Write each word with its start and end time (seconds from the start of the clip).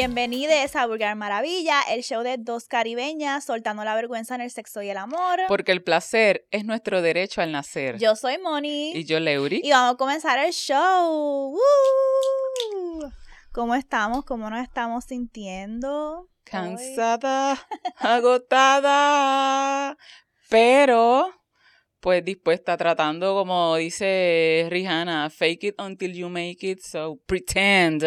Bienvenidos 0.00 0.76
a 0.76 0.86
Vulgar 0.86 1.14
Maravilla, 1.14 1.82
el 1.90 2.02
show 2.02 2.22
de 2.22 2.38
dos 2.38 2.68
caribeñas 2.68 3.44
soltando 3.44 3.84
la 3.84 3.94
vergüenza 3.94 4.34
en 4.34 4.40
el 4.40 4.50
sexo 4.50 4.80
y 4.80 4.88
el 4.88 4.96
amor. 4.96 5.40
Porque 5.46 5.72
el 5.72 5.82
placer 5.82 6.46
es 6.50 6.64
nuestro 6.64 7.02
derecho 7.02 7.42
al 7.42 7.52
nacer. 7.52 7.98
Yo 7.98 8.16
soy 8.16 8.38
Moni. 8.38 8.92
Y 8.92 9.04
yo, 9.04 9.20
Leuri. 9.20 9.60
Y 9.62 9.68
vamos 9.68 9.92
a 9.92 9.96
comenzar 9.98 10.38
el 10.38 10.54
show. 10.54 11.52
¡Woo! 11.52 13.10
¿Cómo 13.52 13.74
estamos? 13.74 14.24
¿Cómo 14.24 14.48
nos 14.48 14.62
estamos 14.62 15.04
sintiendo? 15.04 16.30
Cansada, 16.44 17.58
agotada, 17.98 19.98
pero 20.48 21.30
pues 22.00 22.24
dispuesta, 22.24 22.78
tratando, 22.78 23.34
como 23.34 23.76
dice 23.76 24.66
Rihanna, 24.70 25.28
fake 25.28 25.64
it 25.64 25.74
until 25.78 26.14
you 26.14 26.30
make 26.30 26.66
it, 26.66 26.80
so 26.80 27.20
pretend 27.26 28.02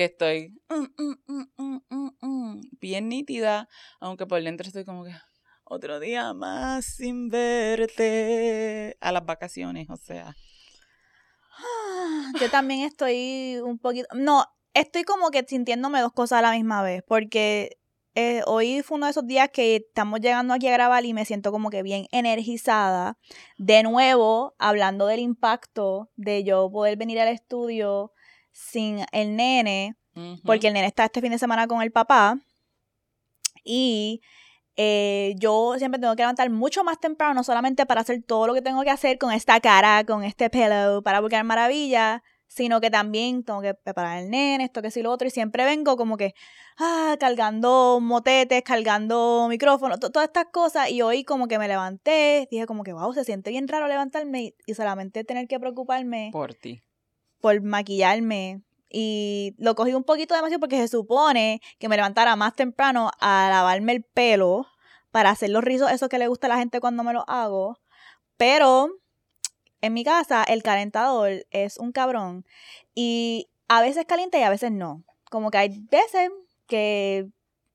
que 0.00 0.06
estoy 0.06 0.58
mm, 0.70 1.42
mm, 1.58 2.16
mm, 2.22 2.60
bien 2.80 3.10
nítida, 3.10 3.68
aunque 4.00 4.26
por 4.26 4.42
dentro 4.42 4.66
estoy 4.66 4.86
como 4.86 5.04
que 5.04 5.12
otro 5.64 6.00
día 6.00 6.32
más 6.32 6.86
sin 6.86 7.28
verte 7.28 8.96
a 9.02 9.12
las 9.12 9.26
vacaciones, 9.26 9.90
o 9.90 9.96
sea. 9.98 10.34
Yo 12.40 12.50
también 12.50 12.80
estoy 12.80 13.58
un 13.62 13.78
poquito, 13.78 14.08
no, 14.14 14.46
estoy 14.72 15.02
como 15.02 15.30
que 15.30 15.44
sintiéndome 15.46 16.00
dos 16.00 16.14
cosas 16.14 16.38
a 16.38 16.42
la 16.42 16.52
misma 16.52 16.82
vez, 16.82 17.02
porque 17.06 17.76
eh, 18.14 18.40
hoy 18.46 18.80
fue 18.82 18.96
uno 18.96 19.04
de 19.04 19.10
esos 19.10 19.26
días 19.26 19.50
que 19.52 19.76
estamos 19.76 20.20
llegando 20.20 20.54
aquí 20.54 20.66
a 20.68 20.72
grabar 20.72 21.04
y 21.04 21.12
me 21.12 21.26
siento 21.26 21.52
como 21.52 21.68
que 21.68 21.82
bien 21.82 22.06
energizada. 22.10 23.18
De 23.58 23.82
nuevo, 23.82 24.54
hablando 24.58 25.06
del 25.06 25.20
impacto 25.20 26.10
de 26.16 26.42
yo 26.42 26.70
poder 26.72 26.96
venir 26.96 27.20
al 27.20 27.28
estudio 27.28 28.14
sin 28.52 29.04
el 29.12 29.36
nene, 29.36 29.96
porque 30.44 30.68
el 30.68 30.74
nene 30.74 30.86
está 30.86 31.06
este 31.06 31.20
fin 31.20 31.32
de 31.32 31.38
semana 31.38 31.66
con 31.66 31.82
el 31.82 31.92
papá. 31.92 32.38
Y 33.64 34.20
eh, 34.76 35.34
yo 35.36 35.74
siempre 35.78 36.00
tengo 36.00 36.16
que 36.16 36.22
levantar 36.22 36.48
mucho 36.50 36.84
más 36.84 36.98
temprano, 36.98 37.34
no 37.34 37.44
solamente 37.44 37.86
para 37.86 38.00
hacer 38.00 38.22
todo 38.22 38.46
lo 38.46 38.54
que 38.54 38.62
tengo 38.62 38.82
que 38.82 38.90
hacer 38.90 39.18
con 39.18 39.32
esta 39.32 39.60
cara, 39.60 40.04
con 40.04 40.24
este 40.24 40.48
pelo, 40.50 41.02
para 41.02 41.20
buscar 41.20 41.44
maravilla, 41.44 42.22
sino 42.50 42.80
que 42.80 42.90
también 42.90 43.44
tengo 43.44 43.60
que 43.62 43.74
preparar 43.74 44.22
el 44.22 44.30
nene, 44.30 44.64
esto 44.64 44.82
que 44.82 44.90
sí, 44.90 45.02
lo 45.02 45.12
otro, 45.12 45.28
y 45.28 45.30
siempre 45.30 45.64
vengo 45.64 45.96
como 45.96 46.16
que, 46.16 46.34
ah, 46.78 47.16
cargando 47.20 48.00
motetes, 48.00 48.62
cargando 48.62 49.46
micrófonos, 49.48 50.00
todas 50.00 50.26
estas 50.26 50.46
cosas, 50.46 50.90
y 50.90 51.00
hoy 51.00 51.22
como 51.22 51.46
que 51.46 51.58
me 51.58 51.68
levanté, 51.68 52.48
dije 52.50 52.66
como 52.66 52.82
que, 52.82 52.92
wow, 52.92 53.12
se 53.12 53.24
siente 53.24 53.50
bien 53.50 53.68
raro 53.68 53.86
levantarme 53.86 54.54
y, 54.66 54.74
solamente 54.74 55.22
tener 55.24 55.46
que 55.46 55.60
preocuparme. 55.60 56.30
Por 56.32 56.54
ti. 56.54 56.82
Por 57.40 57.62
maquillarme. 57.62 58.62
Y 58.88 59.54
lo 59.58 59.74
cogí 59.74 59.94
un 59.94 60.04
poquito 60.04 60.34
demasiado 60.34 60.60
porque 60.60 60.78
se 60.78 60.88
supone 60.88 61.60
que 61.78 61.88
me 61.88 61.96
levantara 61.96 62.34
más 62.36 62.54
temprano 62.54 63.10
a 63.20 63.48
lavarme 63.48 63.92
el 63.92 64.02
pelo 64.02 64.66
para 65.10 65.30
hacer 65.30 65.50
los 65.50 65.62
rizos, 65.64 65.90
eso 65.92 66.08
que 66.08 66.18
le 66.18 66.28
gusta 66.28 66.46
a 66.46 66.50
la 66.50 66.58
gente 66.58 66.80
cuando 66.80 67.04
me 67.04 67.12
lo 67.12 67.28
hago. 67.28 67.78
Pero 68.36 68.88
en 69.80 69.92
mi 69.94 70.04
casa 70.04 70.42
el 70.44 70.62
calentador 70.62 71.46
es 71.50 71.78
un 71.78 71.92
cabrón 71.92 72.44
y 72.94 73.48
a 73.68 73.80
veces 73.80 74.04
calienta 74.06 74.38
y 74.38 74.42
a 74.42 74.50
veces 74.50 74.72
no. 74.72 75.04
Como 75.30 75.50
que 75.50 75.58
hay 75.58 75.68
veces 75.90 76.30
que 76.66 77.28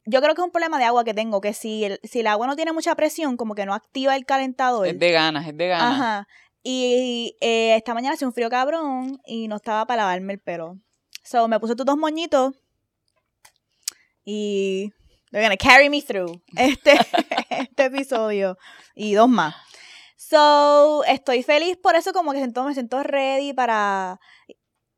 yo 0.06 0.22
creo 0.22 0.36
que 0.36 0.42
es 0.42 0.46
un 0.46 0.52
problema 0.52 0.78
de 0.78 0.84
agua 0.84 1.04
que 1.04 1.14
tengo, 1.14 1.42
que 1.42 1.54
si 1.54 1.84
el, 1.86 2.00
si 2.04 2.20
el 2.20 2.28
agua 2.28 2.48
no 2.48 2.56
tiene 2.56 2.74
mucha 2.74 2.96
presión, 2.96 3.38
como 3.38 3.56
que 3.56 3.66
no 3.66 3.74
activa 3.74 4.16
el 4.16 4.26
calentador. 4.26 4.88
Es 4.88 5.00
de 5.00 5.12
ganas, 5.12 5.48
es 5.48 5.58
de 5.58 5.68
ganas. 5.68 5.94
Ajá. 5.94 6.28
Y 6.68 7.38
eh, 7.42 7.76
esta 7.76 7.94
mañana 7.94 8.16
hace 8.16 8.26
un 8.26 8.34
frío 8.34 8.50
cabrón 8.50 9.22
y 9.24 9.48
no 9.48 9.58
estaba 9.58 9.86
para 9.86 10.02
lavarme 10.02 10.34
el 10.34 10.40
pelo. 10.40 10.80
So 11.24 11.48
me 11.48 11.60
puse 11.60 11.74
estos 11.74 11.86
dos 11.86 11.96
moñitos 11.96 12.56
y 14.26 14.92
they're 15.30 15.46
gonna 15.46 15.58
carry 15.58 15.92
me 15.92 16.02
through 16.02 16.42
este, 16.58 16.98
este 17.52 17.86
episodio 17.86 18.58
y 18.96 19.14
dos 19.14 19.30
más. 19.30 19.54
So, 20.18 21.04
estoy 21.04 21.44
feliz 21.44 21.78
por 21.78 21.96
eso, 21.96 22.14
como 22.14 22.32
que 22.32 22.40
siento, 22.40 22.64
me 22.64 22.74
siento 22.74 23.04
ready 23.04 23.54
para 23.54 24.20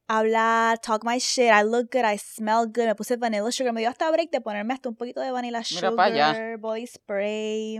hablar, 0.07 0.79
talk 0.79 1.03
my 1.03 1.17
shit, 1.17 1.51
I 1.51 1.63
look 1.65 1.91
good, 1.91 2.05
I 2.05 2.17
smell 2.17 2.67
good, 2.67 2.85
me 2.85 2.95
puse 2.95 3.17
vanilla 3.17 3.51
sugar, 3.51 3.73
me 3.73 3.81
dio 3.81 3.89
hasta 3.89 4.09
break 4.09 4.31
de 4.31 4.39
ponerme 4.39 4.73
hasta 4.73 4.87
un 4.87 4.95
poquito 4.95 5.19
de 5.19 5.31
vanilla 5.31 5.65
sugar, 5.65 6.57
body 6.59 6.87
spray. 6.87 7.79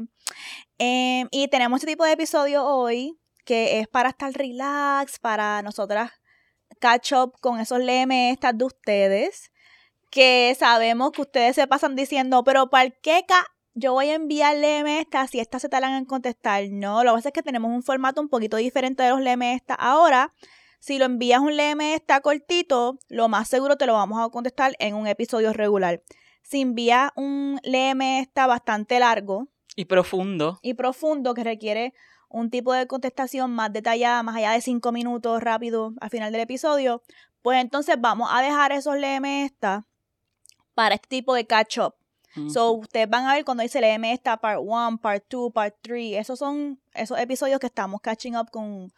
Em, 0.78 1.30
y 1.32 1.48
tenemos 1.48 1.80
este 1.80 1.94
tipo 1.94 2.04
de 2.04 2.12
episodio 2.12 2.66
hoy 2.66 3.18
que 3.48 3.80
es 3.80 3.88
para 3.88 4.10
estar 4.10 4.32
relax, 4.34 5.20
para 5.20 5.62
nosotras 5.62 6.12
catch 6.82 7.14
up 7.14 7.40
con 7.40 7.60
esos 7.62 7.80
lemes 7.80 8.38
de 8.54 8.66
ustedes, 8.66 9.52
que 10.12 10.54
sabemos 10.60 11.14
que 11.14 11.22
ustedes 11.22 11.56
se 11.56 11.66
pasan 11.66 11.96
diciendo, 11.96 12.44
pero 12.44 12.70
¿para 12.70 12.90
qué 12.90 13.26
yo 13.74 13.94
voy 13.94 14.10
a 14.10 14.16
enviarle 14.16 15.00
esta 15.00 15.28
si 15.28 15.40
estas 15.40 15.62
se 15.62 15.70
talan 15.70 15.94
en 15.94 16.06
contestar. 16.06 16.64
No, 16.70 17.04
lo 17.04 17.12
que 17.12 17.18
pasa 17.18 17.30
es 17.30 17.34
que 17.34 17.44
tenemos 17.44 17.72
un 17.72 17.84
formato 17.84 18.20
un 18.20 18.28
poquito 18.28 18.58
diferente 18.58 19.04
de 19.04 19.12
los 19.12 19.22
esta 19.22 19.76
Ahora, 19.76 20.34
si 20.80 20.98
lo 21.00 21.06
envías 21.06 21.40
un 21.40 21.58
esta 21.58 22.20
cortito, 22.20 23.00
lo 23.08 23.30
más 23.30 23.48
seguro 23.48 23.78
te 23.78 23.86
lo 23.86 23.94
vamos 23.94 24.20
a 24.20 24.30
contestar 24.30 24.76
en 24.80 24.96
un 24.96 25.08
episodio 25.08 25.54
regular. 25.54 26.02
Si 26.42 26.62
envías 26.62 27.12
un 27.16 27.60
esta 27.64 28.48
bastante 28.48 29.00
largo. 29.00 29.48
Y 29.76 29.86
profundo. 29.86 30.60
Y 30.64 30.74
profundo, 30.74 31.34
que 31.34 31.44
requiere 31.44 31.94
un 32.30 32.50
tipo 32.50 32.74
de 32.74 32.88
contestación 32.88 33.52
más 33.52 33.72
detallada, 33.72 34.24
más 34.24 34.36
allá 34.36 34.52
de 34.52 34.62
cinco 34.62 34.92
minutos 34.92 35.42
rápido 35.42 35.94
al 36.00 36.10
final 36.10 36.32
del 36.32 36.42
episodio, 36.42 37.02
pues 37.42 37.62
entonces 37.62 37.96
vamos 38.00 38.30
a 38.32 38.42
dejar 38.42 38.72
esos 38.72 38.96
esta 38.98 39.86
para 40.74 40.96
este 40.96 41.08
tipo 41.08 41.34
de 41.34 41.46
catch 41.48 41.80
up. 41.80 41.96
So, 42.50 42.74
ustedes 42.74 43.10
van 43.10 43.26
a 43.26 43.34
ver 43.34 43.44
cuando 43.46 43.64
dice 43.64 43.80
LM 43.80 44.06
esta 44.12 44.38
part 44.38 44.60
1, 44.62 45.00
part 45.02 45.26
2, 45.28 45.52
part 45.52 45.76
3. 45.82 46.18
Esos 46.18 46.38
son 46.38 46.80
esos 46.94 47.18
episodios 47.18 47.60
que 47.60 47.66
estamos 47.66 48.00
catching 48.00 48.36
up 48.36 48.52
con 48.52 48.94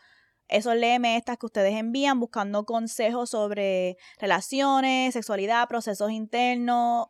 esos 0.49 0.75
LM 0.75 1.05
estas 1.15 1.37
que 1.37 1.45
ustedes 1.45 1.73
envían 1.75 2.19
buscando 2.19 2.65
consejos 2.65 3.29
sobre 3.29 3.97
relaciones, 4.17 5.13
sexualidad, 5.13 5.69
procesos 5.69 6.11
internos, 6.11 7.07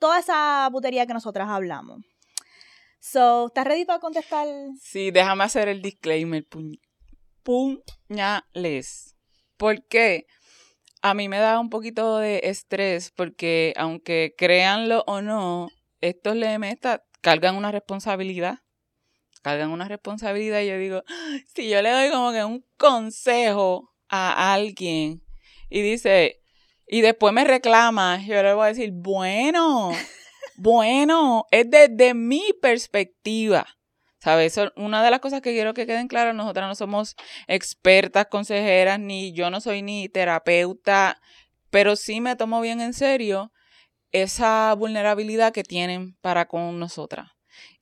toda 0.00 0.18
esa 0.18 0.68
putería 0.72 1.06
que 1.06 1.14
nosotras 1.14 1.48
hablamos. 1.48 2.00
So, 3.04 3.48
¿estás 3.48 3.66
ready 3.66 3.84
para 3.84 3.98
contestar? 3.98 4.46
Sí, 4.80 5.10
déjame 5.10 5.42
hacer 5.42 5.68
el 5.68 5.82
disclaimer. 5.82 6.46
puñales. 7.42 9.16
¿Por 9.56 9.84
qué? 9.86 10.26
a 11.02 11.14
mí 11.14 11.28
me 11.28 11.38
da 11.38 11.58
un 11.58 11.68
poquito 11.68 12.18
de 12.18 12.42
estrés 12.44 13.10
porque 13.10 13.74
aunque 13.76 14.34
créanlo 14.38 15.02
o 15.08 15.20
no, 15.20 15.68
estos 16.00 16.36
LM 16.36 16.78
cargan 17.20 17.56
una 17.56 17.72
responsabilidad. 17.72 18.60
Cargan 19.42 19.70
una 19.70 19.88
responsabilidad 19.88 20.60
y 20.60 20.68
yo 20.68 20.78
digo, 20.78 21.02
si 21.56 21.68
yo 21.68 21.82
le 21.82 21.90
doy 21.90 22.10
como 22.10 22.30
que 22.30 22.44
un 22.44 22.64
consejo 22.76 23.92
a 24.08 24.54
alguien 24.54 25.24
y 25.68 25.82
dice, 25.82 26.40
y 26.86 27.00
después 27.00 27.34
me 27.34 27.42
reclama, 27.42 28.24
yo 28.24 28.40
le 28.40 28.54
voy 28.54 28.66
a 28.66 28.68
decir, 28.68 28.92
bueno, 28.92 29.90
bueno, 30.56 31.46
es 31.50 31.70
desde 31.70 32.14
mi 32.14 32.42
perspectiva. 32.60 33.66
¿Sabes? 34.18 34.56
Una 34.76 35.02
de 35.02 35.10
las 35.10 35.18
cosas 35.18 35.40
que 35.40 35.50
quiero 35.50 35.74
que 35.74 35.84
queden 35.84 36.06
claras, 36.06 36.32
nosotras 36.32 36.68
no 36.68 36.76
somos 36.76 37.16
expertas, 37.48 38.26
consejeras, 38.30 39.00
ni 39.00 39.32
yo 39.32 39.50
no 39.50 39.60
soy 39.60 39.82
ni 39.82 40.08
terapeuta, 40.08 41.20
pero 41.70 41.96
sí 41.96 42.20
me 42.20 42.36
tomo 42.36 42.60
bien 42.60 42.80
en 42.80 42.92
serio 42.94 43.50
esa 44.12 44.74
vulnerabilidad 44.74 45.52
que 45.52 45.64
tienen 45.64 46.16
para 46.20 46.46
con 46.46 46.78
nosotras 46.78 47.32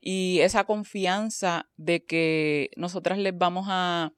y 0.00 0.40
esa 0.40 0.64
confianza 0.64 1.68
de 1.76 2.04
que 2.04 2.70
nosotras 2.76 3.18
les 3.18 3.36
vamos 3.36 3.66
a, 3.68 4.12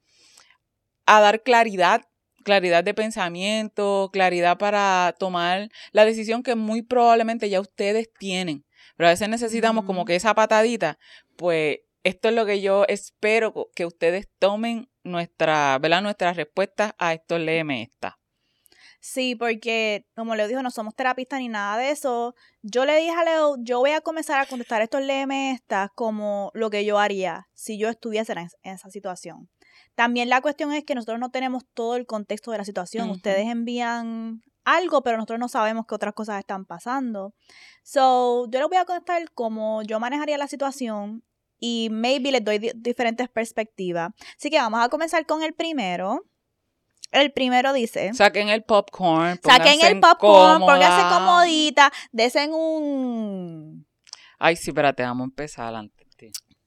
a 1.05 1.19
dar 1.19 1.43
claridad, 1.43 2.03
claridad 2.43 2.83
de 2.83 2.93
pensamiento, 2.93 4.09
claridad 4.13 4.57
para 4.57 5.15
tomar 5.17 5.69
la 5.91 6.05
decisión 6.05 6.43
que 6.43 6.55
muy 6.55 6.81
probablemente 6.81 7.49
ya 7.49 7.59
ustedes 7.59 8.09
tienen. 8.19 8.65
Pero 8.95 9.07
a 9.07 9.11
veces 9.11 9.29
necesitamos 9.29 9.85
como 9.85 10.05
que 10.05 10.15
esa 10.15 10.35
patadita, 10.35 10.99
pues 11.35 11.79
esto 12.03 12.29
es 12.29 12.35
lo 12.35 12.45
que 12.45 12.61
yo 12.61 12.85
espero 12.87 13.69
que 13.75 13.85
ustedes 13.85 14.27
tomen 14.39 14.89
nuestra, 15.03 15.79
¿verdad? 15.79 16.01
nuestras 16.01 16.35
respuestas 16.35 16.93
a 16.97 17.13
estos 17.13 17.39
LM 17.39 17.89
Sí, 18.99 19.35
porque 19.35 20.05
como 20.15 20.33
Leo 20.33 20.47
dijo, 20.47 20.63
no 20.63 20.71
somos 20.71 20.95
terapistas 20.95 21.41
ni 21.41 21.49
nada 21.49 21.77
de 21.77 21.91
eso. 21.91 22.35
Yo 22.61 22.85
le 22.85 22.95
dije 22.95 23.11
a 23.11 23.25
Leo, 23.25 23.57
yo 23.59 23.79
voy 23.79 23.91
a 23.91 23.99
comenzar 23.99 24.39
a 24.39 24.45
contestar 24.45 24.81
estos 24.81 25.01
LM 25.01 25.59
como 25.93 26.51
lo 26.53 26.69
que 26.69 26.85
yo 26.85 26.97
haría 26.99 27.49
si 27.53 27.77
yo 27.77 27.89
estuviese 27.89 28.31
en, 28.31 28.47
esa 28.63 28.89
situación. 28.89 29.49
También 29.95 30.29
la 30.29 30.41
cuestión 30.41 30.73
es 30.73 30.83
que 30.83 30.95
nosotros 30.95 31.19
no 31.19 31.29
tenemos 31.31 31.63
todo 31.73 31.95
el 31.95 32.05
contexto 32.05 32.51
de 32.51 32.57
la 32.57 32.65
situación. 32.65 33.09
Ustedes 33.09 33.47
envían 33.47 34.41
algo, 34.65 35.01
pero 35.03 35.17
nosotros 35.17 35.39
no 35.39 35.47
sabemos 35.47 35.85
qué 35.87 35.95
otras 35.95 36.13
cosas 36.13 36.39
están 36.39 36.65
pasando. 36.65 37.33
So, 37.83 38.47
yo 38.49 38.59
les 38.59 38.69
voy 38.69 38.77
a 38.77 38.85
contestar 38.85 39.29
cómo 39.31 39.81
yo 39.83 39.99
manejaría 39.99 40.37
la 40.37 40.47
situación 40.47 41.23
y 41.59 41.89
maybe 41.91 42.31
les 42.31 42.43
doy 42.43 42.59
diferentes 42.75 43.29
perspectivas. 43.29 44.11
Así 44.37 44.49
que 44.49 44.57
vamos 44.57 44.83
a 44.83 44.89
comenzar 44.89 45.25
con 45.25 45.43
el 45.43 45.53
primero. 45.53 46.25
El 47.11 47.31
primero 47.31 47.73
dice. 47.73 48.13
Saquen 48.13 48.49
el 48.49 48.63
popcorn. 48.63 49.39
Saquen 49.43 49.81
el 49.81 49.99
popcorn, 49.99 50.59
pónganse 50.61 51.15
comodita, 51.15 51.91
desen 52.11 52.53
un. 52.53 53.85
Ay, 54.39 54.55
sí, 54.55 54.71
espérate, 54.71 55.03
vamos 55.03 55.25
a 55.25 55.25
empezar 55.25 55.75
antes. 55.75 56.02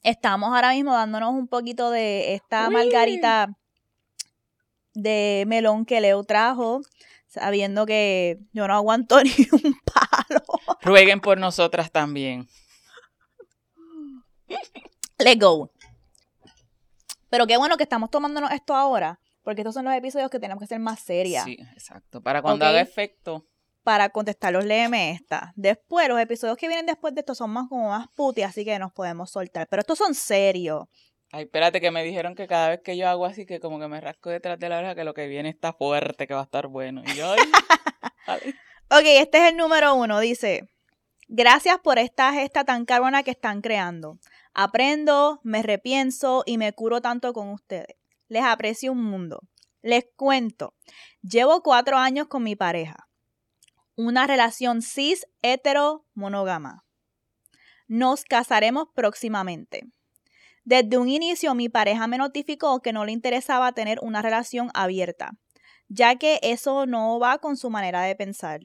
Estamos 0.06 0.54
ahora 0.54 0.70
mismo 0.70 0.94
dándonos 0.94 1.34
un 1.34 1.48
poquito 1.48 1.90
de 1.90 2.34
esta 2.34 2.70
margarita 2.70 3.58
de 4.94 5.42
melón 5.48 5.84
que 5.84 6.00
Leo 6.00 6.22
trajo, 6.22 6.82
sabiendo 7.26 7.86
que 7.86 8.38
yo 8.52 8.68
no 8.68 8.74
aguanto 8.74 9.20
ni 9.24 9.32
un 9.50 9.76
palo. 9.84 10.44
Rueguen 10.80 11.20
por 11.20 11.38
nosotras 11.38 11.90
también. 11.90 12.46
Let's 15.18 15.40
go. 15.40 15.72
Pero 17.28 17.48
qué 17.48 17.56
bueno 17.56 17.76
que 17.76 17.82
estamos 17.82 18.08
tomándonos 18.08 18.52
esto 18.52 18.76
ahora, 18.76 19.18
porque 19.42 19.62
estos 19.62 19.74
son 19.74 19.86
los 19.86 19.94
episodios 19.94 20.30
que 20.30 20.38
tenemos 20.38 20.60
que 20.60 20.68
ser 20.68 20.78
más 20.78 21.00
serias. 21.00 21.42
Sí, 21.42 21.58
exacto. 21.72 22.20
Para 22.20 22.42
cuando 22.42 22.64
haga 22.64 22.80
efecto. 22.80 23.44
Para 23.86 24.08
contestarlos, 24.08 24.64
léeme 24.64 25.12
esta. 25.12 25.52
Después, 25.54 26.08
los 26.08 26.18
episodios 26.18 26.56
que 26.56 26.66
vienen 26.66 26.86
después 26.86 27.14
de 27.14 27.20
esto 27.20 27.36
son 27.36 27.50
más 27.50 27.68
como 27.68 27.90
más 27.90 28.08
puti, 28.16 28.42
así 28.42 28.64
que 28.64 28.76
nos 28.80 28.92
podemos 28.92 29.30
soltar. 29.30 29.68
Pero 29.70 29.78
estos 29.78 29.96
son 29.96 30.12
serios. 30.12 30.88
Ay, 31.30 31.44
espérate, 31.44 31.80
que 31.80 31.92
me 31.92 32.02
dijeron 32.02 32.34
que 32.34 32.48
cada 32.48 32.70
vez 32.70 32.80
que 32.82 32.96
yo 32.96 33.08
hago 33.08 33.26
así, 33.26 33.46
que 33.46 33.60
como 33.60 33.78
que 33.78 33.86
me 33.86 34.00
rasco 34.00 34.28
detrás 34.28 34.58
de 34.58 34.68
la 34.68 34.78
oreja, 34.78 34.96
que 34.96 35.04
lo 35.04 35.14
que 35.14 35.28
viene 35.28 35.50
está 35.50 35.72
fuerte, 35.72 36.26
que 36.26 36.34
va 36.34 36.40
a 36.40 36.42
estar 36.42 36.66
bueno. 36.66 37.04
Y 37.06 37.14
yo, 37.14 37.32
ok, 38.90 39.04
este 39.04 39.38
es 39.38 39.50
el 39.52 39.56
número 39.56 39.94
uno. 39.94 40.18
Dice, 40.18 40.68
gracias 41.28 41.78
por 41.78 42.00
esta 42.00 42.32
gesta 42.32 42.64
tan 42.64 42.86
carbona 42.86 43.22
que 43.22 43.30
están 43.30 43.60
creando. 43.60 44.18
Aprendo, 44.52 45.38
me 45.44 45.62
repienso 45.62 46.42
y 46.44 46.58
me 46.58 46.72
curo 46.72 47.00
tanto 47.00 47.32
con 47.32 47.50
ustedes. 47.50 47.94
Les 48.26 48.42
aprecio 48.42 48.90
un 48.90 49.04
mundo. 49.04 49.42
Les 49.80 50.06
cuento, 50.16 50.74
llevo 51.22 51.62
cuatro 51.62 51.98
años 51.98 52.26
con 52.26 52.42
mi 52.42 52.56
pareja. 52.56 53.05
Una 53.98 54.26
relación 54.26 54.82
cis 54.82 55.26
hetero 55.40 56.04
monógama. 56.12 56.84
Nos 57.88 58.24
casaremos 58.24 58.88
próximamente. 58.94 59.84
Desde 60.64 60.98
un 60.98 61.08
inicio 61.08 61.54
mi 61.54 61.70
pareja 61.70 62.06
me 62.06 62.18
notificó 62.18 62.82
que 62.82 62.92
no 62.92 63.06
le 63.06 63.12
interesaba 63.12 63.72
tener 63.72 63.98
una 64.02 64.20
relación 64.20 64.70
abierta, 64.74 65.38
ya 65.88 66.16
que 66.16 66.40
eso 66.42 66.84
no 66.84 67.18
va 67.18 67.38
con 67.38 67.56
su 67.56 67.70
manera 67.70 68.02
de 68.02 68.14
pensar. 68.14 68.60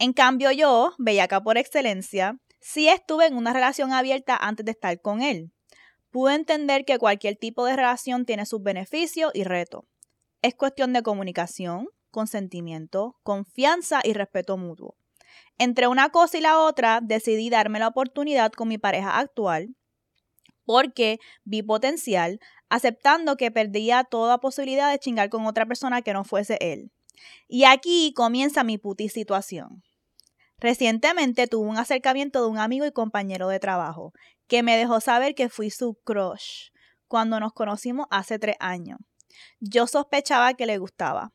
En 0.00 0.12
cambio 0.12 0.50
yo, 0.50 0.92
bellaca 0.98 1.40
por 1.40 1.56
excelencia, 1.56 2.36
sí 2.58 2.88
estuve 2.88 3.26
en 3.26 3.36
una 3.36 3.52
relación 3.52 3.92
abierta 3.92 4.36
antes 4.36 4.66
de 4.66 4.72
estar 4.72 5.00
con 5.00 5.22
él. 5.22 5.52
Pude 6.10 6.34
entender 6.34 6.84
que 6.84 6.98
cualquier 6.98 7.36
tipo 7.36 7.64
de 7.64 7.76
relación 7.76 8.26
tiene 8.26 8.44
sus 8.44 8.60
beneficios 8.60 9.30
y 9.34 9.44
retos. 9.44 9.84
Es 10.40 10.56
cuestión 10.56 10.92
de 10.92 11.04
comunicación, 11.04 11.86
consentimiento, 12.12 13.16
confianza 13.24 14.00
y 14.04 14.12
respeto 14.12 14.56
mutuo. 14.56 14.94
Entre 15.58 15.88
una 15.88 16.10
cosa 16.10 16.38
y 16.38 16.40
la 16.40 16.58
otra, 16.60 17.00
decidí 17.02 17.50
darme 17.50 17.80
la 17.80 17.88
oportunidad 17.88 18.52
con 18.52 18.68
mi 18.68 18.78
pareja 18.78 19.18
actual, 19.18 19.74
porque 20.64 21.18
vi 21.44 21.62
potencial, 21.62 22.38
aceptando 22.68 23.36
que 23.36 23.50
perdía 23.50 24.04
toda 24.04 24.38
posibilidad 24.38 24.90
de 24.90 24.98
chingar 24.98 25.28
con 25.28 25.46
otra 25.46 25.66
persona 25.66 26.02
que 26.02 26.12
no 26.12 26.24
fuese 26.24 26.56
él. 26.60 26.92
Y 27.48 27.64
aquí 27.64 28.12
comienza 28.14 28.64
mi 28.64 28.78
puti 28.78 29.08
situación. 29.08 29.82
Recientemente 30.58 31.48
tuve 31.48 31.68
un 31.68 31.76
acercamiento 31.76 32.40
de 32.40 32.48
un 32.48 32.58
amigo 32.58 32.86
y 32.86 32.92
compañero 32.92 33.48
de 33.48 33.58
trabajo, 33.58 34.12
que 34.46 34.62
me 34.62 34.76
dejó 34.76 35.00
saber 35.00 35.34
que 35.34 35.48
fui 35.48 35.70
su 35.70 35.94
crush 36.04 36.70
cuando 37.08 37.40
nos 37.40 37.52
conocimos 37.52 38.06
hace 38.10 38.38
tres 38.38 38.56
años. 38.60 38.98
Yo 39.60 39.86
sospechaba 39.86 40.54
que 40.54 40.66
le 40.66 40.78
gustaba, 40.78 41.32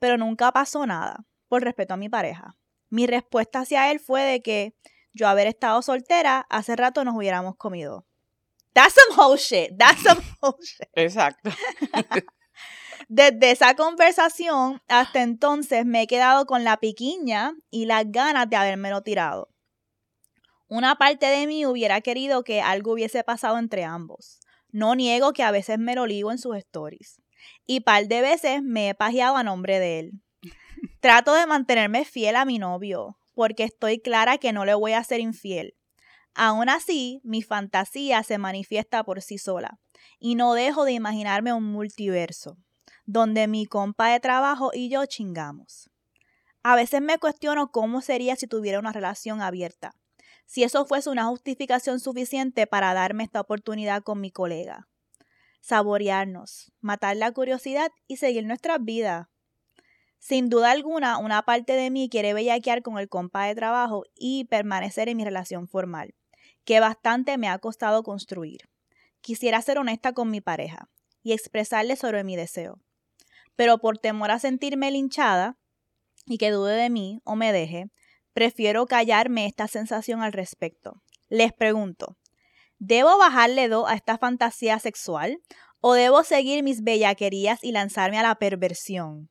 pero 0.00 0.16
nunca 0.18 0.50
pasó 0.50 0.84
nada, 0.86 1.24
por 1.46 1.62
respeto 1.62 1.94
a 1.94 1.96
mi 1.96 2.08
pareja. 2.08 2.56
Mi 2.88 3.06
respuesta 3.06 3.60
hacia 3.60 3.92
él 3.92 4.00
fue 4.00 4.22
de 4.22 4.42
que 4.42 4.74
yo 5.12 5.28
haber 5.28 5.46
estado 5.46 5.80
soltera, 5.82 6.46
hace 6.50 6.74
rato 6.74 7.04
nos 7.04 7.14
hubiéramos 7.14 7.54
comido. 7.56 8.06
That's 8.72 8.94
some 8.94 9.20
whole 9.20 9.38
shit. 9.38 9.76
That's 9.78 10.02
some 10.02 10.20
whole 10.40 10.56
shit. 10.60 10.88
Exacto. 10.94 11.50
Desde 13.08 13.50
esa 13.50 13.74
conversación 13.74 14.80
hasta 14.88 15.22
entonces 15.22 15.84
me 15.84 16.02
he 16.02 16.06
quedado 16.06 16.46
con 16.46 16.64
la 16.64 16.76
piquiña 16.76 17.54
y 17.70 17.86
las 17.86 18.04
ganas 18.10 18.48
de 18.48 18.56
habérmelo 18.56 19.02
tirado. 19.02 19.48
Una 20.68 20.94
parte 20.94 21.26
de 21.26 21.48
mí 21.48 21.66
hubiera 21.66 22.00
querido 22.00 22.44
que 22.44 22.60
algo 22.60 22.92
hubiese 22.92 23.24
pasado 23.24 23.58
entre 23.58 23.84
ambos. 23.84 24.38
No 24.70 24.94
niego 24.94 25.32
que 25.32 25.42
a 25.42 25.50
veces 25.50 25.80
me 25.80 25.96
lo 25.96 26.06
ligo 26.06 26.30
en 26.30 26.38
sus 26.38 26.56
stories. 26.56 27.19
Y 27.72 27.82
par 27.82 28.08
de 28.08 28.20
veces 28.20 28.64
me 28.64 28.88
he 28.88 28.94
pajeado 28.96 29.36
a 29.36 29.44
nombre 29.44 29.78
de 29.78 30.00
él. 30.00 30.12
Trato 30.98 31.34
de 31.34 31.46
mantenerme 31.46 32.04
fiel 32.04 32.34
a 32.34 32.44
mi 32.44 32.58
novio, 32.58 33.16
porque 33.32 33.62
estoy 33.62 34.00
clara 34.00 34.38
que 34.38 34.52
no 34.52 34.64
le 34.64 34.74
voy 34.74 34.94
a 34.94 35.04
ser 35.04 35.20
infiel. 35.20 35.76
Aún 36.34 36.68
así, 36.68 37.20
mi 37.22 37.42
fantasía 37.42 38.24
se 38.24 38.38
manifiesta 38.38 39.04
por 39.04 39.22
sí 39.22 39.38
sola 39.38 39.78
y 40.18 40.34
no 40.34 40.54
dejo 40.54 40.84
de 40.84 40.94
imaginarme 40.94 41.52
un 41.52 41.62
multiverso, 41.62 42.58
donde 43.06 43.46
mi 43.46 43.66
compa 43.66 44.08
de 44.08 44.18
trabajo 44.18 44.72
y 44.74 44.88
yo 44.88 45.06
chingamos. 45.06 45.92
A 46.64 46.74
veces 46.74 47.00
me 47.00 47.18
cuestiono 47.18 47.70
cómo 47.70 48.00
sería 48.00 48.34
si 48.34 48.48
tuviera 48.48 48.80
una 48.80 48.92
relación 48.92 49.42
abierta, 49.42 49.94
si 50.44 50.64
eso 50.64 50.86
fuese 50.86 51.08
una 51.08 51.26
justificación 51.26 52.00
suficiente 52.00 52.66
para 52.66 52.94
darme 52.94 53.22
esta 53.22 53.40
oportunidad 53.40 54.02
con 54.02 54.20
mi 54.20 54.32
colega. 54.32 54.88
Saborearnos, 55.60 56.72
matar 56.80 57.16
la 57.16 57.32
curiosidad 57.32 57.90
y 58.06 58.16
seguir 58.16 58.46
nuestras 58.46 58.82
vidas. 58.82 59.28
Sin 60.18 60.48
duda 60.48 60.70
alguna, 60.70 61.18
una 61.18 61.42
parte 61.42 61.74
de 61.74 61.90
mí 61.90 62.08
quiere 62.08 62.34
bellaquear 62.34 62.82
con 62.82 62.98
el 62.98 63.08
compa 63.08 63.46
de 63.46 63.54
trabajo 63.54 64.04
y 64.14 64.44
permanecer 64.44 65.08
en 65.08 65.16
mi 65.16 65.24
relación 65.24 65.68
formal 65.68 66.14
que 66.64 66.80
bastante 66.80 67.38
me 67.38 67.48
ha 67.48 67.58
costado 67.58 68.02
construir. 68.02 68.68
Quisiera 69.20 69.60
ser 69.62 69.78
honesta 69.78 70.12
con 70.12 70.30
mi 70.30 70.40
pareja 70.40 70.88
y 71.22 71.32
expresarle 71.32 71.96
sobre 71.96 72.24
mi 72.24 72.36
deseo. 72.36 72.80
Pero 73.56 73.78
por 73.78 73.98
temor 73.98 74.30
a 74.30 74.38
sentirme 74.38 74.90
linchada 74.90 75.58
y 76.26 76.38
que 76.38 76.50
dude 76.50 76.74
de 76.74 76.90
mí 76.90 77.20
o 77.24 77.36
me 77.36 77.52
deje, 77.52 77.90
prefiero 78.32 78.86
callarme 78.86 79.46
esta 79.46 79.68
sensación 79.68 80.22
al 80.22 80.32
respecto. 80.32 81.02
Les 81.28 81.52
pregunto, 81.52 82.16
¿debo 82.80 83.16
bajarle 83.18 83.68
do 83.68 83.86
a 83.86 83.94
esta 83.94 84.18
fantasía 84.18 84.80
sexual 84.80 85.38
o 85.80 85.92
debo 85.92 86.24
seguir 86.24 86.64
mis 86.64 86.82
bellaquerías 86.82 87.62
y 87.62 87.70
lanzarme 87.70 88.18
a 88.18 88.22
la 88.22 88.34
perversión? 88.34 89.30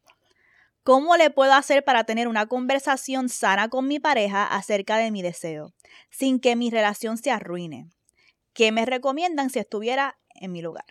¿Cómo 0.84 1.18
le 1.18 1.30
puedo 1.30 1.54
hacer 1.54 1.84
para 1.84 2.06
tener 2.06 2.28
una 2.28 2.46
conversación 2.46 3.28
sana 3.28 3.68
con 3.70 3.88
mi 3.88 4.00
pareja 4.00 4.46
acerca 4.46 4.98
de 4.98 5.12
mi 5.12 5.22
deseo, 5.22 5.74
sin 6.10 6.40
que 6.40 6.56
mi 6.56 6.70
relación 6.70 7.18
se 7.18 7.32
arruine? 7.32 7.90
¿Qué 8.54 8.72
me 8.72 8.86
recomiendan 8.86 9.50
si 9.50 9.60
estuviera 9.60 10.18
en 10.36 10.52
mi 10.52 10.62
lugar? 10.62 10.86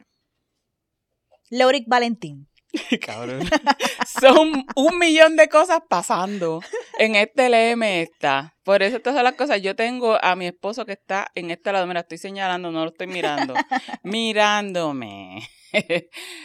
Leuric 1.50 1.88
Valentín. 1.88 2.48
Cabrón. 3.04 3.48
Son 4.20 4.66
un 4.76 4.98
millón 4.98 5.36
de 5.36 5.48
cosas 5.48 5.80
pasando 5.88 6.60
en 6.98 7.14
este 7.16 7.48
LM 7.48 7.82
esta. 7.82 8.54
Por 8.62 8.82
eso 8.82 8.98
estas 8.98 9.14
son 9.14 9.24
las 9.24 9.34
cosas. 9.34 9.62
Yo 9.62 9.74
tengo 9.74 10.22
a 10.22 10.36
mi 10.36 10.46
esposo 10.46 10.84
que 10.84 10.92
está 10.92 11.30
en 11.34 11.50
este 11.50 11.72
lado. 11.72 11.86
Me 11.86 11.94
la 11.94 12.00
estoy 12.00 12.18
señalando, 12.18 12.70
no 12.70 12.84
lo 12.84 12.90
estoy 12.90 13.06
mirando. 13.06 13.54
Mirándome. 14.02 15.48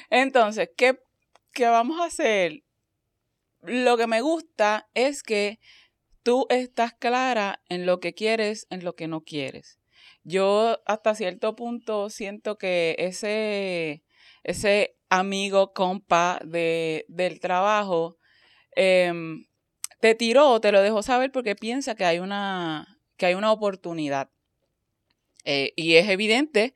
Entonces, 0.09 0.69
¿qué, 0.77 0.99
¿qué 1.51 1.67
vamos 1.67 1.99
a 1.99 2.05
hacer? 2.05 2.63
lo 3.63 3.97
que 3.97 4.07
me 4.07 4.21
gusta 4.21 4.89
es 4.93 5.23
que 5.23 5.59
tú 6.21 6.45
estás 6.49 6.93
clara 6.93 7.61
en 7.69 7.85
lo 7.85 7.99
que 7.99 8.13
quieres, 8.13 8.67
en 8.69 8.83
lo 8.83 8.95
que 8.95 9.07
no 9.07 9.21
quieres. 9.21 9.79
Yo 10.23 10.81
hasta 10.85 11.15
cierto 11.15 11.55
punto 11.55 12.09
siento 12.09 12.57
que 12.57 12.95
ese, 12.97 14.03
ese 14.43 14.95
amigo, 15.19 15.73
compa 15.73 16.39
de, 16.43 17.05
del 17.07 17.39
trabajo, 17.39 18.17
em, 18.75 19.45
te 19.99 20.15
tiró, 20.15 20.59
te 20.59 20.71
lo 20.71 20.81
dejó 20.81 21.03
saber 21.03 21.31
porque 21.31 21.55
piensa 21.55 21.95
que 21.95 22.05
hay 22.05 22.19
una, 22.19 22.99
que 23.17 23.27
hay 23.27 23.35
una 23.35 23.51
oportunidad. 23.51 24.29
Eh, 25.45 25.73
y 25.75 25.95
es 25.95 26.09
evidente 26.09 26.73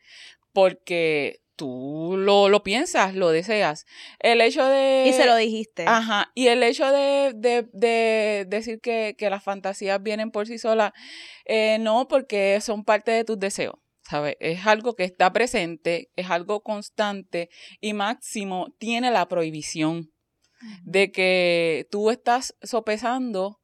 porque 0.53 1.41
tú 1.55 2.15
lo, 2.17 2.49
lo, 2.49 2.63
piensas, 2.63 3.15
lo 3.15 3.29
deseas. 3.31 3.85
El 4.19 4.41
hecho 4.41 4.65
de... 4.65 5.05
Y 5.07 5.13
se 5.13 5.25
lo 5.25 5.35
dijiste. 5.35 5.85
Ajá. 5.87 6.31
Y 6.35 6.47
el 6.47 6.61
hecho 6.61 6.91
de, 6.91 7.33
de, 7.33 7.67
de 7.73 8.45
decir 8.47 8.79
que, 8.81 9.15
que, 9.17 9.29
las 9.29 9.43
fantasías 9.43 10.01
vienen 10.03 10.29
por 10.29 10.45
sí 10.45 10.59
solas, 10.59 10.91
eh, 11.45 11.77
no, 11.79 12.07
porque 12.07 12.59
son 12.61 12.83
parte 12.83 13.11
de 13.11 13.23
tus 13.23 13.39
deseos. 13.39 13.75
Es 14.39 14.65
algo 14.65 14.95
que 14.95 15.03
está 15.03 15.33
presente, 15.33 16.09
es 16.15 16.29
algo 16.29 16.61
constante 16.61 17.49
y 17.81 17.93
máximo 17.93 18.67
tiene 18.77 19.11
la 19.11 19.27
prohibición 19.27 20.11
de 20.83 21.11
que 21.11 21.87
tú 21.91 22.09
estás 22.09 22.55
sopesando 22.61 23.59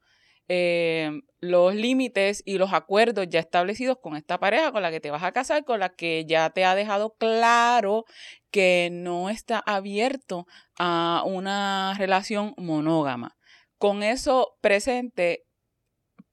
eh, 0.49 1.21
los 1.39 1.73
límites 1.73 2.43
y 2.45 2.57
los 2.57 2.73
acuerdos 2.73 3.27
ya 3.29 3.39
establecidos 3.39 3.97
con 4.01 4.15
esta 4.15 4.39
pareja 4.39 4.71
con 4.71 4.81
la 4.81 4.91
que 4.91 4.99
te 4.99 5.09
vas 5.09 5.23
a 5.23 5.31
casar, 5.31 5.63
con 5.63 5.79
la 5.79 5.89
que 5.89 6.25
ya 6.27 6.49
te 6.49 6.65
ha 6.65 6.75
dejado 6.75 7.15
claro 7.17 8.05
que 8.51 8.89
no 8.91 9.29
está 9.29 9.63
abierto 9.65 10.45
a 10.77 11.23
una 11.25 11.95
relación 11.97 12.53
monógama. 12.57 13.37
Con 13.77 14.03
eso 14.03 14.57
presente, 14.61 15.45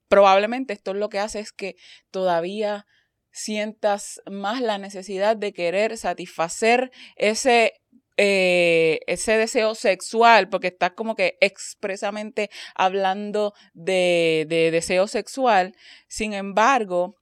probablemente 0.09 0.73
esto 0.73 0.93
lo 0.93 1.09
que 1.09 1.21
hace 1.21 1.41
es 1.41 1.53
que 1.53 1.77
todavía 2.11 2.87
sientas 3.33 4.21
más 4.31 4.61
la 4.61 4.79
necesidad 4.79 5.37
de 5.37 5.53
querer 5.53 5.97
satisfacer 5.97 6.91
ese 7.17 7.75
eh, 8.23 9.01
ese 9.07 9.39
deseo 9.39 9.75
sexual, 9.75 10.51
porque 10.51 10.67
estás 10.67 10.93
como 10.93 11.15
que 11.15 11.39
expresamente 11.41 12.51
hablando 12.75 13.55
de, 13.73 14.47
deseo 14.71 15.07
sexual. 15.07 15.75
Sin 16.07 16.35
embargo, 16.35 17.15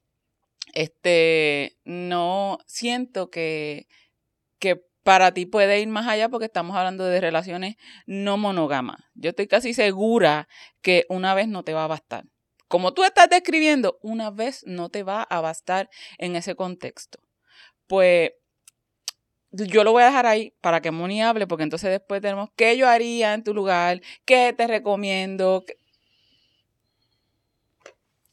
este, 0.75 1.77
no 1.85 2.59
siento 2.67 3.31
que, 3.31 3.87
que 4.59 4.83
para 5.05 5.33
ti 5.33 5.47
puede 5.47 5.79
ir 5.79 5.87
más 5.87 6.09
allá 6.09 6.29
porque 6.29 6.47
estamos 6.47 6.77
hablando 6.77 7.05
de 7.05 7.21
relaciones 7.21 7.77
no 8.07 8.37
monógamas. 8.37 8.99
Yo 9.15 9.31
estoy 9.31 9.47
casi 9.47 9.75
segura 9.75 10.49
que 10.83 11.07
una 11.09 11.33
vez 11.35 11.47
no 11.47 11.63
te 11.63 11.75
va 11.75 11.85
a 11.85 11.87
bastar. 11.87 12.25
Como 12.69 12.93
tú 12.93 13.03
estás 13.03 13.29
describiendo, 13.31 13.99
una 14.03 14.31
vez 14.31 14.63
no 14.67 14.91
te 14.91 15.03
va 15.03 15.23
a 15.23 15.41
bastar 15.41 15.89
en 16.19 16.37
ese 16.37 16.55
contexto. 16.55 17.19
Pues 17.87 18.33
yo 19.51 19.85
lo 19.85 19.93
voy 19.93 20.03
a 20.03 20.07
dejar 20.07 20.27
ahí 20.27 20.53
para 20.61 20.81
que 20.81 20.91
Moni 20.91 21.23
hable, 21.23 21.47
porque 21.47 21.65
entonces 21.65 21.91
después 21.91 22.21
tenemos 22.21 22.51
qué 22.55 22.77
yo 22.77 22.87
haría 22.87 23.33
en 23.35 23.43
tu 23.43 23.55
lugar, 23.55 24.03
qué 24.27 24.55
te 24.57 24.67
recomiendo. 24.67 25.65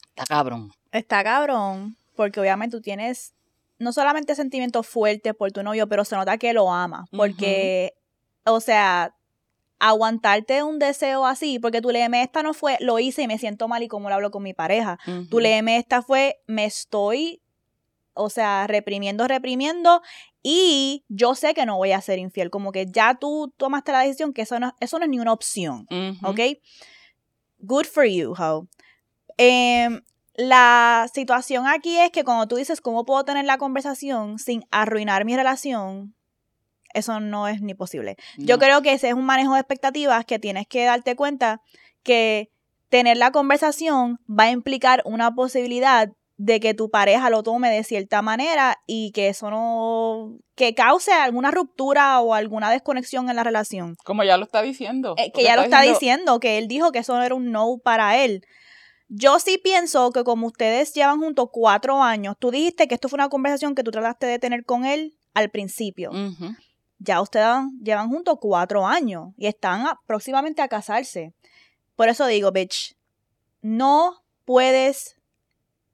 Está 0.09 0.25
cabrón. 0.25 0.71
Está 0.91 1.23
cabrón, 1.23 1.97
porque 2.15 2.39
obviamente 2.39 2.75
tú 2.77 2.81
tienes 2.81 3.33
no 3.77 3.91
solamente 3.93 4.35
sentimientos 4.35 4.87
fuertes 4.87 5.33
por 5.33 5.51
tu 5.51 5.63
novio, 5.63 5.87
pero 5.87 6.05
se 6.05 6.15
nota 6.15 6.37
que 6.37 6.53
lo 6.53 6.71
ama, 6.71 7.05
porque, 7.11 7.93
o 8.45 8.59
sea, 8.61 9.15
aguantarte 9.79 10.63
un 10.63 10.79
deseo 10.79 11.25
así, 11.25 11.59
porque 11.59 11.81
tu 11.81 11.91
leme 11.91 12.21
esta 12.21 12.43
no 12.43 12.53
fue, 12.53 12.77
lo 12.79 12.99
hice 12.99 13.23
y 13.23 13.27
me 13.27 13.37
siento 13.37 13.67
mal 13.67 13.83
y 13.83 13.87
como 13.87 14.09
lo 14.09 14.15
hablo 14.15 14.31
con 14.31 14.43
mi 14.43 14.53
pareja. 14.53 14.97
Tu 15.29 15.39
leme 15.39 15.77
esta 15.77 16.01
fue, 16.01 16.41
me 16.47 16.65
estoy 16.65 17.41
o 18.15 18.29
sea, 18.29 18.65
reprimiendo, 18.65 19.27
reprimiendo 19.27 20.01
y 20.41 21.03
yo 21.09 21.35
sé 21.35 21.53
que 21.53 21.65
no 21.65 21.77
voy 21.77 21.91
a 21.91 22.01
ser 22.01 22.17
infiel, 22.17 22.49
como 22.49 22.71
que 22.71 22.87
ya 22.89 23.15
tú 23.15 23.53
tomaste 23.57 23.91
la 23.91 23.99
decisión 23.99 24.33
que 24.33 24.43
eso 24.43 24.59
no, 24.59 24.73
eso 24.79 24.97
no 24.97 25.05
es 25.05 25.09
ni 25.09 25.19
una 25.19 25.33
opción, 25.33 25.85
¿ok? 26.23 26.39
Good 27.59 27.85
for 27.85 28.05
you, 28.05 28.33
Ho. 28.37 28.67
Em, 29.37 30.01
la 30.33 31.09
situación 31.13 31.67
aquí 31.67 31.97
es 31.97 32.11
que 32.11 32.23
cuando 32.23 32.47
tú 32.47 32.55
dices 32.55 32.81
cómo 32.81 33.05
puedo 33.05 33.23
tener 33.25 33.45
la 33.45 33.57
conversación 33.57 34.39
sin 34.39 34.65
arruinar 34.71 35.25
mi 35.25 35.35
relación, 35.35 36.15
eso 36.95 37.19
no 37.19 37.47
es 37.47 37.61
ni 37.61 37.73
posible. 37.73 38.15
Yo 38.37 38.57
creo 38.57 38.81
que 38.81 38.93
ese 38.93 39.09
es 39.09 39.13
un 39.13 39.25
manejo 39.25 39.53
de 39.53 39.59
expectativas 39.59 40.25
que 40.25 40.39
tienes 40.39 40.67
que 40.67 40.85
darte 40.85 41.15
cuenta 41.15 41.61
que 42.03 42.49
tener 42.89 43.17
la 43.17 43.31
conversación 43.31 44.19
va 44.27 44.45
a 44.45 44.51
implicar 44.51 45.01
una 45.05 45.35
posibilidad 45.35 46.09
de 46.37 46.59
que 46.59 46.73
tu 46.73 46.89
pareja 46.89 47.29
lo 47.29 47.43
tome 47.43 47.69
de 47.69 47.83
cierta 47.83 48.21
manera 48.21 48.77
y 48.85 49.11
que 49.11 49.29
eso 49.29 49.49
no, 49.49 50.37
que 50.55 50.73
cause 50.75 51.11
alguna 51.11 51.51
ruptura 51.51 52.19
o 52.19 52.33
alguna 52.33 52.71
desconexión 52.71 53.29
en 53.29 53.37
la 53.37 53.43
relación. 53.43 53.95
Como 54.03 54.23
ya 54.23 54.37
lo 54.37 54.43
está 54.43 54.61
diciendo. 54.61 55.15
Eh, 55.17 55.31
que 55.31 55.43
ya 55.43 55.55
lo 55.55 55.63
está 55.63 55.81
diciendo, 55.81 56.39
que 56.39 56.57
él 56.57 56.67
dijo 56.67 56.91
que 56.91 56.99
eso 56.99 57.15
no 57.15 57.23
era 57.23 57.35
un 57.35 57.51
no 57.51 57.77
para 57.83 58.17
él. 58.23 58.41
Yo 59.07 59.39
sí 59.39 59.59
pienso 59.63 60.11
que 60.11 60.23
como 60.23 60.47
ustedes 60.47 60.93
llevan 60.93 61.19
juntos 61.19 61.49
cuatro 61.51 62.03
años, 62.03 62.35
tú 62.39 62.51
dijiste 62.51 62.87
que 62.87 62.95
esto 62.95 63.07
fue 63.07 63.17
una 63.17 63.29
conversación 63.29 63.75
que 63.75 63.83
tú 63.83 63.91
trataste 63.91 64.25
de 64.25 64.39
tener 64.39 64.65
con 64.65 64.85
él 64.85 65.15
al 65.33 65.49
principio. 65.49 66.11
Ya 67.05 67.21
ustedes 67.21 67.47
llevan 67.83 68.09
juntos 68.09 68.37
cuatro 68.41 68.87
años 68.87 69.29
y 69.37 69.45
están 69.45 69.85
próximamente 70.07 70.63
a 70.63 70.67
casarse. 70.67 71.33
Por 71.95 72.09
eso 72.09 72.25
digo, 72.25 72.51
bitch, 72.51 72.95
no 73.61 74.23
puedes 74.43 75.15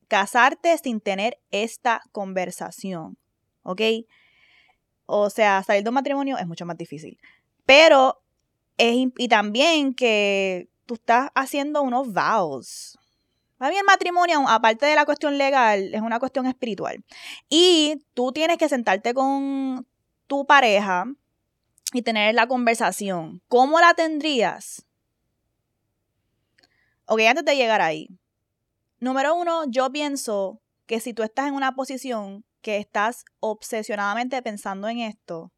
casarte 0.07 0.77
sin 0.77 1.01
tener 1.01 1.37
esta 1.51 2.01
conversación, 2.13 3.17
¿ok? 3.63 3.81
O 5.05 5.29
sea, 5.29 5.61
salir 5.63 5.83
de 5.83 5.89
un 5.89 5.95
matrimonio 5.95 6.37
es 6.37 6.47
mucho 6.47 6.65
más 6.65 6.77
difícil. 6.77 7.19
Pero, 7.65 8.21
es, 8.77 8.95
y 9.17 9.27
también 9.27 9.93
que 9.93 10.69
tú 10.85 10.93
estás 10.93 11.29
haciendo 11.35 11.81
unos 11.81 12.13
vows. 12.13 12.97
Para 13.57 13.71
mí 13.71 13.77
el 13.77 13.85
matrimonio, 13.85 14.43
aparte 14.47 14.85
de 14.85 14.95
la 14.95 15.05
cuestión 15.05 15.37
legal, 15.37 15.93
es 15.93 16.01
una 16.01 16.19
cuestión 16.19 16.47
espiritual. 16.47 17.03
Y 17.49 18.01
tú 18.13 18.31
tienes 18.31 18.57
que 18.57 18.69
sentarte 18.69 19.13
con 19.13 19.85
tu 20.31 20.45
pareja 20.45 21.03
y 21.91 22.03
tener 22.03 22.33
la 22.33 22.47
conversación. 22.47 23.41
¿Cómo 23.49 23.81
la 23.81 23.93
tendrías? 23.93 24.85
Ok, 27.05 27.19
antes 27.27 27.43
de 27.43 27.57
llegar 27.57 27.81
ahí, 27.81 28.07
Número 29.01 29.35
uno, 29.35 29.65
yo 29.67 29.91
pienso 29.91 30.61
que 30.85 31.01
si 31.01 31.13
tú 31.13 31.23
estás 31.23 31.47
en 31.47 31.55
una 31.55 31.75
posición 31.75 32.45
que 32.61 32.77
estás 32.77 33.25
obsesionadamente 33.41 34.41
pensando 34.41 34.87
en 34.87 34.99
esto, 34.99 35.51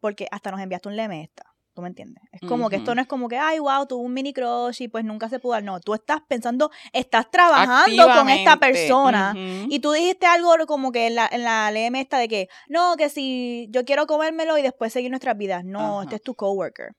porque 0.00 0.28
hasta 0.30 0.50
nos 0.50 0.60
enviaste 0.60 0.88
un 0.88 0.96
leme 0.96 1.22
esta, 1.22 1.53
¿tú 1.74 1.82
me 1.82 1.88
entiendes? 1.88 2.22
Es 2.32 2.40
como 2.48 2.70
que 2.70 2.76
esto 2.76 2.94
no 2.94 3.00
es 3.02 3.08
como 3.08 3.28
que, 3.28 3.36
ay, 3.36 3.58
wow, 3.58 3.86
tuvo 3.86 4.02
un 4.02 4.14
mini 4.14 4.32
crush 4.32 4.82
y 4.82 4.88
pues 4.88 5.04
nunca 5.04 5.28
se 5.28 5.40
pudo 5.40 5.52
dar. 5.52 5.64
No, 5.64 5.80
tú 5.80 5.94
estás 5.94 6.20
pensando, 6.26 6.70
estás 6.92 7.30
trabajando 7.30 8.06
con 8.14 8.28
esta 8.30 8.56
persona 8.56 9.34
y 9.36 9.80
tú 9.80 9.92
dijiste 9.92 10.26
algo 10.26 10.54
como 10.66 10.92
que 10.92 11.08
en 11.08 11.16
la, 11.16 11.28
en 11.30 11.42
la 11.42 11.70
LM 11.70 11.96
esta 11.96 12.18
de 12.18 12.28
que, 12.28 12.48
no, 12.68 12.96
que 12.96 13.08
si 13.08 13.66
yo 13.70 13.84
quiero 13.84 14.06
comérmelo 14.06 14.56
y 14.56 14.62
después 14.62 14.92
seguir 14.92 15.10
nuestras 15.10 15.36
vidas. 15.36 15.64
No, 15.64 16.02
este 16.02 16.16
es 16.16 16.22
tu 16.22 16.34
coworker. 16.34 16.92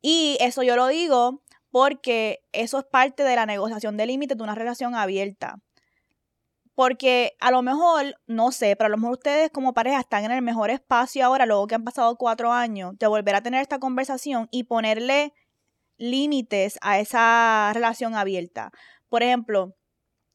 Y 0.00 0.36
eso 0.40 0.62
yo 0.62 0.76
lo 0.76 0.86
digo 0.86 1.42
porque 1.70 2.38
eso 2.52 2.78
es 2.78 2.84
parte 2.84 3.24
de 3.24 3.34
la 3.34 3.46
negociación 3.46 3.96
de 3.96 4.06
límites 4.06 4.38
de 4.38 4.44
una 4.44 4.54
relación 4.54 4.94
abierta. 4.94 5.56
Porque 6.74 7.36
a 7.40 7.50
lo 7.50 7.62
mejor, 7.62 8.16
no 8.26 8.50
sé, 8.50 8.74
pero 8.76 8.86
a 8.86 8.90
lo 8.90 8.96
mejor 8.96 9.12
ustedes 9.12 9.50
como 9.50 9.74
pareja 9.74 10.00
están 10.00 10.24
en 10.24 10.32
el 10.32 10.42
mejor 10.42 10.70
espacio 10.70 11.24
ahora, 11.24 11.46
luego 11.46 11.66
que 11.66 11.76
han 11.76 11.84
pasado 11.84 12.16
cuatro 12.16 12.52
años, 12.52 12.98
de 12.98 13.06
volver 13.06 13.36
a 13.36 13.42
tener 13.42 13.62
esta 13.62 13.78
conversación 13.78 14.48
y 14.50 14.64
ponerle 14.64 15.32
límites 15.98 16.78
a 16.82 16.98
esa 16.98 17.70
relación 17.72 18.14
abierta. 18.14 18.72
Por 19.08 19.22
ejemplo, 19.22 19.76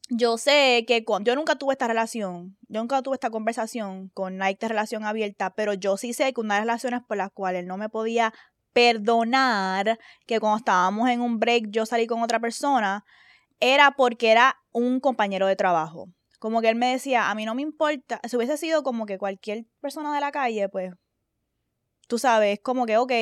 yo 0.08 0.38
sé 0.38 0.84
que 0.88 1.04
yo 1.22 1.36
nunca 1.36 1.56
tuve 1.56 1.74
esta 1.74 1.86
relación, 1.86 2.56
yo 2.68 2.80
nunca 2.80 3.02
tuve 3.02 3.14
esta 3.14 3.30
conversación 3.30 4.08
con 4.08 4.38
Nike 4.38 4.58
de 4.60 4.68
relación 4.68 5.04
abierta, 5.04 5.54
pero 5.54 5.74
yo 5.74 5.96
sí 5.96 6.12
sé 6.12 6.32
que 6.32 6.40
una 6.40 6.54
de 6.54 6.60
las 6.60 6.66
relaciones 6.66 7.02
por 7.06 7.16
las 7.16 7.30
cuales 7.30 7.64
no 7.64 7.76
me 7.76 7.88
podía 7.88 8.32
perdonar 8.72 9.98
que 10.26 10.40
cuando 10.40 10.58
estábamos 10.58 11.08
en 11.10 11.20
un 11.20 11.38
break 11.38 11.66
yo 11.70 11.86
salí 11.86 12.06
con 12.06 12.22
otra 12.22 12.40
persona, 12.40 13.04
era 13.60 13.92
porque 13.92 14.30
era 14.30 14.56
un 14.72 15.00
compañero 15.00 15.46
de 15.46 15.56
trabajo. 15.56 16.08
Como 16.40 16.62
que 16.62 16.70
él 16.70 16.74
me 16.74 16.90
decía, 16.90 17.30
a 17.30 17.34
mí 17.34 17.44
no 17.44 17.54
me 17.54 17.60
importa, 17.60 18.18
si 18.26 18.34
hubiese 18.34 18.56
sido 18.56 18.82
como 18.82 19.04
que 19.04 19.18
cualquier 19.18 19.66
persona 19.80 20.14
de 20.14 20.20
la 20.20 20.32
calle, 20.32 20.70
pues 20.70 20.92
tú 22.10 22.18
sabes, 22.18 22.58
como 22.60 22.86
que, 22.86 22.98
ok, 22.98 23.12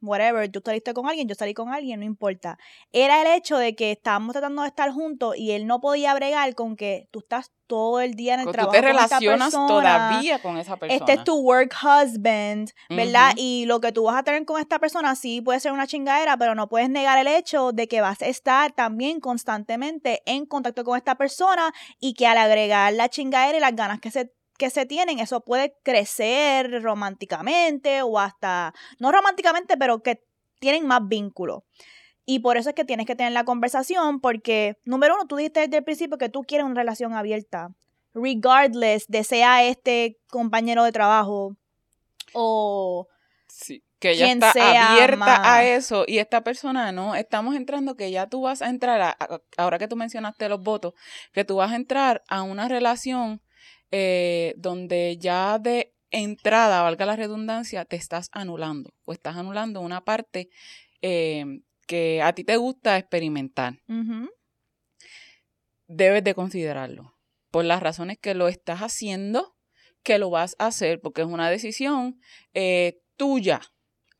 whatever, 0.00 0.48
tú 0.48 0.62
saliste 0.64 0.94
con 0.94 1.08
alguien, 1.08 1.26
yo 1.26 1.34
salí 1.34 1.52
con 1.52 1.74
alguien, 1.74 1.98
no 1.98 2.06
importa. 2.06 2.58
Era 2.92 3.20
el 3.20 3.36
hecho 3.36 3.58
de 3.58 3.74
que 3.74 3.90
estábamos 3.90 4.34
tratando 4.34 4.62
de 4.62 4.68
estar 4.68 4.92
juntos 4.92 5.36
y 5.36 5.50
él 5.50 5.66
no 5.66 5.80
podía 5.80 6.14
bregar 6.14 6.54
con 6.54 6.76
que 6.76 7.08
tú 7.10 7.18
estás 7.18 7.50
todo 7.66 8.00
el 8.00 8.14
día 8.14 8.34
en 8.34 8.40
el 8.40 8.52
trabajo. 8.52 8.70
Tú 8.70 8.80
te 8.80 8.86
relacionas 8.86 9.50
todavía 9.50 10.40
con 10.40 10.58
esa 10.58 10.76
persona. 10.76 10.96
Este 10.96 11.14
es 11.14 11.24
tu 11.24 11.34
work 11.40 11.74
husband, 11.82 12.70
¿verdad? 12.88 13.32
Y 13.36 13.64
lo 13.66 13.80
que 13.80 13.90
tú 13.90 14.04
vas 14.04 14.16
a 14.16 14.22
tener 14.22 14.44
con 14.44 14.60
esta 14.60 14.78
persona 14.78 15.16
sí 15.16 15.40
puede 15.40 15.58
ser 15.58 15.72
una 15.72 15.88
chingadera, 15.88 16.36
pero 16.36 16.54
no 16.54 16.68
puedes 16.68 16.88
negar 16.88 17.18
el 17.18 17.26
hecho 17.26 17.72
de 17.72 17.88
que 17.88 18.00
vas 18.00 18.22
a 18.22 18.26
estar 18.26 18.70
también 18.70 19.18
constantemente 19.18 20.22
en 20.24 20.46
contacto 20.46 20.84
con 20.84 20.96
esta 20.96 21.16
persona 21.16 21.74
y 21.98 22.14
que 22.14 22.28
al 22.28 22.38
agregar 22.38 22.92
la 22.92 23.08
chingadera 23.08 23.58
y 23.58 23.60
las 23.60 23.74
ganas 23.74 23.98
que 23.98 24.12
se 24.12 24.35
que 24.56 24.70
se 24.70 24.86
tienen, 24.86 25.18
eso 25.18 25.40
puede 25.40 25.76
crecer 25.82 26.82
románticamente 26.82 28.02
o 28.02 28.18
hasta, 28.18 28.74
no 28.98 29.12
románticamente, 29.12 29.76
pero 29.76 30.02
que 30.02 30.22
tienen 30.58 30.86
más 30.86 31.06
vínculo. 31.06 31.64
Y 32.24 32.40
por 32.40 32.56
eso 32.56 32.70
es 32.70 32.74
que 32.74 32.84
tienes 32.84 33.06
que 33.06 33.14
tener 33.14 33.32
la 33.32 33.44
conversación, 33.44 34.20
porque, 34.20 34.76
número 34.84 35.14
uno, 35.14 35.26
tú 35.26 35.36
dijiste 35.36 35.60
desde 35.60 35.78
el 35.78 35.84
principio 35.84 36.18
que 36.18 36.28
tú 36.28 36.42
quieres 36.42 36.64
una 36.64 36.74
relación 36.74 37.14
abierta, 37.14 37.68
regardless 38.14 39.06
de 39.06 39.22
sea 39.22 39.64
este 39.64 40.18
compañero 40.28 40.84
de 40.84 40.92
trabajo 40.92 41.56
o... 42.32 43.06
Sí, 43.48 43.82
que 43.98 44.10
ella 44.10 44.30
está 44.30 44.92
abierta 44.92 45.54
a 45.54 45.64
eso 45.64 46.04
y 46.06 46.18
esta 46.18 46.42
persona 46.42 46.92
no, 46.92 47.14
estamos 47.14 47.54
entrando 47.54 47.96
que 47.96 48.10
ya 48.10 48.26
tú 48.26 48.42
vas 48.42 48.60
a 48.60 48.68
entrar, 48.68 49.00
a, 49.00 49.16
ahora 49.56 49.78
que 49.78 49.88
tú 49.88 49.96
mencionaste 49.96 50.48
los 50.48 50.60
votos, 50.60 50.92
que 51.32 51.44
tú 51.44 51.56
vas 51.56 51.72
a 51.72 51.76
entrar 51.76 52.22
a 52.28 52.42
una 52.42 52.68
relación 52.68 53.40
eh, 53.90 54.54
donde 54.56 55.16
ya 55.18 55.58
de 55.58 55.94
entrada, 56.10 56.82
valga 56.82 57.06
la 57.06 57.16
redundancia, 57.16 57.84
te 57.84 57.96
estás 57.96 58.28
anulando 58.32 58.94
o 59.04 59.12
estás 59.12 59.36
anulando 59.36 59.80
una 59.80 60.04
parte 60.04 60.48
eh, 61.02 61.44
que 61.86 62.22
a 62.22 62.32
ti 62.32 62.44
te 62.44 62.56
gusta 62.56 62.98
experimentar. 62.98 63.80
debes 65.88 66.24
de 66.24 66.34
considerarlo. 66.34 67.14
Por 67.50 67.64
las 67.64 67.82
razones 67.82 68.18
que 68.18 68.34
lo 68.34 68.48
estás 68.48 68.80
haciendo, 68.80 69.56
que 70.02 70.18
lo 70.18 70.30
vas 70.30 70.56
a 70.58 70.66
hacer, 70.66 71.00
porque 71.00 71.22
es 71.22 71.28
una 71.28 71.48
decisión 71.48 72.20
eh, 72.54 73.00
tuya, 73.16 73.60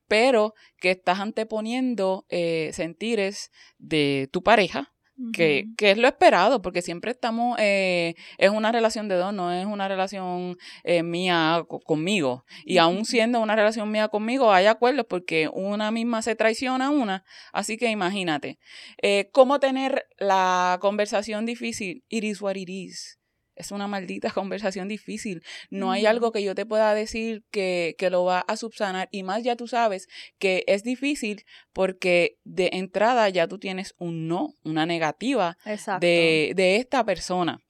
pero 0.08 0.54
que 0.78 0.92
estás 0.92 1.18
anteponiendo 1.20 2.24
eh, 2.28 2.70
sentires 2.72 3.50
de 3.78 4.28
tu 4.32 4.42
pareja 4.42 4.95
que, 5.32 5.66
que, 5.76 5.92
es 5.92 5.98
lo 5.98 6.08
esperado, 6.08 6.62
porque 6.62 6.82
siempre 6.82 7.10
estamos, 7.10 7.56
eh, 7.58 8.14
es 8.38 8.50
una 8.50 8.72
relación 8.72 9.08
de 9.08 9.16
dos, 9.16 9.32
no 9.32 9.52
es 9.52 9.66
una 9.66 9.88
relación 9.88 10.58
eh, 10.84 11.02
mía 11.02 11.64
conmigo. 11.84 12.44
Y 12.64 12.78
aún 12.78 13.04
siendo 13.04 13.40
una 13.40 13.56
relación 13.56 13.90
mía 13.90 14.08
conmigo, 14.08 14.52
hay 14.52 14.66
acuerdos 14.66 15.06
porque 15.08 15.48
una 15.52 15.90
misma 15.90 16.22
se 16.22 16.36
traiciona 16.36 16.86
a 16.86 16.90
una. 16.90 17.24
Así 17.52 17.76
que 17.76 17.90
imagínate, 17.90 18.58
eh, 19.02 19.30
¿cómo 19.32 19.60
tener 19.60 20.06
la 20.18 20.78
conversación 20.80 21.46
difícil? 21.46 22.04
It 22.08 22.24
is 22.24 22.40
what 22.40 22.56
it 22.56 22.68
is 22.68 23.18
es 23.56 23.72
una 23.72 23.88
maldita 23.88 24.30
conversación 24.34 24.88
difícil. 24.88 25.42
No 25.70 25.90
hay 25.90 26.06
algo 26.06 26.32
que 26.32 26.42
yo 26.42 26.54
te 26.54 26.66
pueda 26.66 26.94
decir 26.94 27.44
que, 27.50 27.96
que, 27.98 28.10
lo 28.10 28.24
va 28.24 28.40
a 28.40 28.56
subsanar. 28.56 29.08
Y 29.10 29.22
más 29.22 29.42
ya 29.42 29.56
tú 29.56 29.66
sabes 29.66 30.08
que 30.38 30.64
es 30.66 30.84
difícil 30.84 31.44
porque 31.72 32.38
de 32.44 32.70
entrada 32.72 33.28
ya 33.28 33.48
tú 33.48 33.58
tienes 33.58 33.94
un 33.98 34.28
no, 34.28 34.54
una 34.62 34.86
negativa 34.86 35.58
de, 36.00 36.52
de, 36.54 36.76
esta 36.76 37.04
persona. 37.04 37.62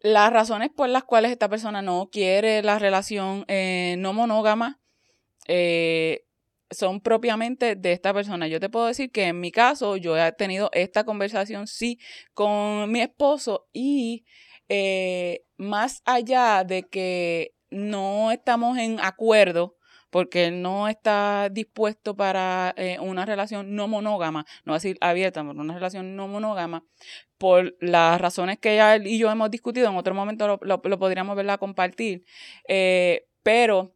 Las 0.00 0.32
razones 0.32 0.70
por 0.70 0.88
las 0.88 1.04
cuales 1.04 1.32
esta 1.32 1.48
persona 1.48 1.82
no 1.82 2.08
quiere 2.12 2.62
la 2.62 2.78
relación 2.78 3.44
eh, 3.48 3.96
no 3.98 4.12
monógama 4.12 4.80
eh, 5.48 6.27
son 6.70 7.00
propiamente 7.00 7.76
de 7.76 7.92
esta 7.92 8.12
persona. 8.12 8.48
Yo 8.48 8.60
te 8.60 8.68
puedo 8.68 8.86
decir 8.86 9.10
que 9.10 9.24
en 9.24 9.40
mi 9.40 9.50
caso 9.50 9.96
yo 9.96 10.16
he 10.16 10.32
tenido 10.32 10.70
esta 10.72 11.04
conversación 11.04 11.66
sí 11.66 11.98
con 12.34 12.90
mi 12.90 13.00
esposo 13.00 13.68
y 13.72 14.24
eh, 14.68 15.42
más 15.56 16.02
allá 16.04 16.64
de 16.64 16.82
que 16.84 17.54
no 17.70 18.32
estamos 18.32 18.78
en 18.78 19.00
acuerdo 19.00 19.76
porque 20.10 20.46
él 20.46 20.62
no 20.62 20.88
está 20.88 21.48
dispuesto 21.50 22.16
para 22.16 22.74
eh, 22.76 22.98
una 23.00 23.26
relación 23.26 23.74
no 23.74 23.88
monógama, 23.88 24.46
no 24.64 24.74
decir 24.74 24.96
abierta, 25.00 25.42
pero 25.42 25.60
una 25.60 25.74
relación 25.74 26.16
no 26.16 26.28
monógama, 26.28 26.84
por 27.36 27.76
las 27.80 28.20
razones 28.20 28.58
que 28.58 28.76
ya 28.76 28.96
él 28.96 29.06
y 29.06 29.18
yo 29.18 29.30
hemos 29.30 29.50
discutido, 29.50 29.88
en 29.88 29.96
otro 29.96 30.14
momento 30.14 30.58
lo, 30.62 30.80
podríamos 30.80 31.36
verla 31.36 31.58
compartir, 31.58 32.24
eh, 32.68 33.26
pero 33.42 33.94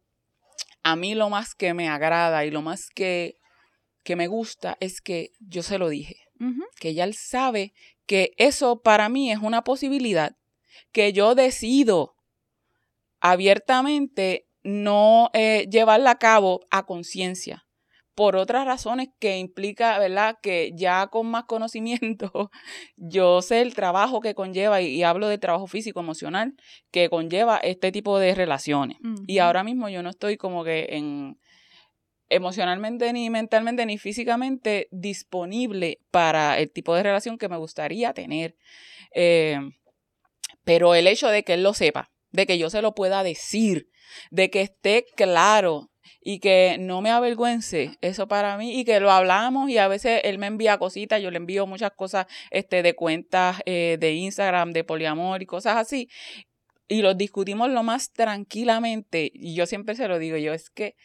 a 0.83 0.95
mí 0.95 1.15
lo 1.15 1.29
más 1.29 1.55
que 1.55 1.73
me 1.73 1.89
agrada 1.89 2.45
y 2.45 2.51
lo 2.51 2.61
más 2.61 2.89
que, 2.89 3.39
que 4.03 4.15
me 4.15 4.27
gusta 4.27 4.77
es 4.79 5.01
que 5.01 5.31
yo 5.39 5.63
se 5.63 5.77
lo 5.77 5.89
dije, 5.89 6.17
que 6.79 6.93
ya 6.93 7.05
él 7.05 7.13
sabe 7.13 7.73
que 8.05 8.33
eso 8.37 8.81
para 8.81 9.07
mí 9.07 9.31
es 9.31 9.39
una 9.39 9.63
posibilidad, 9.63 10.35
que 10.91 11.13
yo 11.13 11.35
decido 11.35 12.15
abiertamente 13.21 14.49
no 14.63 15.29
eh, 15.33 15.67
llevarla 15.71 16.11
a 16.11 16.19
cabo 16.19 16.65
a 16.69 16.85
conciencia 16.85 17.62
por 18.15 18.35
otras 18.35 18.65
razones 18.65 19.09
que 19.19 19.37
implica, 19.37 19.97
¿verdad? 19.99 20.37
Que 20.41 20.71
ya 20.75 21.07
con 21.07 21.27
más 21.27 21.45
conocimiento 21.45 22.51
yo 22.97 23.41
sé 23.41 23.61
el 23.61 23.73
trabajo 23.73 24.21
que 24.21 24.35
conlleva, 24.35 24.81
y, 24.81 25.03
hablo 25.03 25.27
del 25.27 25.39
trabajo 25.39 25.67
físico, 25.67 25.99
emocional, 25.99 26.55
que 26.91 27.09
conlleva 27.09 27.57
este 27.57 27.91
tipo 27.91 28.19
de 28.19 28.35
relaciones. 28.35 28.97
Y 29.27 29.39
ahora 29.39 29.63
mismo 29.63 29.89
yo 29.89 30.03
no 30.03 30.09
estoy 30.09 30.37
como 30.37 30.63
que 30.63 30.87
en 30.91 31.37
emocionalmente 32.29 33.13
ni 33.13 33.29
mentalmente 33.29 33.85
ni 33.85 33.97
físicamente 33.97 34.87
disponible 34.91 35.99
para 36.09 36.57
el 36.57 36.71
tipo 36.71 36.95
de 36.95 37.03
relación 37.03 37.37
que 37.37 37.49
me 37.49 37.57
gustaría 37.57 38.13
tener. 38.13 38.55
Eh, 39.13 39.59
pero 40.63 40.95
el 40.95 41.07
hecho 41.07 41.29
de 41.29 41.43
que 41.43 41.53
él 41.53 41.63
lo 41.63 41.73
sepa, 41.73 42.11
de 42.31 42.47
que 42.47 42.57
yo 42.57 42.69
se 42.69 42.81
lo 42.81 42.95
pueda 42.95 43.23
decir, 43.23 43.89
de 44.31 44.49
que 44.49 44.61
esté 44.61 45.05
claro 45.15 45.91
y 46.21 46.39
que 46.39 46.77
no 46.79 47.01
me 47.01 47.09
avergüence 47.09 47.97
eso 48.01 48.27
para 48.27 48.57
mí 48.57 48.79
y 48.79 48.85
que 48.85 48.99
lo 48.99 49.11
hablamos 49.11 49.69
y 49.69 49.77
a 49.77 49.87
veces 49.87 50.21
él 50.23 50.37
me 50.37 50.47
envía 50.47 50.77
cositas, 50.77 51.21
yo 51.21 51.31
le 51.31 51.37
envío 51.37 51.67
muchas 51.67 51.91
cosas 51.91 52.27
este, 52.51 52.83
de 52.83 52.95
cuentas 52.95 53.61
eh, 53.65 53.97
de 53.99 54.13
Instagram, 54.13 54.71
de 54.71 54.83
poliamor 54.83 55.41
y 55.41 55.45
cosas 55.45 55.77
así 55.77 56.09
y 56.87 57.01
los 57.01 57.17
discutimos 57.17 57.69
lo 57.69 57.83
más 57.83 58.11
tranquilamente 58.11 59.31
y 59.33 59.55
yo 59.55 59.65
siempre 59.65 59.95
se 59.95 60.07
lo 60.07 60.19
digo 60.19 60.37
yo, 60.37 60.53
es 60.53 60.69
que 60.69 60.95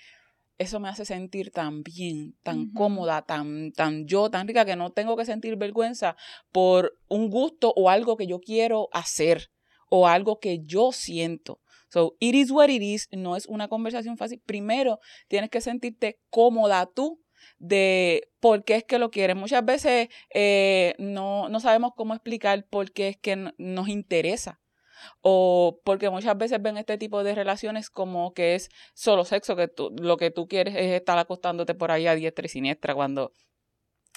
eso 0.58 0.80
me 0.80 0.88
hace 0.88 1.04
sentir 1.04 1.52
tan 1.52 1.82
bien, 1.84 2.36
tan 2.42 2.72
cómoda, 2.72 3.22
tan, 3.22 3.72
tan 3.72 4.06
yo, 4.06 4.28
tan 4.28 4.48
rica 4.48 4.64
que 4.64 4.74
no 4.74 4.90
tengo 4.90 5.16
que 5.16 5.24
sentir 5.24 5.56
vergüenza 5.56 6.16
por 6.50 6.98
un 7.08 7.30
gusto 7.30 7.72
o 7.76 7.90
algo 7.90 8.16
que 8.16 8.26
yo 8.26 8.40
quiero 8.40 8.88
hacer 8.92 9.50
o 9.88 10.08
algo 10.08 10.40
que 10.40 10.64
yo 10.64 10.90
siento. 10.92 11.60
So, 11.88 12.16
it 12.20 12.34
is 12.34 12.50
what 12.50 12.68
it 12.68 12.82
is, 12.82 13.08
no 13.12 13.36
es 13.36 13.46
una 13.46 13.68
conversación 13.68 14.16
fácil. 14.16 14.40
Primero, 14.44 15.00
tienes 15.28 15.50
que 15.50 15.60
sentirte 15.60 16.18
cómoda 16.30 16.86
tú 16.86 17.22
de 17.58 18.28
por 18.40 18.64
qué 18.64 18.76
es 18.76 18.84
que 18.84 18.98
lo 18.98 19.10
quieres. 19.10 19.36
Muchas 19.36 19.64
veces 19.64 20.08
eh, 20.32 20.94
no, 20.98 21.48
no 21.48 21.60
sabemos 21.60 21.92
cómo 21.96 22.14
explicar 22.14 22.66
por 22.68 22.92
qué 22.92 23.08
es 23.08 23.16
que 23.16 23.52
nos 23.56 23.88
interesa. 23.88 24.60
O 25.20 25.80
porque 25.84 26.10
muchas 26.10 26.36
veces 26.36 26.60
ven 26.60 26.76
este 26.76 26.98
tipo 26.98 27.22
de 27.22 27.34
relaciones 27.34 27.88
como 27.88 28.34
que 28.34 28.54
es 28.56 28.68
solo 28.94 29.24
sexo, 29.24 29.56
que 29.56 29.68
tú, 29.68 29.94
lo 29.96 30.16
que 30.16 30.30
tú 30.30 30.48
quieres 30.48 30.74
es 30.74 30.92
estar 30.92 31.16
acostándote 31.18 31.74
por 31.74 31.92
ahí 31.92 32.06
a 32.06 32.16
diestra 32.16 32.46
y 32.46 32.48
siniestra, 32.48 32.94
cuando 32.94 33.32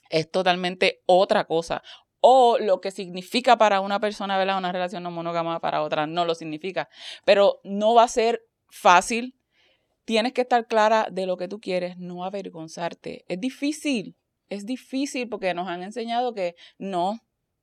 es 0.09 0.29
totalmente 0.29 1.01
otra 1.05 1.45
cosa 1.45 1.83
o 2.21 2.57
lo 2.59 2.79
que 2.79 2.91
significa 2.91 3.57
para 3.57 3.81
una 3.81 3.99
persona, 3.99 4.37
¿verdad? 4.37 4.57
Una 4.57 4.71
relación 4.71 5.03
no 5.03 5.11
monógama 5.11 5.59
para 5.59 5.81
otra 5.81 6.07
no 6.07 6.23
lo 6.23 6.35
significa. 6.35 6.87
Pero 7.25 7.59
no 7.63 7.93
va 7.93 8.03
a 8.03 8.07
ser 8.07 8.43
fácil. 8.69 9.35
Tienes 10.05 10.33
que 10.33 10.41
estar 10.41 10.67
clara 10.67 11.07
de 11.11 11.25
lo 11.25 11.37
que 11.37 11.47
tú 11.47 11.59
quieres, 11.59 11.97
no 11.97 12.23
avergonzarte. 12.23 13.25
Es 13.27 13.39
difícil, 13.39 14.15
es 14.49 14.65
difícil 14.65 15.29
porque 15.29 15.53
nos 15.53 15.67
han 15.67 15.83
enseñado 15.83 16.33
que 16.33 16.55
no, 16.77 17.19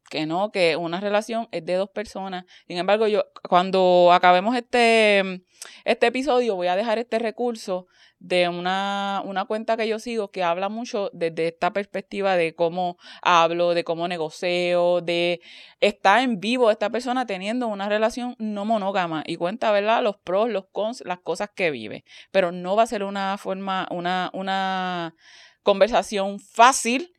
que 0.09 0.27
no, 0.27 0.51
que 0.51 0.77
una 0.77 1.01
relación 1.01 1.49
es 1.53 1.64
de 1.64 1.75
dos 1.75 1.90
personas. 1.90 2.44
Sin 2.66 2.79
embargo, 2.79 3.07
yo 3.07 3.25
cuando 3.49 4.11
acabemos 4.12 4.57
este, 4.57 5.44
este 5.85 6.07
episodio 6.07 6.57
voy 6.57 6.68
a 6.68 6.77
dejar 6.77 6.99
este 6.99 7.18
recurso 7.18 7.87
de 8.21 8.49
una, 8.49 9.23
una 9.25 9.44
cuenta 9.44 9.77
que 9.77 9.87
yo 9.87 9.99
sigo 9.99 10.31
que 10.31 10.42
habla 10.42 10.68
mucho 10.68 11.11
desde 11.12 11.49
esta 11.49 11.73
perspectiva 11.73 12.37
de 12.37 12.55
cómo 12.55 12.97
hablo, 13.23 13.75
de 13.75 13.85
cómo 13.85 14.09
negocio, 14.09 15.01
de 15.03 15.40
estar 15.81 16.21
en 16.21 16.40
vivo 16.40 16.71
esta 16.71 16.90
persona 16.90 17.27
teniendo 17.27 17.68
una 17.68 17.88
relación 17.88 18.35
no 18.38 18.64
monógama 18.64 19.23
y 19.27 19.37
cuenta, 19.37 19.71
¿verdad? 19.71 20.03
Los 20.03 20.16
pros, 20.16 20.49
los 20.51 20.66
cons, 20.73 21.03
las 21.07 21.21
cosas 21.21 21.51
que 21.55 21.71
vive. 21.71 22.05
Pero 22.33 22.51
no 22.51 22.75
va 22.75 22.83
a 22.85 22.87
ser 22.87 23.05
una 23.05 23.38
forma, 23.38 23.87
una, 23.90 24.31
una 24.33 25.14
conversación 25.62 26.40
fácil, 26.40 27.12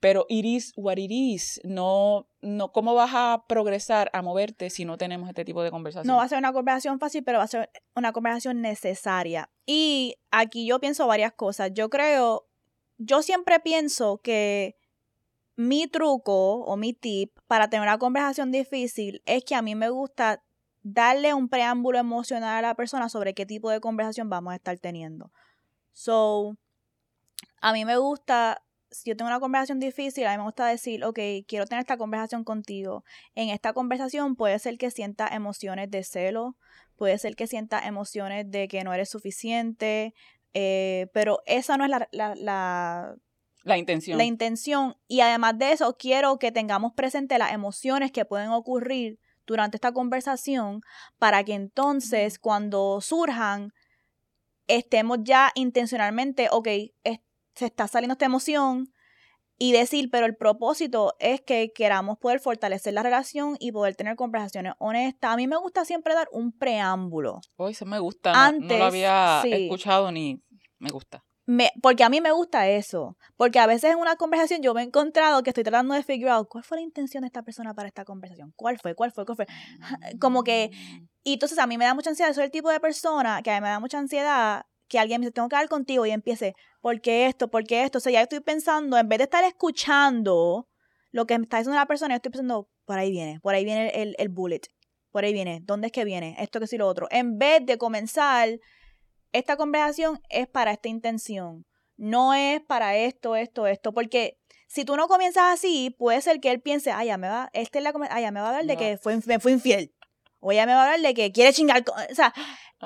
pero 0.00 0.26
it 0.28 0.44
is 0.44 0.72
what 0.76 0.98
it 0.98 1.10
is. 1.10 1.60
No, 1.64 2.28
no, 2.42 2.72
¿cómo 2.72 2.94
vas 2.94 3.10
a 3.14 3.44
progresar, 3.48 4.10
a 4.12 4.22
moverte 4.22 4.70
si 4.70 4.84
no 4.84 4.98
tenemos 4.98 5.28
este 5.28 5.44
tipo 5.44 5.62
de 5.62 5.70
conversación? 5.70 6.06
No 6.06 6.16
va 6.18 6.24
a 6.24 6.28
ser 6.28 6.38
una 6.38 6.52
conversación 6.52 6.98
fácil, 6.98 7.24
pero 7.24 7.38
va 7.38 7.44
a 7.44 7.48
ser 7.48 7.70
una 7.94 8.12
conversación 8.12 8.60
necesaria. 8.60 9.50
Y 9.64 10.16
aquí 10.30 10.66
yo 10.66 10.78
pienso 10.80 11.06
varias 11.06 11.32
cosas. 11.32 11.72
Yo 11.74 11.88
creo, 11.88 12.46
yo 12.98 13.22
siempre 13.22 13.60
pienso 13.60 14.18
que 14.18 14.76
mi 15.56 15.86
truco 15.86 16.64
o 16.64 16.76
mi 16.76 16.92
tip 16.92 17.38
para 17.46 17.70
tener 17.70 17.82
una 17.82 17.98
conversación 17.98 18.52
difícil 18.52 19.22
es 19.24 19.42
que 19.44 19.54
a 19.54 19.62
mí 19.62 19.74
me 19.74 19.88
gusta 19.88 20.42
darle 20.82 21.34
un 21.34 21.48
preámbulo 21.48 21.98
emocional 21.98 22.64
a 22.64 22.68
la 22.68 22.74
persona 22.74 23.08
sobre 23.08 23.34
qué 23.34 23.46
tipo 23.46 23.70
de 23.70 23.80
conversación 23.80 24.28
vamos 24.28 24.52
a 24.52 24.56
estar 24.56 24.78
teniendo. 24.78 25.32
So, 25.92 26.56
a 27.60 27.72
mí 27.72 27.84
me 27.84 27.96
gusta, 27.96 28.62
si 28.90 29.10
yo 29.10 29.16
tengo 29.16 29.28
una 29.28 29.40
conversación 29.40 29.80
difícil, 29.80 30.26
a 30.26 30.32
mí 30.32 30.38
me 30.38 30.44
gusta 30.44 30.66
decir, 30.66 31.04
ok, 31.04 31.18
quiero 31.46 31.66
tener 31.66 31.80
esta 31.80 31.96
conversación 31.96 32.44
contigo. 32.44 33.04
En 33.34 33.48
esta 33.48 33.72
conversación 33.72 34.36
puede 34.36 34.58
ser 34.58 34.78
que 34.78 34.90
sienta 34.90 35.28
emociones 35.28 35.90
de 35.90 36.04
celo, 36.04 36.56
puede 36.96 37.18
ser 37.18 37.36
que 37.36 37.46
sienta 37.46 37.86
emociones 37.86 38.50
de 38.50 38.68
que 38.68 38.84
no 38.84 38.92
eres 38.92 39.10
suficiente, 39.10 40.14
eh, 40.54 41.08
pero 41.12 41.40
esa 41.46 41.76
no 41.76 41.84
es 41.84 41.90
la, 41.90 42.08
la, 42.12 43.16
la 43.66 43.78
intención. 43.78 44.16
La 44.16 44.24
intención. 44.24 44.96
Y 45.08 45.20
además 45.20 45.58
de 45.58 45.72
eso, 45.72 45.96
quiero 45.98 46.38
que 46.38 46.52
tengamos 46.52 46.92
presente 46.94 47.36
las 47.36 47.52
emociones 47.52 48.12
que 48.12 48.24
pueden 48.24 48.50
ocurrir 48.50 49.18
durante 49.44 49.76
esta 49.76 49.92
conversación 49.92 50.82
para 51.18 51.42
que 51.44 51.54
entonces 51.54 52.38
cuando 52.38 53.00
surjan 53.00 53.72
estemos 54.68 55.18
ya 55.22 55.50
intencionalmente, 55.54 56.48
ok, 56.50 56.68
se 57.56 57.66
está 57.66 57.88
saliendo 57.88 58.12
esta 58.12 58.26
emoción 58.26 58.92
y 59.58 59.72
decir, 59.72 60.10
pero 60.10 60.26
el 60.26 60.36
propósito 60.36 61.14
es 61.18 61.40
que 61.40 61.72
queramos 61.74 62.18
poder 62.18 62.40
fortalecer 62.40 62.92
la 62.92 63.02
relación 63.02 63.56
y 63.58 63.72
poder 63.72 63.96
tener 63.96 64.16
conversaciones 64.16 64.74
honestas. 64.78 65.32
A 65.32 65.36
mí 65.36 65.46
me 65.46 65.56
gusta 65.56 65.84
siempre 65.84 66.14
dar 66.14 66.28
un 66.30 66.52
preámbulo. 66.52 67.40
Hoy 67.56 67.72
se 67.72 67.86
me 67.86 67.98
gusta, 67.98 68.52
no, 68.52 68.76
lo 68.76 68.84
había 68.84 69.42
escuchado 69.44 70.12
ni 70.12 70.42
me 70.78 70.90
gusta. 70.90 71.24
me, 71.46 71.70
porque 71.80 72.04
a 72.04 72.10
mí 72.10 72.20
me 72.20 72.32
gusta 72.32 72.68
eso. 72.68 73.16
Porque 73.36 73.58
a 73.58 73.66
veces 73.66 73.92
en 73.92 73.98
una 73.98 74.16
conversación 74.16 74.60
yo 74.60 74.74
me 74.74 74.82
he 74.82 74.84
encontrado 74.84 75.42
que 75.42 75.50
estoy 75.50 75.64
tratando 75.64 75.94
de 75.94 76.02
figure 76.02 76.30
out 76.30 76.48
cuál 76.48 76.62
fue 76.62 76.76
la 76.76 76.82
intención 76.82 77.22
de 77.22 77.28
esta 77.28 77.42
persona 77.42 77.72
para 77.72 77.88
esta 77.88 78.04
conversación. 78.04 78.52
¿Cuál 78.56 78.78
fue? 78.78 78.94
¿Cuál 78.94 79.12
fue? 79.12 79.24
¿Cuál 79.24 79.36
fue? 79.36 79.46
Como 80.20 80.44
que. 80.44 80.70
Mm. 80.70 81.08
Y 81.24 81.32
entonces 81.34 81.58
a 81.58 81.66
mí 81.66 81.78
me 81.78 81.86
da 81.86 81.94
mucha 81.94 82.10
ansiedad. 82.10 82.34
Soy 82.34 82.44
el 82.44 82.50
tipo 82.50 82.70
de 82.70 82.78
persona 82.78 83.40
que 83.42 83.50
a 83.50 83.54
mí 83.54 83.62
me 83.62 83.68
da 83.68 83.80
mucha 83.80 83.98
ansiedad 83.98 84.66
que 84.88 84.98
alguien 84.98 85.20
me 85.20 85.26
dice, 85.26 85.32
tengo 85.32 85.48
que 85.48 85.56
hablar 85.56 85.68
contigo 85.68 86.06
y 86.06 86.10
empiece, 86.10 86.54
¿por 86.80 87.00
qué 87.00 87.26
esto? 87.26 87.48
¿Por 87.48 87.64
qué 87.64 87.82
esto? 87.84 87.98
O 87.98 88.00
sea, 88.00 88.12
ya 88.12 88.22
estoy 88.22 88.40
pensando, 88.40 88.96
en 88.98 89.08
vez 89.08 89.18
de 89.18 89.24
estar 89.24 89.44
escuchando 89.44 90.68
lo 91.12 91.26
que 91.26 91.38
me 91.38 91.44
está 91.44 91.58
diciendo 91.58 91.78
la 91.78 91.86
persona, 91.86 92.14
yo 92.14 92.16
estoy 92.16 92.32
pensando, 92.32 92.68
por 92.84 92.98
ahí 92.98 93.10
viene, 93.10 93.40
por 93.40 93.54
ahí 93.54 93.64
viene 93.64 93.88
el, 93.94 94.14
el 94.18 94.28
bullet, 94.28 94.60
por 95.10 95.24
ahí 95.24 95.32
viene, 95.32 95.60
¿dónde 95.62 95.86
es 95.86 95.92
que 95.92 96.04
viene? 96.04 96.36
Esto 96.38 96.60
que 96.60 96.66
sí 96.66 96.76
lo 96.76 96.86
otro. 96.86 97.06
En 97.10 97.38
vez 97.38 97.64
de 97.64 97.78
comenzar, 97.78 98.48
esta 99.32 99.56
conversación 99.56 100.20
es 100.28 100.46
para 100.46 100.72
esta 100.72 100.88
intención, 100.88 101.64
no 101.96 102.34
es 102.34 102.60
para 102.60 102.96
esto, 102.96 103.36
esto, 103.36 103.66
esto, 103.66 103.92
porque 103.92 104.38
si 104.68 104.84
tú 104.84 104.96
no 104.96 105.08
comienzas 105.08 105.54
así, 105.54 105.94
puede 105.98 106.20
ser 106.20 106.40
que 106.40 106.50
él 106.50 106.60
piense, 106.60 106.90
ah, 106.90 107.04
ya 107.04 107.16
me 107.16 107.28
va, 107.28 107.48
este 107.52 107.78
es 107.78 107.84
la, 107.84 107.92
ah, 108.10 108.20
ya 108.20 108.30
me 108.30 108.40
va 108.40 108.46
a 108.46 108.48
hablar 108.50 108.66
de 108.66 108.74
No. 108.74 108.78
que 108.78 108.98
fue, 108.98 109.18
me 109.26 109.38
fue 109.40 109.52
infiel. 109.52 109.92
O 110.40 110.52
ella 110.52 110.66
me 110.66 110.74
va 110.74 110.80
a 110.82 110.84
hablar 110.84 111.00
de 111.00 111.14
que 111.14 111.32
quiere 111.32 111.52
chingar. 111.52 111.82
con- 111.82 111.94
O 112.10 112.14
sea, 112.14 112.32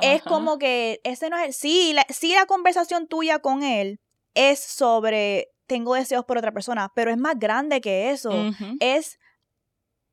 es 0.00 0.22
como 0.22 0.58
que 0.58 1.00
ese 1.04 1.30
no 1.30 1.38
es 1.38 1.46
el. 1.46 1.52
Sí 1.52 1.92
la, 1.92 2.06
sí, 2.08 2.32
la 2.34 2.46
conversación 2.46 3.06
tuya 3.08 3.40
con 3.40 3.62
él 3.62 4.00
es 4.34 4.60
sobre 4.60 5.48
tengo 5.66 5.94
deseos 5.94 6.24
por 6.24 6.36
otra 6.36 6.52
persona, 6.52 6.90
pero 6.96 7.12
es 7.12 7.16
más 7.16 7.38
grande 7.38 7.80
que 7.80 8.10
eso. 8.10 8.32
Es 8.80 9.18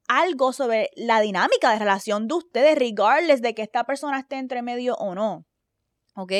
algo 0.07 0.53
sobre 0.53 0.91
la 0.95 1.19
dinámica 1.19 1.71
de 1.71 1.79
relación 1.79 2.27
de 2.27 2.35
ustedes, 2.35 2.77
regardless 2.77 3.41
de 3.41 3.55
que 3.55 3.63
esta 3.63 3.83
persona 3.83 4.19
esté 4.19 4.37
entre 4.37 4.61
medio 4.61 4.95
o 4.95 5.15
no. 5.15 5.47
¿Ok? 6.15 6.31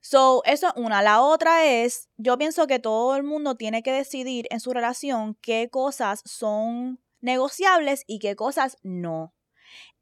So, 0.00 0.42
eso 0.44 0.68
es 0.68 0.72
una. 0.76 1.02
La 1.02 1.20
otra 1.20 1.66
es, 1.66 2.08
yo 2.16 2.38
pienso 2.38 2.66
que 2.66 2.78
todo 2.78 3.16
el 3.16 3.24
mundo 3.24 3.56
tiene 3.56 3.82
que 3.82 3.92
decidir 3.92 4.46
en 4.50 4.60
su 4.60 4.72
relación 4.72 5.36
qué 5.42 5.68
cosas 5.70 6.22
son 6.24 7.00
negociables 7.20 8.04
y 8.06 8.18
qué 8.18 8.36
cosas 8.36 8.78
no. 8.82 9.34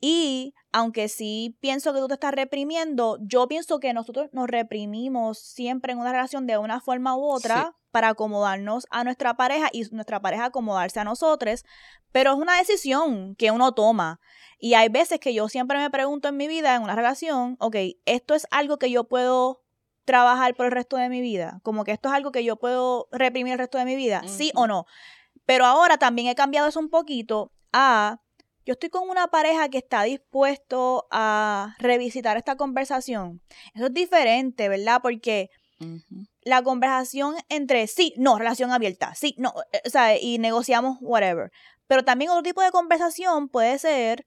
Y 0.06 0.52
aunque 0.70 1.08
sí 1.08 1.56
pienso 1.60 1.94
que 1.94 1.98
tú 1.98 2.08
te 2.08 2.14
estás 2.14 2.34
reprimiendo, 2.34 3.16
yo 3.22 3.48
pienso 3.48 3.80
que 3.80 3.94
nosotros 3.94 4.28
nos 4.32 4.48
reprimimos 4.48 5.38
siempre 5.38 5.94
en 5.94 5.98
una 5.98 6.12
relación 6.12 6.46
de 6.46 6.58
una 6.58 6.78
forma 6.82 7.16
u 7.16 7.24
otra 7.24 7.72
Sí. 7.72 7.76
para 7.90 8.08
acomodarnos 8.10 8.86
a 8.90 9.02
nuestra 9.02 9.32
pareja 9.38 9.70
y 9.72 9.84
nuestra 9.92 10.20
pareja 10.20 10.44
acomodarse 10.44 11.00
a 11.00 11.04
nosotros, 11.04 11.64
pero 12.12 12.32
es 12.32 12.36
una 12.36 12.58
decisión 12.58 13.34
que 13.36 13.50
uno 13.50 13.72
toma. 13.72 14.20
Y 14.58 14.74
hay 14.74 14.90
veces 14.90 15.20
que 15.20 15.32
yo 15.32 15.48
siempre 15.48 15.78
me 15.78 15.88
pregunto 15.88 16.28
en 16.28 16.36
mi 16.36 16.48
vida, 16.48 16.74
en 16.74 16.82
una 16.82 16.96
relación, 16.96 17.56
ok, 17.60 17.76
esto 18.04 18.34
es 18.34 18.46
algo 18.50 18.78
que 18.78 18.90
yo 18.90 19.04
puedo 19.04 19.62
trabajar 20.04 20.54
por 20.54 20.66
el 20.66 20.72
resto 20.72 20.98
de 20.98 21.08
mi 21.08 21.22
vida, 21.22 21.60
como 21.62 21.84
que 21.84 21.92
esto 21.92 22.10
es 22.10 22.14
algo 22.14 22.30
que 22.30 22.44
yo 22.44 22.56
puedo 22.56 23.08
reprimir 23.10 23.54
el 23.54 23.58
resto 23.58 23.78
de 23.78 23.86
mi 23.86 23.96
vida, 23.96 24.20
sí 24.26 24.52
o 24.54 24.66
no. 24.66 24.84
Pero 25.46 25.64
ahora 25.64 25.96
también 25.96 26.28
he 26.28 26.34
cambiado 26.34 26.68
eso 26.68 26.78
un 26.78 26.90
poquito 26.90 27.52
a 27.72 28.20
yo 28.64 28.72
estoy 28.72 28.88
con 28.90 29.08
una 29.08 29.28
pareja 29.28 29.68
que 29.68 29.78
está 29.78 30.02
dispuesto 30.04 31.06
a 31.10 31.74
revisitar 31.78 32.36
esta 32.36 32.56
conversación. 32.56 33.42
Eso 33.74 33.86
es 33.86 33.94
diferente, 33.94 34.68
¿verdad? 34.68 35.00
Porque 35.02 35.50
la 36.42 36.62
conversación 36.62 37.34
entre 37.48 37.86
sí, 37.86 38.14
no, 38.16 38.38
relación 38.38 38.72
abierta, 38.72 39.14
sí, 39.14 39.34
no, 39.38 39.52
eh, 39.72 39.82
o 39.86 39.90
sea, 39.90 40.18
y 40.18 40.38
negociamos 40.38 40.98
whatever. 41.00 41.50
Pero 41.86 42.04
también 42.04 42.30
otro 42.30 42.42
tipo 42.42 42.62
de 42.62 42.70
conversación 42.70 43.48
puede 43.48 43.78
ser 43.78 44.24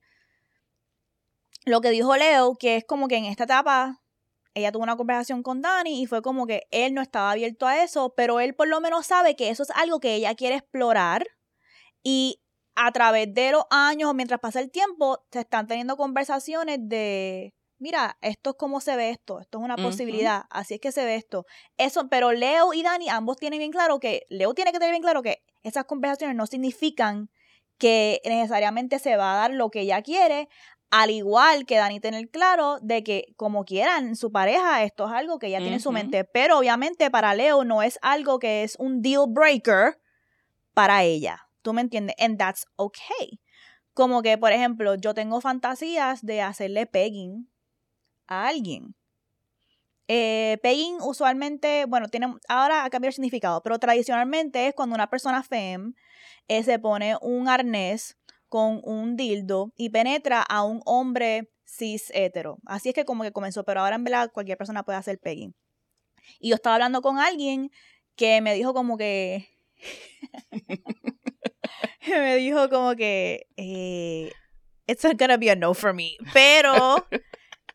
lo 1.64 1.80
que 1.80 1.90
dijo 1.90 2.16
Leo, 2.16 2.54
que 2.54 2.76
es 2.76 2.84
como 2.84 3.08
que 3.08 3.16
en 3.16 3.24
esta 3.24 3.44
etapa 3.44 4.00
ella 4.54 4.72
tuvo 4.72 4.82
una 4.82 4.96
conversación 4.96 5.42
con 5.42 5.62
Dani 5.62 6.02
y 6.02 6.06
fue 6.06 6.22
como 6.22 6.46
que 6.46 6.66
él 6.70 6.94
no 6.94 7.02
estaba 7.02 7.30
abierto 7.30 7.66
a 7.66 7.82
eso, 7.82 8.14
pero 8.16 8.40
él 8.40 8.54
por 8.54 8.68
lo 8.68 8.80
menos 8.80 9.06
sabe 9.06 9.36
que 9.36 9.50
eso 9.50 9.62
es 9.62 9.70
algo 9.70 10.00
que 10.00 10.14
ella 10.14 10.34
quiere 10.34 10.56
explorar 10.56 11.26
y 12.02 12.40
a 12.80 12.92
través 12.92 13.34
de 13.34 13.52
los 13.52 13.64
años 13.70 14.10
o 14.10 14.14
mientras 14.14 14.38
pasa 14.40 14.60
el 14.60 14.70
tiempo 14.70 15.18
se 15.32 15.40
están 15.40 15.66
teniendo 15.66 15.96
conversaciones 15.96 16.78
de 16.80 17.52
mira, 17.78 18.16
esto 18.20 18.50
es 18.50 18.56
como 18.56 18.80
se 18.80 18.96
ve 18.96 19.10
esto, 19.10 19.40
esto 19.40 19.58
es 19.58 19.64
una 19.64 19.76
posibilidad, 19.76 20.44
así 20.50 20.74
es 20.74 20.80
que 20.80 20.92
se 20.92 21.04
ve 21.04 21.14
esto. 21.14 21.46
Eso, 21.76 22.08
pero 22.08 22.32
Leo 22.32 22.72
y 22.72 22.82
Dani 22.82 23.08
ambos 23.08 23.36
tienen 23.36 23.58
bien 23.58 23.70
claro 23.70 23.98
que 23.98 24.26
Leo 24.28 24.54
tiene 24.54 24.72
que 24.72 24.78
tener 24.78 24.92
bien 24.92 25.02
claro 25.02 25.22
que 25.22 25.42
esas 25.62 25.84
conversaciones 25.84 26.36
no 26.36 26.46
significan 26.46 27.30
que 27.78 28.20
necesariamente 28.24 28.98
se 28.98 29.16
va 29.16 29.34
a 29.34 29.36
dar 29.36 29.52
lo 29.52 29.70
que 29.70 29.82
ella 29.82 30.02
quiere, 30.02 30.48
al 30.90 31.10
igual 31.10 31.66
que 31.66 31.76
Dani 31.76 32.00
tener 32.00 32.28
claro 32.30 32.78
de 32.80 33.04
que 33.04 33.26
como 33.36 33.64
quieran 33.64 34.16
su 34.16 34.32
pareja, 34.32 34.82
esto 34.82 35.06
es 35.06 35.12
algo 35.12 35.38
que 35.38 35.48
ella 35.48 35.58
tiene 35.58 35.74
en 35.74 35.80
su 35.80 35.92
mente, 35.92 36.24
pero 36.24 36.58
obviamente 36.58 37.10
para 37.10 37.34
Leo 37.34 37.64
no 37.64 37.82
es 37.82 37.98
algo 38.02 38.38
que 38.38 38.64
es 38.64 38.76
un 38.78 39.02
deal 39.02 39.26
breaker 39.28 40.00
para 40.74 41.04
ella. 41.04 41.47
¿Tú 41.62 41.72
me 41.72 41.80
entiendes? 41.82 42.16
And 42.18 42.38
that's 42.38 42.66
okay. 42.76 43.40
Como 43.94 44.22
que, 44.22 44.38
por 44.38 44.52
ejemplo, 44.52 44.94
yo 44.94 45.14
tengo 45.14 45.40
fantasías 45.40 46.24
de 46.24 46.40
hacerle 46.40 46.86
pegging 46.86 47.50
a 48.28 48.46
alguien. 48.48 48.94
Eh, 50.06 50.58
pegging 50.62 50.96
usualmente, 51.02 51.84
bueno, 51.86 52.08
tiene, 52.08 52.34
ahora 52.48 52.84
ha 52.84 52.90
cambiado 52.90 53.10
el 53.10 53.14
significado, 53.14 53.62
pero 53.62 53.78
tradicionalmente 53.78 54.66
es 54.66 54.74
cuando 54.74 54.94
una 54.94 55.10
persona 55.10 55.42
fem 55.42 55.94
eh, 56.48 56.62
se 56.62 56.78
pone 56.78 57.16
un 57.20 57.48
arnés 57.48 58.16
con 58.48 58.80
un 58.84 59.16
dildo 59.16 59.72
y 59.76 59.90
penetra 59.90 60.40
a 60.42 60.62
un 60.64 60.80
hombre 60.86 61.50
cis 61.66 62.10
hetero. 62.14 62.58
Así 62.64 62.88
es 62.90 62.94
que 62.94 63.04
como 63.04 63.22
que 63.22 63.32
comenzó, 63.32 63.64
pero 63.64 63.80
ahora 63.80 63.96
en 63.96 64.04
verdad 64.04 64.30
cualquier 64.32 64.56
persona 64.56 64.82
puede 64.82 64.98
hacer 64.98 65.18
pegging. 65.18 65.54
Y 66.40 66.50
yo 66.50 66.54
estaba 66.54 66.76
hablando 66.76 67.02
con 67.02 67.18
alguien 67.18 67.70
que 68.16 68.40
me 68.40 68.54
dijo 68.54 68.74
como 68.74 68.96
que... 68.96 69.48
me 72.06 72.36
dijo 72.36 72.68
como 72.68 72.94
que... 72.96 73.46
Eh, 73.56 74.32
It's 74.88 75.04
not 75.04 75.18
gonna 75.18 75.36
be 75.36 75.50
a 75.50 75.54
no 75.54 75.74
for 75.74 75.92
me. 75.92 76.16
Pero 76.32 77.06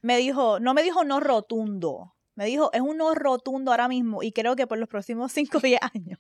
me 0.01 0.17
dijo, 0.17 0.59
no 0.59 0.73
me 0.73 0.81
dijo 0.81 1.03
no 1.03 1.19
rotundo. 1.19 2.15
Me 2.35 2.45
dijo, 2.45 2.71
es 2.73 2.81
un 2.81 2.97
no 2.97 3.13
rotundo 3.13 3.69
ahora 3.69 3.87
mismo 3.87 4.23
y 4.23 4.31
creo 4.31 4.55
que 4.55 4.65
por 4.65 4.79
los 4.79 4.89
próximos 4.89 5.31
5 5.31 5.59
o 5.59 5.61
10 5.61 5.79
años. 5.93 6.19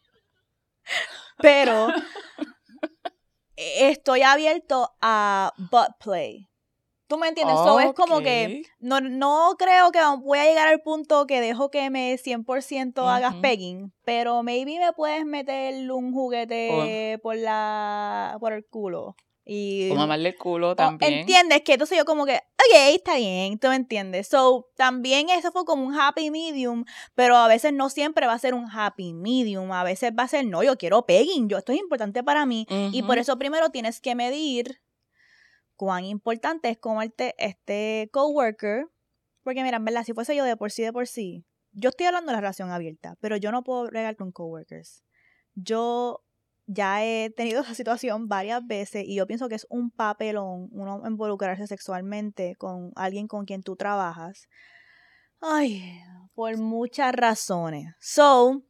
Pero 1.39 1.87
estoy 3.55 4.21
abierto 4.21 4.95
a 5.01 5.51
butt 5.57 5.97
play. 5.99 6.47
¿Tú 7.13 7.19
me 7.19 7.27
entiendes? 7.27 7.59
So, 7.59 7.79
es 7.79 7.93
como 7.93 8.21
que 8.21 8.63
no, 8.79 8.99
no 8.99 9.55
creo 9.59 9.91
que 9.91 9.99
voy 10.23 10.39
a 10.39 10.45
llegar 10.45 10.67
al 10.67 10.81
punto 10.81 11.27
que 11.27 11.41
dejo 11.41 11.69
que 11.69 11.91
me 11.91 12.17
100% 12.17 13.07
hagas 13.07 13.33
Ujú. 13.33 13.41
pegging, 13.41 13.93
pero 14.03 14.41
maybe 14.41 14.79
me 14.79 14.93
puedes 14.93 15.23
meter 15.23 15.91
un 15.91 16.11
juguete 16.11 17.19
por 17.21 17.35
la 17.35 18.35
por 18.39 18.53
el 18.53 18.65
culo. 18.65 19.15
Y 19.45 19.91
O 19.91 19.95
mamarle 19.95 20.29
el 20.29 20.37
culo 20.37 20.75
también. 20.75 21.19
¿Entiendes? 21.19 21.61
Que 21.61 21.73
entonces 21.73 21.99
yo 21.99 22.05
como 22.05 22.25
que, 22.25 22.33
ok, 22.33 22.95
está 22.95 23.17
bien, 23.17 23.59
tú 23.59 23.67
me 23.67 23.75
entiendes. 23.75 24.27
So, 24.29 24.71
también 24.75 25.29
eso 25.29 25.51
fue 25.51 25.65
como 25.65 25.85
un 25.85 25.93
happy 25.93 26.31
medium, 26.31 26.83
pero 27.13 27.37
a 27.37 27.47
veces 27.47 27.73
no 27.73 27.91
siempre 27.91 28.25
va 28.25 28.33
a 28.33 28.39
ser 28.39 28.55
un 28.55 28.67
happy 28.71 29.13
medium, 29.13 29.71
a 29.71 29.83
veces 29.83 30.13
va 30.17 30.23
a 30.23 30.27
ser, 30.27 30.47
no, 30.47 30.63
yo 30.63 30.79
quiero 30.79 31.05
pegging, 31.05 31.47
yo, 31.47 31.59
esto 31.59 31.73
es 31.73 31.77
importante 31.77 32.23
para 32.23 32.47
mí. 32.47 32.65
Y 32.91 33.03
por 33.03 33.19
eso 33.19 33.37
primero 33.37 33.69
tienes 33.69 34.01
que 34.01 34.15
medir 34.15 34.81
cuán 35.83 36.05
importante 36.05 36.69
es 36.69 36.77
comerte 36.77 37.35
este 37.37 38.09
coworker. 38.13 38.85
Porque 39.43 39.63
mira, 39.63 39.75
en 39.75 39.83
verdad, 39.83 40.05
si 40.05 40.13
fuese 40.13 40.33
yo 40.33 40.45
de 40.45 40.55
por 40.55 40.71
sí, 40.71 40.81
de 40.81 40.93
por 40.93 41.07
sí, 41.07 41.43
yo 41.73 41.89
estoy 41.89 42.05
hablando 42.05 42.27
de 42.27 42.35
la 42.37 42.39
relación 42.39 42.71
abierta, 42.71 43.17
pero 43.19 43.35
yo 43.35 43.51
no 43.51 43.65
puedo 43.65 43.83
bregar 43.87 44.15
con 44.15 44.31
coworkers. 44.31 45.03
Yo 45.55 46.23
ya 46.67 47.03
he 47.03 47.31
tenido 47.31 47.61
esa 47.63 47.75
situación 47.75 48.29
varias 48.29 48.65
veces 48.65 49.03
y 49.05 49.15
yo 49.15 49.27
pienso 49.27 49.49
que 49.49 49.55
es 49.55 49.67
un 49.69 49.91
papelón 49.91 50.69
uno 50.71 51.01
involucrarse 51.05 51.67
sexualmente 51.67 52.55
con 52.55 52.93
alguien 52.95 53.27
con 53.27 53.43
quien 53.43 53.61
tú 53.61 53.75
trabajas. 53.75 54.47
Ay, 55.41 55.99
por 56.33 56.57
muchas 56.57 57.13
razones. 57.13 57.93
So, 57.99 58.63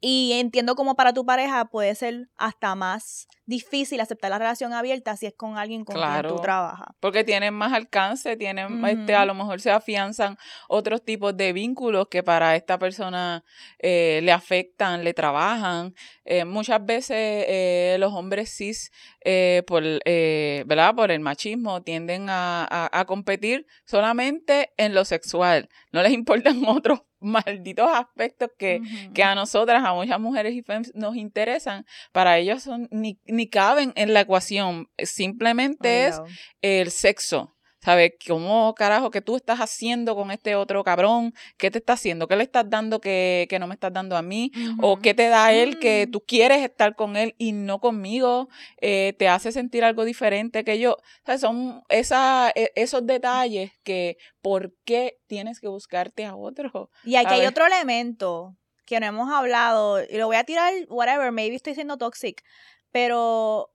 y 0.00 0.32
entiendo 0.32 0.76
como 0.76 0.94
para 0.96 1.12
tu 1.12 1.26
pareja 1.26 1.66
puede 1.66 1.94
ser 1.94 2.28
hasta 2.36 2.74
más 2.74 3.28
difícil 3.44 4.00
aceptar 4.00 4.30
la 4.30 4.38
relación 4.38 4.72
abierta 4.72 5.16
si 5.16 5.26
es 5.26 5.34
con 5.34 5.58
alguien 5.58 5.84
con 5.84 5.96
quien 5.96 6.22
tú 6.22 6.40
trabajas. 6.40 6.88
Porque 7.00 7.24
tienen 7.24 7.52
más 7.52 7.72
alcance, 7.72 8.36
tienen, 8.36 8.82
este, 8.86 9.14
a 9.14 9.26
lo 9.26 9.34
mejor 9.34 9.60
se 9.60 9.70
afianzan 9.70 10.38
otros 10.68 11.04
tipos 11.04 11.36
de 11.36 11.52
vínculos 11.52 12.06
que 12.08 12.22
para 12.22 12.56
esta 12.56 12.78
persona 12.78 13.44
eh, 13.78 14.20
le 14.22 14.32
afectan, 14.32 15.04
le 15.04 15.12
trabajan. 15.12 15.94
Eh, 16.32 16.44
muchas 16.44 16.84
veces 16.86 17.16
eh, 17.48 17.96
los 17.98 18.12
hombres 18.12 18.54
cis, 18.56 18.92
eh, 19.24 19.64
por, 19.66 19.82
eh, 19.84 20.62
¿verdad? 20.66 20.94
por 20.94 21.10
el 21.10 21.18
machismo, 21.20 21.82
tienden 21.82 22.30
a, 22.30 22.62
a- 22.70 23.00
a 23.00 23.04
competir 23.04 23.66
solamente 23.84 24.70
en 24.76 24.94
lo 24.94 25.04
sexual. 25.04 25.68
No 25.92 26.02
les 26.02 26.12
importan 26.20 26.64
otros 26.66 27.00
malditos 27.18 27.88
aspectos 27.92 28.48
que, 28.56 28.80
que 29.12 29.22
a 29.24 29.34
nosotras, 29.34 29.82
a 29.84 29.92
muchas 29.92 30.20
mujeres 30.20 30.54
y 30.54 30.62
femmes 30.62 30.92
nos 30.94 31.16
interesan. 31.16 31.84
Para 32.12 32.38
ellos 32.38 32.62
son, 32.62 32.88
ni, 32.92 33.18
ni 33.26 33.48
caben 33.48 33.92
en 33.96 34.14
la 34.14 34.20
ecuación. 34.20 34.88
Simplemente 34.98 36.06
es 36.06 36.20
el 36.62 36.90
sexo. 36.90 37.56
¿Sabes? 37.82 38.12
¿Cómo 38.26 38.74
carajo 38.74 39.10
que 39.10 39.22
tú 39.22 39.36
estás 39.36 39.58
haciendo 39.58 40.14
con 40.14 40.30
este 40.30 40.54
otro 40.54 40.84
cabrón? 40.84 41.32
¿Qué 41.56 41.70
te 41.70 41.78
está 41.78 41.94
haciendo? 41.94 42.28
¿Qué 42.28 42.36
le 42.36 42.42
estás 42.42 42.68
dando 42.68 43.00
que, 43.00 43.46
que 43.48 43.58
no 43.58 43.66
me 43.66 43.72
estás 43.74 43.90
dando 43.92 44.16
a 44.18 44.22
mí? 44.22 44.52
¿O 44.82 44.98
qué 44.98 45.14
te 45.14 45.28
da 45.28 45.52
él 45.52 45.78
que 45.78 46.04
Mm. 46.06 46.10
tú 46.10 46.20
quieres 46.20 46.62
estar 46.62 46.94
con 46.94 47.16
él 47.16 47.34
y 47.38 47.52
no 47.52 47.80
conmigo? 47.80 48.48
Eh, 48.82 49.14
¿Te 49.18 49.28
hace 49.28 49.50
sentir 49.50 49.82
algo 49.82 50.04
diferente 50.04 50.62
que 50.62 50.78
yo? 50.78 50.98
¿Sabes? 51.24 51.40
Son 51.40 51.82
esa, 51.88 52.52
e- 52.54 52.70
esos 52.74 53.06
detalles 53.06 53.72
que, 53.82 54.18
¿por 54.42 54.74
qué 54.84 55.18
tienes 55.26 55.58
que 55.58 55.68
buscarte 55.68 56.26
a 56.26 56.36
otro? 56.36 56.90
Y 57.02 57.16
aquí 57.16 57.28
A 57.28 57.30
hay 57.36 57.40
ver. 57.40 57.48
otro 57.48 57.66
elemento 57.66 58.56
que 58.84 59.00
no 59.00 59.06
hemos 59.06 59.30
hablado, 59.32 60.02
y 60.02 60.16
lo 60.18 60.26
voy 60.26 60.36
a 60.36 60.44
tirar, 60.44 60.72
whatever, 60.88 61.32
maybe 61.32 61.54
estoy 61.56 61.74
siendo 61.74 61.96
toxic, 61.96 62.42
pero 62.90 63.70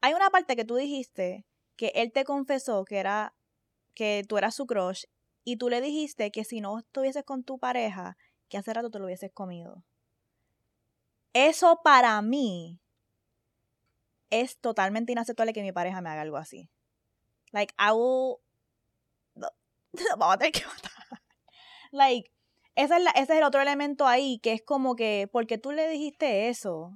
hay 0.00 0.14
una 0.14 0.30
parte 0.30 0.56
que 0.56 0.64
tú 0.64 0.76
dijiste 0.76 1.44
que 1.80 1.92
él 1.94 2.12
te 2.12 2.24
confesó 2.24 2.84
que 2.84 2.98
era 2.98 3.34
que 3.94 4.22
tú 4.28 4.36
eras 4.36 4.54
su 4.54 4.66
crush 4.66 5.04
y 5.44 5.56
tú 5.56 5.70
le 5.70 5.80
dijiste 5.80 6.30
que 6.30 6.44
si 6.44 6.60
no 6.60 6.78
estuvieses 6.78 7.24
con 7.24 7.42
tu 7.42 7.58
pareja, 7.58 8.18
que 8.50 8.58
hace 8.58 8.74
rato 8.74 8.90
te 8.90 8.98
lo 8.98 9.06
hubieses 9.06 9.32
comido. 9.32 9.82
Eso 11.32 11.80
para 11.82 12.20
mí 12.20 12.78
es 14.28 14.58
totalmente 14.58 15.12
inaceptable 15.12 15.54
que 15.54 15.62
mi 15.62 15.72
pareja 15.72 16.02
me 16.02 16.10
haga 16.10 16.20
algo 16.20 16.36
así. 16.36 16.68
Like, 17.50 17.72
I 17.78 17.92
will... 17.92 18.36
Vamos 20.18 20.34
a 20.34 20.36
tener 20.36 20.52
que. 20.52 20.60
Like, 21.92 22.30
esa 22.74 22.98
es 22.98 23.06
ese 23.14 23.22
es 23.22 23.38
el 23.38 23.42
otro 23.42 23.62
elemento 23.62 24.06
ahí, 24.06 24.38
que 24.40 24.52
es 24.52 24.62
como 24.62 24.96
que, 24.96 25.30
porque 25.32 25.56
tú 25.56 25.72
le 25.72 25.88
dijiste 25.88 26.50
eso? 26.50 26.92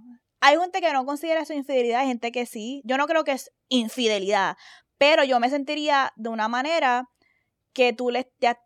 Hay 0.47 0.59
gente 0.59 0.81
que 0.81 0.93
no 0.93 1.07
considera 1.07 1.41
eso 1.41 1.53
infidelidad, 1.55 2.01
hay 2.01 2.09
gente 2.09 2.31
que 2.33 2.45
sí. 2.45 2.83
Yo 2.85 2.99
no 2.99 3.07
creo 3.07 3.25
que 3.25 3.33
es 3.33 3.51
infidelidad, 3.69 4.57
pero 4.99 5.25
yo 5.25 5.41
me 5.41 5.49
sentiría 5.49 6.13
de 6.17 6.29
una 6.29 6.49
manera 6.49 7.09
que 7.73 7.93
tú 7.93 8.11
le... 8.11 8.31
ya- 8.41 8.61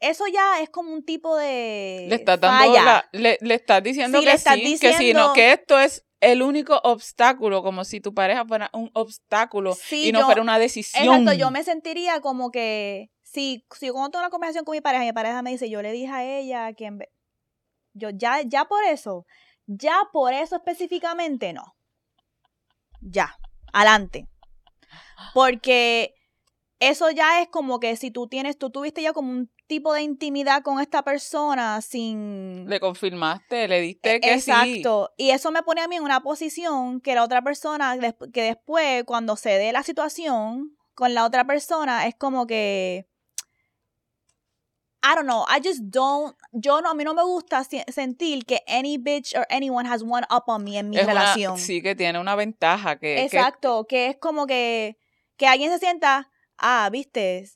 eso 0.00 0.24
ya 0.26 0.60
es 0.60 0.70
como 0.70 0.92
un 0.92 1.04
tipo 1.04 1.36
de... 1.36 2.06
Le 2.08 2.16
estás 2.16 2.40
dando 2.40 2.72
falla. 2.72 2.84
la- 2.84 3.08
le, 3.12 3.38
le 3.42 3.54
estás 3.54 3.82
diciendo 3.82 4.18
Sí, 4.18 4.24
que 4.24 4.30
le 4.30 4.36
estás 4.36 4.54
sí, 4.56 4.78
que 4.80 4.92
sí, 4.94 5.12
no, 5.14 5.32
que 5.34 5.52
esto 5.52 5.78
es 5.78 6.04
el 6.20 6.42
único 6.42 6.80
obstáculo, 6.84 7.62
como 7.62 7.84
si 7.84 8.00
tu 8.00 8.12
pareja 8.12 8.44
fuera 8.44 8.70
un 8.72 8.90
obstáculo 8.94 9.74
Sí, 9.74 10.08
y 10.08 10.12
no 10.12 10.20
yo- 10.20 10.26
fuera 10.26 10.42
una 10.42 10.58
decisión. 10.58 11.04
Exacto, 11.06 11.32
yo 11.34 11.50
me 11.50 11.62
sentiría 11.64 12.20
como 12.20 12.50
que 12.50 13.10
si, 13.22 13.64
si 13.78 13.86
yo 13.86 13.92
tengo 13.92 14.18
una 14.18 14.30
conversación 14.30 14.64
con 14.64 14.72
mi 14.74 14.80
pareja, 14.80 15.04
mi 15.04 15.12
pareja 15.12 15.42
me 15.42 15.50
dice, 15.50 15.70
yo 15.70 15.80
le 15.82 15.92
dije 15.92 16.08
a 16.12 16.24
ella 16.24 16.72
que 16.72 16.86
en 16.86 16.98
vez- 16.98 17.10
yo 17.92 18.08
ya, 18.10 18.40
ya 18.42 18.64
por 18.66 18.82
eso, 18.84 19.26
ya 19.72 20.08
por 20.12 20.32
eso 20.32 20.56
específicamente 20.56 21.52
no. 21.52 21.76
Ya, 23.00 23.36
adelante. 23.72 24.26
Porque 25.32 26.14
eso 26.80 27.10
ya 27.10 27.40
es 27.40 27.48
como 27.48 27.78
que 27.78 27.94
si 27.96 28.10
tú 28.10 28.26
tienes, 28.26 28.58
tú 28.58 28.70
tuviste 28.70 29.00
ya 29.00 29.12
como 29.12 29.30
un 29.30 29.50
tipo 29.68 29.92
de 29.92 30.02
intimidad 30.02 30.62
con 30.62 30.80
esta 30.80 31.04
persona 31.04 31.80
sin... 31.82 32.68
Le 32.68 32.80
confirmaste, 32.80 33.68
le 33.68 33.80
diste 33.80 34.18
que 34.18 34.40
sí. 34.40 34.50
E, 34.50 34.54
Exacto. 34.54 35.12
Y 35.16 35.30
eso 35.30 35.52
me 35.52 35.62
pone 35.62 35.82
a 35.82 35.88
mí 35.88 35.96
en 35.96 36.02
una 36.02 36.20
posición 36.20 37.00
que 37.00 37.14
la 37.14 37.22
otra 37.22 37.42
persona, 37.42 37.96
que 38.32 38.42
después, 38.42 39.04
cuando 39.04 39.36
se 39.36 39.50
dé 39.50 39.72
la 39.72 39.84
situación 39.84 40.76
con 40.94 41.14
la 41.14 41.24
otra 41.24 41.46
persona, 41.46 42.08
es 42.08 42.16
como 42.16 42.46
que. 42.48 43.06
I 45.02 45.14
don't 45.14 45.26
know. 45.26 45.44
I 45.48 45.60
just 45.60 45.80
don't. 45.90 46.36
Yo 46.52 46.80
no, 46.82 46.90
a 46.90 46.94
mí 46.94 47.04
no 47.04 47.14
me 47.14 47.22
gusta 47.22 47.64
sentir 47.88 48.44
que 48.44 48.60
any 48.66 48.98
bitch 48.98 49.34
or 49.34 49.46
anyone 49.48 49.86
has 49.86 50.02
one 50.02 50.24
up 50.30 50.44
on 50.48 50.62
me 50.62 50.76
en 50.76 50.90
mi 50.90 50.98
Es 50.98 51.04
una- 51.04 51.14
relación. 51.14 51.56
sí, 51.58 51.80
que 51.82 51.94
tiene 51.94 52.18
una 52.18 52.36
ventaja. 52.36 52.96
Que, 52.98 53.14
que- 53.16 53.24
Exacto. 53.24 53.86
Que, 53.86 54.08
es 54.08 54.16
como 54.18 54.46
que. 54.46 54.98
Que 55.38 55.46
alguien 55.46 55.70
se 55.72 55.78
sienta. 55.78 56.30
Ah, 56.58 56.88
viste. 56.92 57.48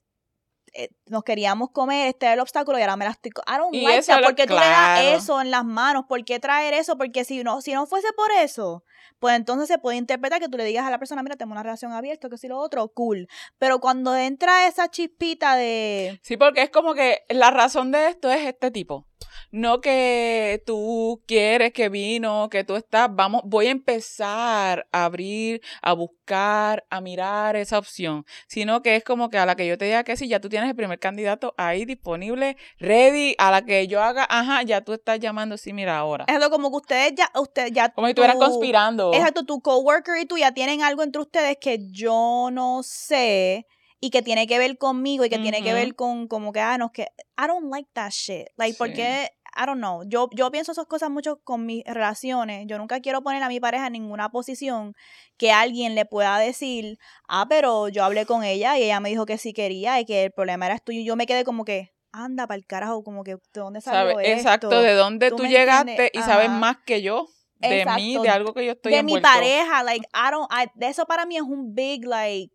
Nos 1.06 1.22
queríamos 1.22 1.70
comer, 1.70 2.08
este 2.08 2.24
era 2.26 2.32
el 2.34 2.40
obstáculo 2.40 2.78
y 2.78 2.80
ahora 2.80 2.96
me 2.96 3.04
la 3.04 3.10
estoy. 3.10 3.30
I 3.46 3.58
don't 3.58 3.74
Y 3.74 3.82
like 3.82 3.98
eso 3.98 4.12
that. 4.12 4.16
es 4.16 4.20
lo- 4.22 4.26
¿Por 4.28 4.34
qué 4.36 4.46
tú 4.46 4.54
le 4.54 4.60
das 4.60 5.00
eso 5.22 5.40
en 5.40 5.50
las 5.50 5.64
manos? 5.64 6.04
¿Por 6.08 6.24
qué 6.24 6.38
traer 6.40 6.72
eso? 6.72 6.96
Porque 6.96 7.24
si 7.24 7.42
no, 7.44 7.60
si 7.60 7.74
no 7.74 7.86
fuese 7.86 8.08
por 8.16 8.30
eso, 8.32 8.84
pues 9.18 9.36
entonces 9.36 9.68
se 9.68 9.76
puede 9.78 9.98
interpretar 9.98 10.40
que 10.40 10.48
tú 10.48 10.56
le 10.56 10.64
digas 10.64 10.86
a 10.86 10.90
la 10.90 10.98
persona, 10.98 11.22
mira, 11.22 11.36
tengo 11.36 11.52
una 11.52 11.62
relación 11.62 11.92
abierta, 11.92 12.30
que 12.30 12.38
si 12.38 12.48
lo 12.48 12.58
otro, 12.58 12.88
cool. 12.88 13.28
Pero 13.58 13.80
cuando 13.80 14.16
entra 14.16 14.66
esa 14.66 14.88
chispita 14.90 15.56
de. 15.56 16.18
Sí, 16.22 16.38
porque 16.38 16.62
es 16.62 16.70
como 16.70 16.94
que 16.94 17.22
la 17.28 17.50
razón 17.50 17.90
de 17.92 18.08
esto 18.08 18.30
es 18.30 18.46
este 18.46 18.70
tipo. 18.70 19.06
No 19.50 19.80
que 19.80 20.62
tú 20.66 21.22
quieres 21.26 21.72
que 21.72 21.88
vino, 21.88 22.48
que 22.50 22.64
tú 22.64 22.74
estás, 22.76 23.08
vamos, 23.14 23.42
voy 23.44 23.66
a 23.68 23.70
empezar 23.70 24.86
a 24.92 25.04
abrir, 25.04 25.60
a 25.82 25.92
buscar, 25.92 26.84
a 26.90 27.00
mirar 27.00 27.54
esa 27.56 27.78
opción, 27.78 28.24
sino 28.48 28.82
que 28.82 28.96
es 28.96 29.04
como 29.04 29.30
que 29.30 29.38
a 29.38 29.46
la 29.46 29.54
que 29.54 29.66
yo 29.66 29.78
te 29.78 29.84
diga 29.84 30.02
que 30.04 30.16
sí, 30.16 30.28
ya 30.28 30.40
tú 30.40 30.48
tienes 30.48 30.68
el 30.70 30.76
primer 30.76 30.93
candidato 30.98 31.54
ahí 31.56 31.84
disponible, 31.84 32.56
ready, 32.78 33.34
a 33.38 33.50
la 33.50 33.64
que 33.64 33.86
yo 33.86 34.02
haga, 34.02 34.26
ajá, 34.28 34.62
ya 34.62 34.80
tú 34.82 34.92
estás 34.92 35.18
llamando, 35.20 35.56
sí, 35.56 35.72
mira 35.72 35.96
ahora. 35.98 36.24
Es 36.28 36.38
como 36.48 36.70
que 36.70 36.76
ustedes 36.76 37.14
ya. 37.16 37.30
Usted, 37.38 37.72
ya 37.72 37.88
Como 37.90 38.06
si 38.06 38.10
estuvieran 38.12 38.38
tú- 38.38 38.44
conspirando. 38.44 39.12
Exacto, 39.14 39.44
tu 39.44 39.60
coworker 39.60 40.16
y 40.20 40.26
tú 40.26 40.36
ya 40.38 40.52
tienen 40.52 40.82
algo 40.82 41.02
entre 41.02 41.22
ustedes 41.22 41.56
que 41.60 41.78
yo 41.90 42.48
no 42.52 42.82
sé 42.82 43.66
y 44.00 44.10
que 44.10 44.22
tiene 44.22 44.46
que 44.46 44.58
ver 44.58 44.76
conmigo 44.76 45.24
y 45.24 45.30
que 45.30 45.38
tiene 45.38 45.62
que 45.62 45.72
ver 45.72 45.94
con 45.94 46.28
como 46.28 46.52
que 46.52 46.60
ah 46.60 46.76
no 46.76 46.92
que 46.92 47.04
I 47.38 47.46
don't 47.46 47.70
like 47.70 47.88
that 47.94 48.10
shit. 48.10 48.46
Like 48.56 48.72
Sí. 48.74 48.78
porque 48.78 49.30
I 49.56 49.66
don't 49.66 49.78
know. 49.78 50.02
Yo 50.06 50.28
yo 50.32 50.50
pienso 50.50 50.72
esas 50.72 50.86
cosas 50.86 51.10
mucho 51.10 51.40
con 51.44 51.64
mis 51.66 51.84
relaciones. 51.84 52.66
Yo 52.66 52.78
nunca 52.78 53.00
quiero 53.00 53.22
poner 53.22 53.42
a 53.42 53.48
mi 53.48 53.60
pareja 53.60 53.86
en 53.86 53.92
ninguna 53.94 54.30
posición 54.30 54.94
que 55.36 55.52
alguien 55.52 55.94
le 55.94 56.04
pueda 56.06 56.38
decir, 56.38 56.98
"Ah, 57.28 57.46
pero 57.48 57.88
yo 57.88 58.04
hablé 58.04 58.26
con 58.26 58.44
ella 58.44 58.76
y 58.78 58.84
ella 58.84 59.00
me 59.00 59.08
dijo 59.10 59.26
que 59.26 59.38
sí 59.38 59.52
quería 59.52 60.00
y 60.00 60.04
que 60.04 60.24
el 60.24 60.32
problema 60.32 60.66
era 60.66 60.78
tuyo." 60.78 61.00
Y 61.00 61.04
yo 61.04 61.16
me 61.16 61.26
quedé 61.26 61.44
como 61.44 61.64
que 61.64 61.92
anda 62.12 62.46
para 62.46 62.56
el 62.56 62.66
carajo, 62.66 63.02
como 63.02 63.24
que 63.24 63.32
¿de 63.34 63.40
dónde 63.54 63.80
salió 63.80 64.20
esto? 64.20 64.32
Exacto, 64.32 64.70
de 64.82 64.94
dónde 64.94 65.30
¿Tú 65.30 65.44
llegaste 65.44 65.90
entiendes? 65.92 66.10
y 66.14 66.22
sabes 66.22 66.48
más 66.50 66.76
que 66.86 67.02
yo 67.02 67.26
de 67.58 67.68
mí, 67.68 68.14
Exacto, 68.14 68.22
de 68.22 68.28
algo 68.28 68.54
que 68.54 68.66
yo 68.66 68.72
estoy 68.72 68.92
de 68.92 69.02
mi 69.02 69.18
pareja, 69.20 69.82
like, 69.82 70.06
I 70.14 70.30
don't, 70.30 70.48
I- 70.52 70.70
de 70.74 70.88
eso 70.88 71.06
para 71.06 71.26
mí 71.26 71.36
es 71.36 71.42
un 71.42 71.74
big, 71.74 72.04
like, 72.04 72.53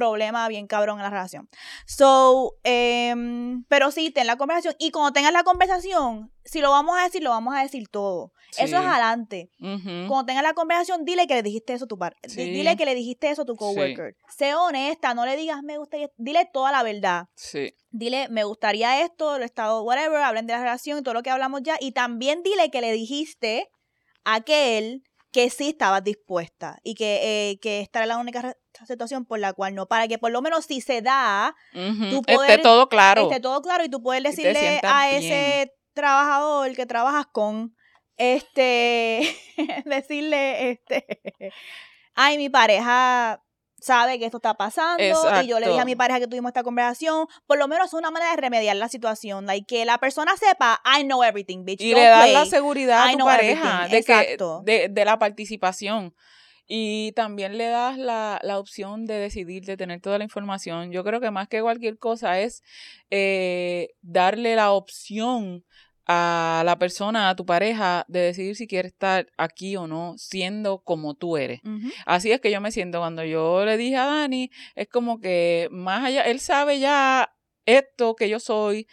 problema 0.00 0.48
bien 0.48 0.66
cabrón 0.66 0.98
en 0.98 1.02
la 1.02 1.10
relación. 1.10 1.48
So, 1.86 2.54
em, 2.64 3.64
pero 3.68 3.90
sí, 3.90 4.10
ten 4.10 4.26
la 4.26 4.36
conversación. 4.36 4.74
Y 4.78 4.90
cuando 4.90 5.12
tengas 5.12 5.32
la 5.32 5.44
conversación, 5.44 6.32
si 6.44 6.60
lo 6.60 6.70
vamos 6.70 6.98
a 6.98 7.04
decir, 7.04 7.22
lo 7.22 7.30
vamos 7.30 7.54
a 7.54 7.62
decir 7.62 7.86
todo. 7.88 8.32
Eso 8.56 8.78
es 8.78 8.84
adelante. 8.84 9.50
Cuando 9.58 10.24
tengas 10.24 10.42
la 10.42 10.54
conversación, 10.54 11.04
dile 11.04 11.26
que 11.26 11.34
le 11.34 11.42
dijiste 11.42 11.74
eso 11.74 11.84
a 11.84 11.88
tu 11.88 11.98
par 11.98 12.16
Sí. 12.26 12.50
Dile 12.50 12.76
que 12.76 12.84
le 12.84 12.94
dijiste 12.94 13.30
eso 13.30 13.42
a 13.42 13.44
tu 13.44 13.54
coworker. 13.56 14.16
Sé 14.36 14.54
honesta, 14.54 15.14
no 15.14 15.26
le 15.26 15.36
digas 15.36 15.62
me 15.62 15.78
gusta. 15.78 15.98
Dile 16.16 16.48
toda 16.52 16.72
la 16.72 16.82
verdad. 16.82 17.28
Sí. 17.34 17.74
Dile, 17.90 18.28
me 18.28 18.44
gustaría 18.44 19.02
esto, 19.04 19.36
lo 19.38 19.44
he 19.44 19.46
estado, 19.46 19.82
whatever, 19.82 20.22
hablen 20.22 20.46
de 20.46 20.54
la 20.54 20.60
relación 20.60 20.98
y 20.98 21.02
todo 21.02 21.14
lo 21.14 21.22
que 21.22 21.30
hablamos 21.30 21.60
ya. 21.62 21.76
Y 21.80 21.92
también 21.92 22.42
dile 22.42 22.70
que 22.70 22.80
le 22.80 22.92
dijiste 22.92 23.68
a 24.24 24.36
aquel 24.36 25.04
que 25.32 25.50
sí 25.50 25.70
estabas 25.70 26.02
dispuesta 26.02 26.78
y 26.82 26.94
que, 26.94 27.50
eh, 27.50 27.60
que 27.60 27.80
esta 27.80 28.00
era 28.00 28.06
la 28.06 28.18
única 28.18 28.56
situación 28.86 29.24
por 29.24 29.38
la 29.38 29.52
cual 29.52 29.74
no, 29.74 29.86
para 29.86 30.08
que 30.08 30.18
por 30.18 30.30
lo 30.30 30.42
menos 30.42 30.64
si 30.64 30.80
se 30.80 31.02
da. 31.02 31.54
Tú 31.72 32.22
Esté 32.26 32.58
todo 32.58 32.88
claro. 32.88 33.22
esté 33.22 33.40
todo 33.40 33.62
claro 33.62 33.84
y 33.84 33.88
tú 33.88 34.02
puedes 34.02 34.22
decirle 34.22 34.80
a 34.82 35.08
bien. 35.10 35.22
ese 35.22 35.72
trabajador 35.92 36.74
que 36.74 36.86
trabajas 36.86 37.26
con, 37.32 37.76
este, 38.16 39.20
decirle, 39.84 40.70
este, 40.70 41.06
ay, 42.14 42.36
mi 42.36 42.48
pareja 42.48 43.42
sabe 43.80 44.18
que 44.18 44.26
esto 44.26 44.38
está 44.38 44.54
pasando 44.54 45.02
y 45.02 45.46
yo 45.46 45.60
le 45.60 45.68
dije 45.68 45.80
a 45.80 45.84
mi 45.84 45.96
pareja 45.96 46.20
que 46.20 46.26
tuvimos 46.26 46.50
esta 46.50 46.62
conversación, 46.62 47.26
por 47.46 47.58
lo 47.58 47.68
menos 47.68 47.86
es 47.86 47.94
una 47.94 48.10
manera 48.10 48.30
de 48.32 48.36
remediar 48.36 48.76
la 48.76 48.88
situación, 48.88 49.46
like 49.46 49.66
que 49.66 49.84
la 49.84 49.98
persona 49.98 50.36
sepa, 50.36 50.80
I 50.84 51.04
know 51.04 51.22
everything, 51.22 51.64
bitch, 51.64 51.80
Y 51.80 51.90
don't 51.92 52.02
le 52.02 52.08
das 52.08 52.32
la 52.32 52.46
seguridad 52.46 53.08
a 53.08 53.12
tu 53.12 53.24
pareja 53.24 53.88
de, 53.88 54.02
que, 54.02 54.36
de, 54.64 54.88
de 54.88 55.04
la 55.04 55.18
participación. 55.18 56.14
Y 56.72 57.10
también 57.12 57.58
le 57.58 57.66
das 57.66 57.98
la, 57.98 58.38
la 58.44 58.56
opción 58.60 59.04
de 59.04 59.14
decidir, 59.14 59.64
de 59.64 59.76
tener 59.76 60.00
toda 60.00 60.18
la 60.18 60.24
información. 60.24 60.92
Yo 60.92 61.02
creo 61.02 61.20
que 61.20 61.32
más 61.32 61.48
que 61.48 61.60
cualquier 61.60 61.98
cosa 61.98 62.38
es 62.38 62.62
eh, 63.10 63.88
darle 64.02 64.54
la 64.54 64.70
opción 64.70 65.64
a 66.12 66.64
la 66.64 66.76
persona, 66.76 67.30
a 67.30 67.36
tu 67.36 67.46
pareja, 67.46 68.04
de 68.08 68.18
decidir 68.18 68.56
si 68.56 68.66
quiere 68.66 68.88
estar 68.88 69.28
aquí 69.36 69.76
o 69.76 69.86
no, 69.86 70.14
siendo 70.18 70.80
como 70.82 71.14
tú 71.14 71.36
eres. 71.36 71.60
Así 72.04 72.32
es 72.32 72.40
que 72.40 72.50
yo 72.50 72.60
me 72.60 72.72
siento 72.72 72.98
cuando 72.98 73.22
yo 73.22 73.64
le 73.64 73.76
dije 73.76 73.96
a 73.96 74.06
Dani, 74.06 74.50
es 74.74 74.88
como 74.88 75.20
que 75.20 75.68
más 75.70 76.04
allá, 76.04 76.22
él 76.22 76.40
sabe 76.40 76.80
ya 76.80 77.32
esto 77.64 78.16
que 78.16 78.28
yo 78.28 78.40
soy, 78.40 78.88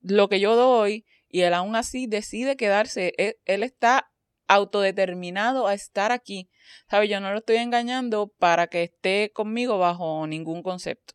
lo 0.00 0.30
que 0.30 0.40
yo 0.40 0.56
doy, 0.56 1.04
y 1.28 1.42
él 1.42 1.52
aún 1.52 1.76
así 1.76 2.06
decide 2.06 2.56
quedarse. 2.56 3.12
Él, 3.18 3.36
él 3.44 3.62
está 3.62 4.10
autodeterminado 4.48 5.66
a 5.66 5.74
estar 5.74 6.12
aquí. 6.12 6.48
¿Sabes? 6.88 7.10
Yo 7.10 7.20
no 7.20 7.30
lo 7.30 7.40
estoy 7.40 7.56
engañando 7.56 8.32
para 8.38 8.68
que 8.68 8.84
esté 8.84 9.32
conmigo 9.34 9.76
bajo 9.76 10.26
ningún 10.26 10.62
concepto. 10.62 11.13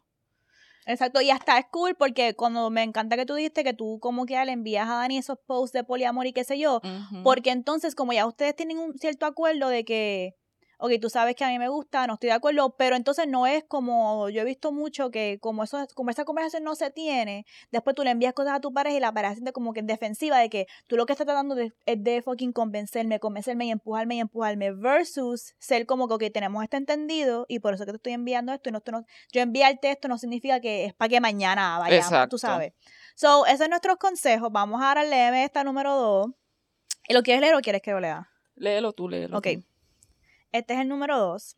Exacto, 0.85 1.21
y 1.21 1.29
hasta 1.29 1.57
es 1.59 1.65
cool 1.71 1.95
porque 1.95 2.33
cuando 2.35 2.69
me 2.69 2.83
encanta 2.83 3.15
que 3.15 3.25
tú 3.25 3.35
dijiste 3.35 3.63
que 3.63 3.73
tú 3.73 3.99
como 3.99 4.25
que 4.25 4.43
le 4.43 4.51
envías 4.51 4.89
a 4.89 4.95
Dani 4.95 5.17
esos 5.17 5.37
posts 5.45 5.73
de 5.73 5.83
poliamor 5.83 6.25
y 6.25 6.33
qué 6.33 6.43
sé 6.43 6.57
yo, 6.57 6.81
porque 7.23 7.51
entonces 7.51 7.95
como 7.95 8.13
ya 8.13 8.25
ustedes 8.25 8.55
tienen 8.55 8.79
un 8.79 8.97
cierto 8.97 9.25
acuerdo 9.25 9.69
de 9.69 9.85
que, 9.85 10.35
ok, 10.79 10.93
tú 11.01 11.09
sabes 11.09 11.35
que 11.35 11.43
a 11.43 11.49
mí 11.49 11.59
me 11.59 11.67
gusta, 11.67 12.07
no 12.07 12.13
estoy 12.13 12.27
de 12.27 12.33
acuerdo, 12.33 12.75
pero 12.77 12.95
entonces 12.95 13.27
no 13.27 13.45
es 13.45 13.63
como, 13.65 14.29
yo 14.29 14.41
he 14.41 14.45
visto 14.45 14.71
mucho 14.71 15.11
que 15.11 15.37
como, 15.41 15.63
eso, 15.63 15.85
como 15.93 16.09
esa 16.09 16.23
conversación 16.23 16.63
no 16.63 16.75
se 16.75 16.89
tiene, 16.89 17.45
después 17.71 17.95
tú 17.95 18.03
le 18.03 18.11
envías 18.11 18.33
cosas 18.33 18.53
a 18.53 18.59
tu 18.61 18.73
pareja 18.73 18.97
y 18.97 18.99
la 18.99 19.11
pareja 19.11 19.33
siente 19.33 19.51
como 19.51 19.73
que 19.73 19.81
en 19.81 19.87
defensiva 19.87 20.37
de 20.39 20.49
que 20.49 20.67
tú 20.87 20.95
lo 20.95 21.05
que 21.05 21.13
estás 21.13 21.25
tratando 21.25 21.53
de, 21.53 21.73
es 21.85 22.03
de 22.03 22.21
fucking 22.21 22.53
convencerme, 22.53 23.19
convencerme 23.19 23.65
y 23.65 23.71
empujarme 23.71 24.15
y 24.15 24.19
empujarme, 24.21 24.71
versus 24.71 25.53
ser 25.59 25.85
como 25.85 26.07
que, 26.07 26.13
ok, 26.13 26.23
tenemos 26.33 26.63
este 26.63 26.77
entendido 26.77 27.45
y 27.49 27.59
por 27.59 27.73
eso 27.73 27.85
que 27.85 27.91
te 27.91 27.97
estoy 27.97 28.13
enviando 28.13 28.53
esto 28.53 28.69
y 28.69 28.71
no, 28.71 28.77
esto 28.77 28.91
no 28.91 29.05
yo 29.31 29.41
enviarte 29.41 29.91
esto 29.91 30.07
no 30.07 30.17
significa 30.17 30.59
que 30.59 30.85
es 30.85 30.93
para 30.93 31.09
que 31.09 31.19
mañana 31.19 31.77
vayamos, 31.79 32.29
tú 32.29 32.37
sabes. 32.37 32.73
So, 33.15 33.45
esos 33.45 33.59
son 33.59 33.71
nuestros 33.71 33.97
consejos. 33.97 34.49
Vamos 34.49 34.81
a 34.81 34.95
leerme 35.03 35.43
esta 35.43 35.63
número 35.65 35.93
dos. 35.95 36.27
¿Lo 37.09 37.21
quieres 37.21 37.41
leer 37.41 37.55
o 37.55 37.59
quieres 37.59 37.81
que 37.81 37.91
lo 37.91 37.99
lea? 37.99 38.29
Léelo 38.55 38.93
tú, 38.93 39.09
léelo. 39.09 39.37
Ok. 39.37 39.47
Este 40.51 40.73
es 40.73 40.79
el 40.79 40.87
número 40.87 41.17
dos. 41.17 41.57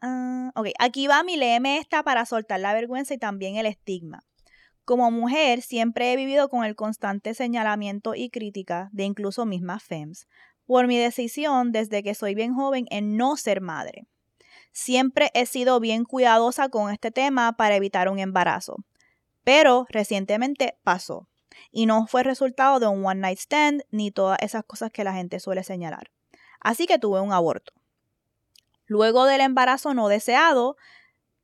Ah, 0.00 0.52
ok, 0.54 0.68
aquí 0.78 1.06
va 1.08 1.22
mi 1.24 1.36
léeme 1.36 1.78
esta 1.78 2.02
para 2.02 2.24
soltar 2.26 2.60
la 2.60 2.72
vergüenza 2.72 3.14
y 3.14 3.18
también 3.18 3.56
el 3.56 3.66
estigma. 3.66 4.24
Como 4.84 5.10
mujer, 5.10 5.60
siempre 5.60 6.12
he 6.12 6.16
vivido 6.16 6.48
con 6.48 6.64
el 6.64 6.76
constante 6.76 7.34
señalamiento 7.34 8.14
y 8.14 8.30
crítica 8.30 8.88
de 8.92 9.04
incluso 9.04 9.44
mismas 9.44 9.82
FEMS 9.82 10.26
por 10.64 10.86
mi 10.86 10.98
decisión 10.98 11.72
desde 11.72 12.02
que 12.02 12.14
soy 12.14 12.34
bien 12.34 12.54
joven 12.54 12.86
en 12.90 13.16
no 13.16 13.36
ser 13.36 13.60
madre. 13.60 14.06
Siempre 14.70 15.30
he 15.34 15.46
sido 15.46 15.80
bien 15.80 16.04
cuidadosa 16.04 16.68
con 16.68 16.92
este 16.92 17.10
tema 17.10 17.56
para 17.56 17.74
evitar 17.74 18.08
un 18.08 18.18
embarazo, 18.18 18.76
pero 19.44 19.86
recientemente 19.88 20.78
pasó 20.84 21.26
y 21.70 21.86
no 21.86 22.06
fue 22.06 22.22
resultado 22.22 22.80
de 22.80 22.86
un 22.86 23.04
one 23.04 23.20
night 23.20 23.38
stand 23.38 23.82
ni 23.90 24.10
todas 24.10 24.38
esas 24.42 24.62
cosas 24.64 24.90
que 24.90 25.04
la 25.04 25.14
gente 25.14 25.40
suele 25.40 25.64
señalar. 25.64 26.10
Así 26.60 26.86
que 26.86 26.98
tuve 26.98 27.20
un 27.20 27.32
aborto. 27.32 27.72
Luego 28.88 29.26
del 29.26 29.40
embarazo 29.40 29.94
no 29.94 30.08
deseado, 30.08 30.76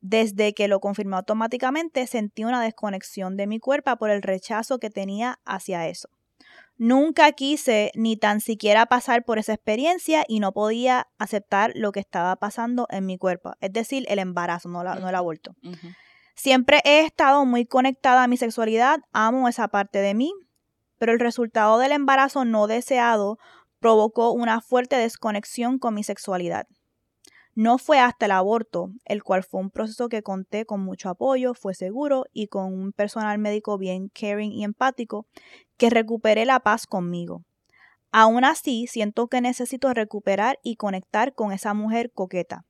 desde 0.01 0.53
que 0.53 0.69
lo 0.69 0.81
confirmé 0.81 1.17
automáticamente, 1.17 2.07
sentí 2.07 2.45
una 2.45 2.63
desconexión 2.63 3.37
de 3.37 3.47
mi 3.47 3.61
cuerpo 3.61 3.97
por 3.97 4.11
el 4.11 4.23
rechazo 4.23 4.79
que 4.79 4.91
tenía 4.91 5.39
hacia 5.45 5.87
eso. 5.87 6.09
Nunca 6.77 7.31
quise 7.33 7.93
ni 7.95 8.17
tan 8.17 8.41
siquiera 8.41 8.87
pasar 8.87 9.25
por 9.25 9.39
esa 9.39 9.55
experiencia 9.55 10.25
y 10.27 10.41
no 10.41 10.53
podía 10.53 11.07
aceptar 11.19 11.73
lo 11.77 11.93
que 11.93 12.01
estaba 12.01 12.35
pasando 12.37 12.89
en 12.91 13.07
mi 13.07 13.17
cuerpo, 13.17 13.53
es 13.61 13.73
decir, 13.73 14.05
el 14.09 14.19
embarazo, 14.19 14.69
no, 14.69 14.83
el 14.83 15.15
aborto. 15.15 15.55
Siempre 16.35 16.81
he 16.85 17.01
estado 17.01 17.45
muy 17.45 17.65
conectada 17.65 18.25
a 18.25 18.29
mi 18.29 18.37
sexualidad, 18.37 19.01
amo 19.13 19.49
esa 19.49 19.69
parte 19.69 20.01
de 20.01 20.15
mí, 20.15 20.33
pero 20.99 21.13
el 21.13 21.21
resultado 21.21 21.79
del 21.79 21.93
embarazo 21.93 22.45
no 22.45 22.67
deseado 22.67 23.39
provocó 23.79 24.33
una 24.33 24.61
fuerte 24.61 24.97
desconexión 24.97 25.79
con 25.79 25.95
mi 25.95 26.03
sexualidad. 26.03 26.67
No 27.55 27.79
fue 27.79 28.01
hasta 28.01 28.27
el 28.27 28.33
aborto, 28.33 28.91
el 29.05 29.23
cual 29.23 29.45
fue 29.45 29.61
un 29.61 29.71
proceso 29.71 30.09
que 30.09 30.23
conté 30.23 30.67
con 30.67 30.81
mucho 30.81 31.09
apoyo, 31.09 31.55
fue 31.55 31.75
seguro 31.75 32.25
y 32.33 32.49
con 32.49 32.73
un 32.75 32.93
personal 32.93 33.39
médico 33.39 33.79
bien 33.79 34.09
caring 34.09 34.53
y 34.53 34.65
empático, 34.65 35.27
que 35.77 35.91
recuperé 35.91 36.47
la 36.47 36.61
paz 36.61 36.87
conmigo. 36.87 37.45
Aún 38.11 38.45
así, 38.45 38.87
siento 38.89 39.29
que 39.29 39.41
necesito 39.41 39.93
recuperar 39.93 40.59
y 40.63 40.77
conectar 40.77 41.35
con 41.35 41.53
esa 41.53 41.75
mujer 41.75 42.13
coqueta, 42.13 42.65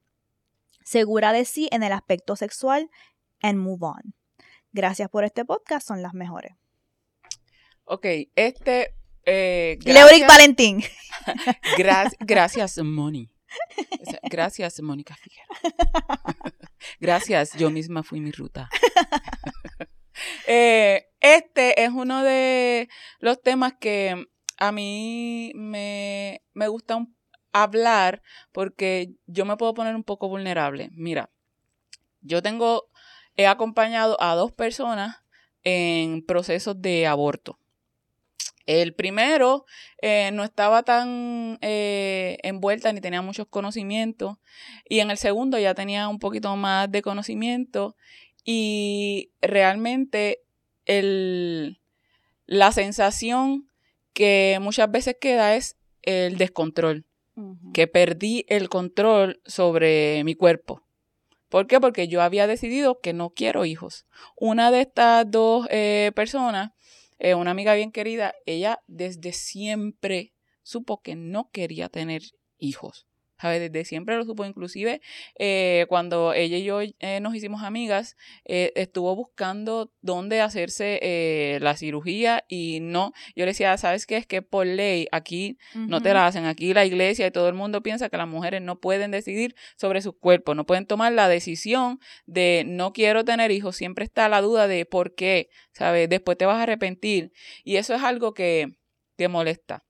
segura 0.84 1.32
de 1.32 1.44
sí 1.44 1.68
en 1.72 1.82
el 1.82 1.92
aspecto 1.92 2.36
sexual, 2.36 2.90
and 3.40 3.58
move 3.58 3.86
on. 3.86 4.14
Gracias 4.72 5.08
por 5.08 5.24
este 5.24 5.44
podcast, 5.44 5.86
son 5.86 6.02
las 6.02 6.14
mejores. 6.14 6.54
Ok, 7.84 8.06
este... 8.34 8.94
Eh, 9.26 9.78
Valentín. 10.26 10.82
gracias, 12.20 12.78
Moni. 12.78 13.33
Gracias, 14.24 14.80
Mónica 14.82 15.16
Figueroa. 15.16 15.56
Gracias, 17.00 17.52
yo 17.54 17.70
misma 17.70 18.02
fui 18.02 18.20
mi 18.20 18.30
ruta. 18.30 18.68
Eh, 20.46 21.08
este 21.20 21.82
es 21.82 21.90
uno 21.90 22.22
de 22.22 22.88
los 23.18 23.42
temas 23.42 23.74
que 23.80 24.26
a 24.58 24.70
mí 24.70 25.50
me, 25.56 26.42
me 26.52 26.68
gusta 26.68 27.04
hablar 27.52 28.22
porque 28.52 29.14
yo 29.26 29.44
me 29.44 29.56
puedo 29.56 29.74
poner 29.74 29.96
un 29.96 30.04
poco 30.04 30.28
vulnerable. 30.28 30.90
Mira, 30.92 31.30
yo 32.20 32.42
tengo, 32.42 32.90
he 33.36 33.46
acompañado 33.46 34.16
a 34.20 34.34
dos 34.34 34.52
personas 34.52 35.16
en 35.64 36.24
procesos 36.24 36.80
de 36.80 37.06
aborto. 37.06 37.58
El 38.66 38.94
primero 38.94 39.66
eh, 40.00 40.30
no 40.32 40.42
estaba 40.42 40.82
tan 40.82 41.58
eh, 41.60 42.38
envuelta 42.42 42.92
ni 42.92 43.00
tenía 43.00 43.22
muchos 43.22 43.46
conocimientos. 43.46 44.38
Y 44.88 45.00
en 45.00 45.10
el 45.10 45.18
segundo 45.18 45.58
ya 45.58 45.74
tenía 45.74 46.08
un 46.08 46.18
poquito 46.18 46.56
más 46.56 46.90
de 46.90 47.02
conocimiento. 47.02 47.96
Y 48.44 49.30
realmente 49.42 50.42
el, 50.86 51.80
la 52.46 52.72
sensación 52.72 53.68
que 54.12 54.58
muchas 54.60 54.90
veces 54.90 55.16
queda 55.20 55.56
es 55.56 55.76
el 56.02 56.38
descontrol. 56.38 57.04
Que 57.72 57.88
perdí 57.88 58.46
el 58.48 58.68
control 58.68 59.40
sobre 59.44 60.22
mi 60.22 60.36
cuerpo. 60.36 60.84
¿Por 61.48 61.66
qué? 61.66 61.80
Porque 61.80 62.06
yo 62.06 62.22
había 62.22 62.46
decidido 62.46 63.00
que 63.00 63.12
no 63.12 63.30
quiero 63.30 63.64
hijos. 63.64 64.06
Una 64.36 64.70
de 64.70 64.82
estas 64.82 65.28
dos 65.28 65.66
eh, 65.70 66.12
personas 66.14 66.70
eh, 67.24 67.34
una 67.34 67.52
amiga 67.52 67.72
bien 67.72 67.90
querida, 67.90 68.34
ella 68.44 68.80
desde 68.86 69.32
siempre 69.32 70.34
supo 70.62 71.00
que 71.00 71.16
no 71.16 71.48
quería 71.50 71.88
tener 71.88 72.20
hijos. 72.58 73.06
¿Sabes? 73.40 73.60
Desde 73.60 73.84
siempre 73.84 74.16
lo 74.16 74.24
supo, 74.24 74.44
inclusive 74.44 75.00
eh, 75.38 75.86
cuando 75.88 76.32
ella 76.32 76.56
y 76.56 76.64
yo 76.64 76.80
eh, 76.80 77.20
nos 77.20 77.34
hicimos 77.34 77.62
amigas, 77.62 78.16
estuvo 78.44 79.14
buscando 79.16 79.92
dónde 80.00 80.40
hacerse 80.40 81.58
la 81.60 81.76
cirugía 81.76 82.44
y 82.48 82.78
no, 82.80 83.12
yo 83.34 83.44
le 83.44 83.52
decía, 83.52 83.76
¿sabes 83.76 84.06
qué? 84.06 84.16
Es 84.16 84.26
que 84.26 84.42
por 84.42 84.66
ley 84.66 85.08
aquí 85.12 85.58
no 85.74 86.02
te 86.02 86.12
la 86.12 86.26
hacen, 86.26 86.44
aquí 86.44 86.74
la 86.74 86.84
iglesia 86.84 87.26
y 87.26 87.30
todo 87.30 87.48
el 87.48 87.54
mundo 87.54 87.82
piensa 87.82 88.08
que 88.08 88.16
las 88.16 88.28
mujeres 88.28 88.62
no 88.62 88.80
pueden 88.80 89.10
decidir 89.10 89.54
sobre 89.76 90.02
su 90.02 90.18
cuerpo, 90.18 90.54
no 90.54 90.66
pueden 90.66 90.86
tomar 90.86 91.12
la 91.12 91.28
decisión 91.28 92.00
de 92.26 92.64
no 92.66 92.92
quiero 92.92 93.24
tener 93.24 93.50
hijos, 93.50 93.76
siempre 93.76 94.04
está 94.04 94.28
la 94.28 94.40
duda 94.40 94.68
de 94.68 94.86
por 94.86 95.14
qué, 95.14 95.48
¿sabes? 95.72 96.08
Después 96.08 96.38
te 96.38 96.46
vas 96.46 96.56
a 96.56 96.62
arrepentir 96.62 97.32
y 97.64 97.76
eso 97.76 97.94
es 97.94 98.02
algo 98.02 98.34
que, 98.34 98.76
que 99.16 99.28
molesta. 99.28 99.84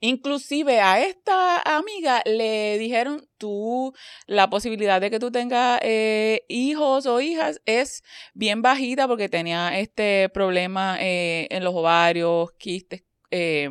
Inclusive 0.00 0.80
a 0.80 1.00
esta 1.00 1.60
amiga 1.60 2.22
le 2.24 2.78
dijeron, 2.78 3.28
tú, 3.38 3.94
la 4.26 4.48
posibilidad 4.50 5.00
de 5.00 5.10
que 5.10 5.18
tú 5.18 5.30
tengas 5.30 5.80
eh, 5.82 6.44
hijos 6.48 7.06
o 7.06 7.20
hijas 7.20 7.60
es 7.66 8.02
bien 8.34 8.62
bajita 8.62 9.08
porque 9.08 9.28
tenía 9.28 9.78
este 9.78 10.28
problema 10.30 10.96
eh, 11.00 11.48
en 11.50 11.64
los 11.64 11.74
ovarios, 11.74 12.52
quistes, 12.58 13.04
eh, 13.30 13.70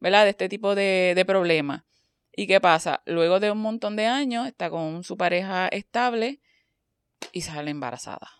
¿verdad? 0.00 0.24
De 0.24 0.30
este 0.30 0.48
tipo 0.48 0.74
de, 0.74 1.12
de 1.14 1.24
problemas. 1.24 1.84
¿Y 2.32 2.46
qué 2.46 2.60
pasa? 2.60 3.02
Luego 3.04 3.40
de 3.40 3.50
un 3.50 3.58
montón 3.58 3.96
de 3.96 4.06
años 4.06 4.46
está 4.46 4.70
con 4.70 5.02
su 5.02 5.16
pareja 5.16 5.68
estable 5.68 6.40
y 7.32 7.40
sale 7.40 7.70
embarazada. 7.70 8.37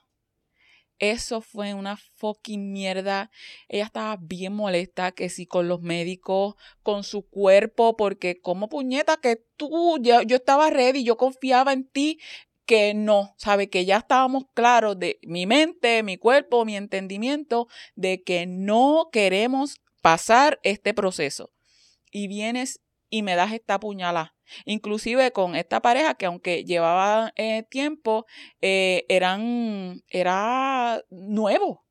Eso 0.98 1.40
fue 1.40 1.74
una 1.74 1.96
fucking 1.96 2.72
mierda. 2.72 3.30
Ella 3.68 3.84
estaba 3.84 4.16
bien 4.20 4.52
molesta 4.52 5.12
que 5.12 5.28
sí 5.28 5.46
con 5.46 5.68
los 5.68 5.80
médicos, 5.80 6.54
con 6.82 7.04
su 7.04 7.28
cuerpo, 7.28 7.96
porque 7.96 8.40
como 8.40 8.68
puñeta 8.68 9.16
que 9.16 9.44
tú, 9.56 9.98
yo, 10.00 10.22
yo 10.22 10.37
estaba 10.37 10.70
ready, 10.70 11.04
yo 11.04 11.16
confiaba 11.16 11.72
en 11.72 11.88
ti, 11.88 12.18
que 12.66 12.92
no, 12.92 13.34
sabe 13.38 13.70
que 13.70 13.87
ya 13.87 13.96
estábamos 13.96 14.44
claros 14.52 14.98
de 14.98 15.18
mi 15.22 15.46
mente, 15.46 16.02
mi 16.02 16.18
cuerpo, 16.18 16.66
mi 16.66 16.76
entendimiento, 16.76 17.66
de 17.94 18.22
que 18.22 18.46
no 18.46 19.08
queremos 19.11 19.80
pasar 20.02 20.61
este 20.62 20.92
proceso. 20.92 21.50
Y 22.11 22.28
vienes 22.28 22.80
y 23.11 23.23
me 23.23 23.37
das 23.37 23.53
esta 23.53 23.81
puñalada. 23.81 24.35
Inclusive 24.64 25.33
con 25.33 25.55
esta 25.57 25.81
pareja 25.81 26.14
que 26.14 26.27
aunque 26.27 26.64
llevaba 26.64 27.33
eh, 27.37 27.64
tiempo, 27.64 28.27
eh, 28.61 29.05
eran, 29.09 30.03
era 30.09 31.03
nuevo. 31.11 31.85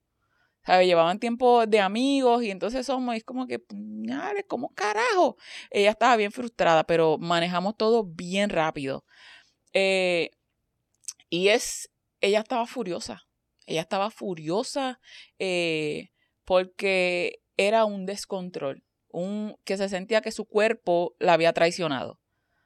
¿Sabe? 0.65 0.85
Llevaban 0.85 1.19
tiempo 1.19 1.65
de 1.65 1.79
amigos 1.79 2.43
y 2.43 2.51
entonces 2.51 2.85
somos, 2.85 3.15
es 3.15 3.23
como 3.23 3.47
que, 3.47 3.57
puñales, 3.57 4.43
¿cómo 4.49 4.73
carajo? 4.73 5.37
Ella 5.71 5.91
estaba 5.91 6.17
bien 6.17 6.33
frustrada, 6.33 6.83
pero 6.83 7.17
manejamos 7.17 7.77
todo 7.77 8.03
bien 8.03 8.49
rápido. 8.49 9.05
Eh, 9.71 10.31
y 11.29 11.49
es, 11.49 11.89
ella 12.19 12.39
estaba 12.39 12.65
furiosa. 12.65 13.27
Ella 13.65 13.81
estaba 13.81 14.09
furiosa 14.11 14.99
porque 16.43 17.41
era 17.57 17.85
un 17.85 18.05
descontrol, 18.05 18.83
un, 19.17 19.55
que 19.63 19.77
se 19.77 19.89
sentía 19.89 20.21
que 20.21 20.31
su 20.31 20.45
cuerpo 20.45 21.15
la 21.19 21.33
había 21.33 21.53
traicionado. 21.53 22.19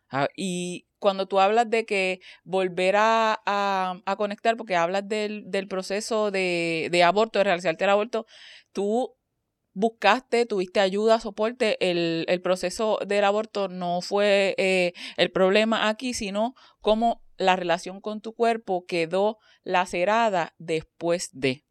Ah, 0.10 0.28
y 0.36 0.88
cuando 1.00 1.26
tú 1.26 1.40
hablas 1.40 1.70
de 1.70 1.86
que 1.86 2.20
volver 2.44 2.96
a, 2.98 3.42
a, 3.46 4.16
conectar, 4.18 4.58
porque 4.58 4.76
hablas 4.76 5.08
del, 5.08 5.50
del 5.50 5.68
proceso 5.68 6.32
de, 6.32 6.90
de, 6.92 7.04
aborto, 7.04 7.40
de 7.40 7.46
realizarte 7.46 7.86
el 7.86 7.90
aborto, 7.90 8.26
tú 8.74 9.16
buscaste, 9.74 10.46
tuviste 10.46 10.82
ayuda, 10.82 11.20
soporte, 11.20 11.78
el, 11.90 12.26
el 12.28 12.42
proceso 12.42 13.00
del 13.08 13.24
aborto 13.24 13.70
no 13.70 14.02
fue 14.02 14.54
eh, 14.58 14.92
el 15.16 15.32
problema 15.32 15.88
aquí, 15.88 16.14
sino 16.14 16.56
cómo 16.82 17.24
la 17.38 17.56
relación 17.56 18.02
con 18.02 18.20
tu 18.20 18.34
cuerpo 18.34 18.86
quedó 18.86 19.38
lacerada 19.64 20.54
después 20.58 21.30
de. 21.32 21.64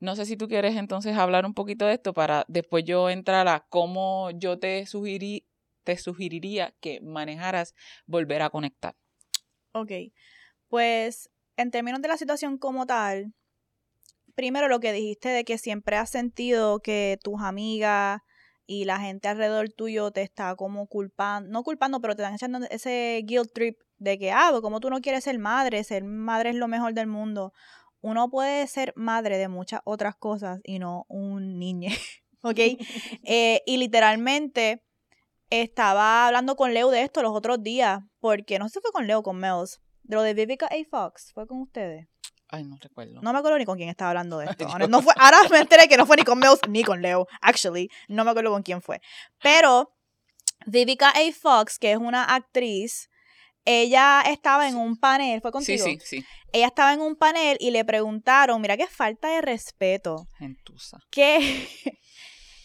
No 0.00 0.14
sé 0.14 0.26
si 0.26 0.36
tú 0.36 0.48
quieres 0.48 0.76
entonces 0.76 1.16
hablar 1.16 1.44
un 1.44 1.54
poquito 1.54 1.86
de 1.86 1.94
esto 1.94 2.12
para 2.12 2.44
después 2.48 2.84
yo 2.84 3.10
entrar 3.10 3.48
a 3.48 3.66
cómo 3.68 4.30
yo 4.30 4.58
te, 4.58 4.86
sugerí, 4.86 5.46
te 5.84 5.96
sugeriría 5.96 6.74
que 6.80 7.00
manejaras 7.00 7.74
volver 8.06 8.42
a 8.42 8.50
conectar. 8.50 8.94
Ok, 9.72 9.90
pues 10.68 11.30
en 11.56 11.70
términos 11.70 12.00
de 12.00 12.08
la 12.08 12.16
situación 12.16 12.58
como 12.58 12.86
tal, 12.86 13.34
primero 14.34 14.68
lo 14.68 14.78
que 14.78 14.92
dijiste 14.92 15.30
de 15.30 15.44
que 15.44 15.58
siempre 15.58 15.96
has 15.96 16.10
sentido 16.10 16.80
que 16.80 17.18
tus 17.22 17.40
amigas 17.40 18.22
y 18.66 18.84
la 18.84 19.00
gente 19.00 19.26
alrededor 19.26 19.70
tuyo 19.70 20.12
te 20.12 20.22
está 20.22 20.54
como 20.54 20.86
culpando, 20.86 21.50
no 21.50 21.64
culpando, 21.64 22.00
pero 22.00 22.14
te 22.14 22.22
están 22.22 22.34
echando 22.34 22.60
ese 22.70 23.20
guilt 23.24 23.52
trip 23.52 23.80
de 23.96 24.18
que, 24.18 24.30
ah, 24.30 24.48
pues, 24.50 24.62
como 24.62 24.78
tú 24.78 24.90
no 24.90 25.00
quieres 25.00 25.24
ser 25.24 25.38
madre, 25.38 25.82
ser 25.82 26.04
madre 26.04 26.50
es 26.50 26.56
lo 26.56 26.68
mejor 26.68 26.94
del 26.94 27.08
mundo. 27.08 27.52
Uno 28.00 28.30
puede 28.30 28.66
ser 28.66 28.92
madre 28.96 29.38
de 29.38 29.48
muchas 29.48 29.80
otras 29.84 30.16
cosas 30.16 30.60
y 30.64 30.78
no 30.78 31.04
un 31.08 31.58
niño, 31.58 31.90
¿ok? 32.42 32.58
Eh, 33.24 33.62
y 33.66 33.76
literalmente 33.76 34.82
estaba 35.50 36.26
hablando 36.26 36.56
con 36.56 36.74
Leo 36.74 36.90
de 36.90 37.02
esto 37.02 37.22
los 37.22 37.32
otros 37.34 37.62
días, 37.62 38.00
porque 38.20 38.58
no 38.58 38.68
sé 38.68 38.74
si 38.74 38.80
fue 38.80 38.92
con 38.92 39.06
Leo 39.06 39.20
o 39.20 39.22
con 39.22 39.36
Mels, 39.38 39.80
de 40.02 40.16
lo 40.16 40.22
de 40.22 40.34
Vivica 40.34 40.66
A. 40.66 40.84
Fox, 40.90 41.32
¿fue 41.32 41.46
con 41.46 41.60
ustedes? 41.60 42.08
Ay, 42.50 42.64
no 42.64 42.76
recuerdo. 42.80 43.20
No 43.20 43.32
me 43.32 43.38
acuerdo 43.38 43.58
ni 43.58 43.66
con 43.66 43.76
quién 43.76 43.90
estaba 43.90 44.10
hablando 44.10 44.38
de 44.38 44.46
esto. 44.50 44.66
No 44.88 45.02
fue, 45.02 45.12
ahora 45.16 45.38
me 45.50 45.58
enteré 45.58 45.88
que 45.88 45.96
no 45.96 46.06
fue 46.06 46.16
ni 46.16 46.22
con 46.22 46.38
Mel 46.38 46.56
ni 46.68 46.82
con 46.82 47.02
Leo. 47.02 47.26
Actually, 47.40 47.90
no 48.08 48.24
me 48.24 48.30
acuerdo 48.30 48.50
con 48.50 48.62
quién 48.62 48.80
fue. 48.80 49.00
Pero 49.42 49.94
Vivica 50.66 51.10
A. 51.10 51.32
Fox, 51.32 51.78
que 51.78 51.92
es 51.92 51.98
una 51.98 52.24
actriz, 52.24 53.10
ella 53.68 54.22
estaba 54.22 54.66
en 54.66 54.76
un 54.76 54.96
panel, 54.96 55.42
¿fue 55.42 55.52
contigo? 55.52 55.84
Sí, 55.84 55.98
sí, 56.00 56.20
sí. 56.20 56.24
Ella 56.52 56.68
estaba 56.68 56.94
en 56.94 57.00
un 57.00 57.16
panel 57.16 57.58
y 57.60 57.70
le 57.70 57.84
preguntaron, 57.84 58.62
mira 58.62 58.78
qué 58.78 58.86
falta 58.86 59.28
de 59.28 59.42
respeto. 59.42 60.26
Gentusa. 60.38 60.98
Que, 61.10 61.38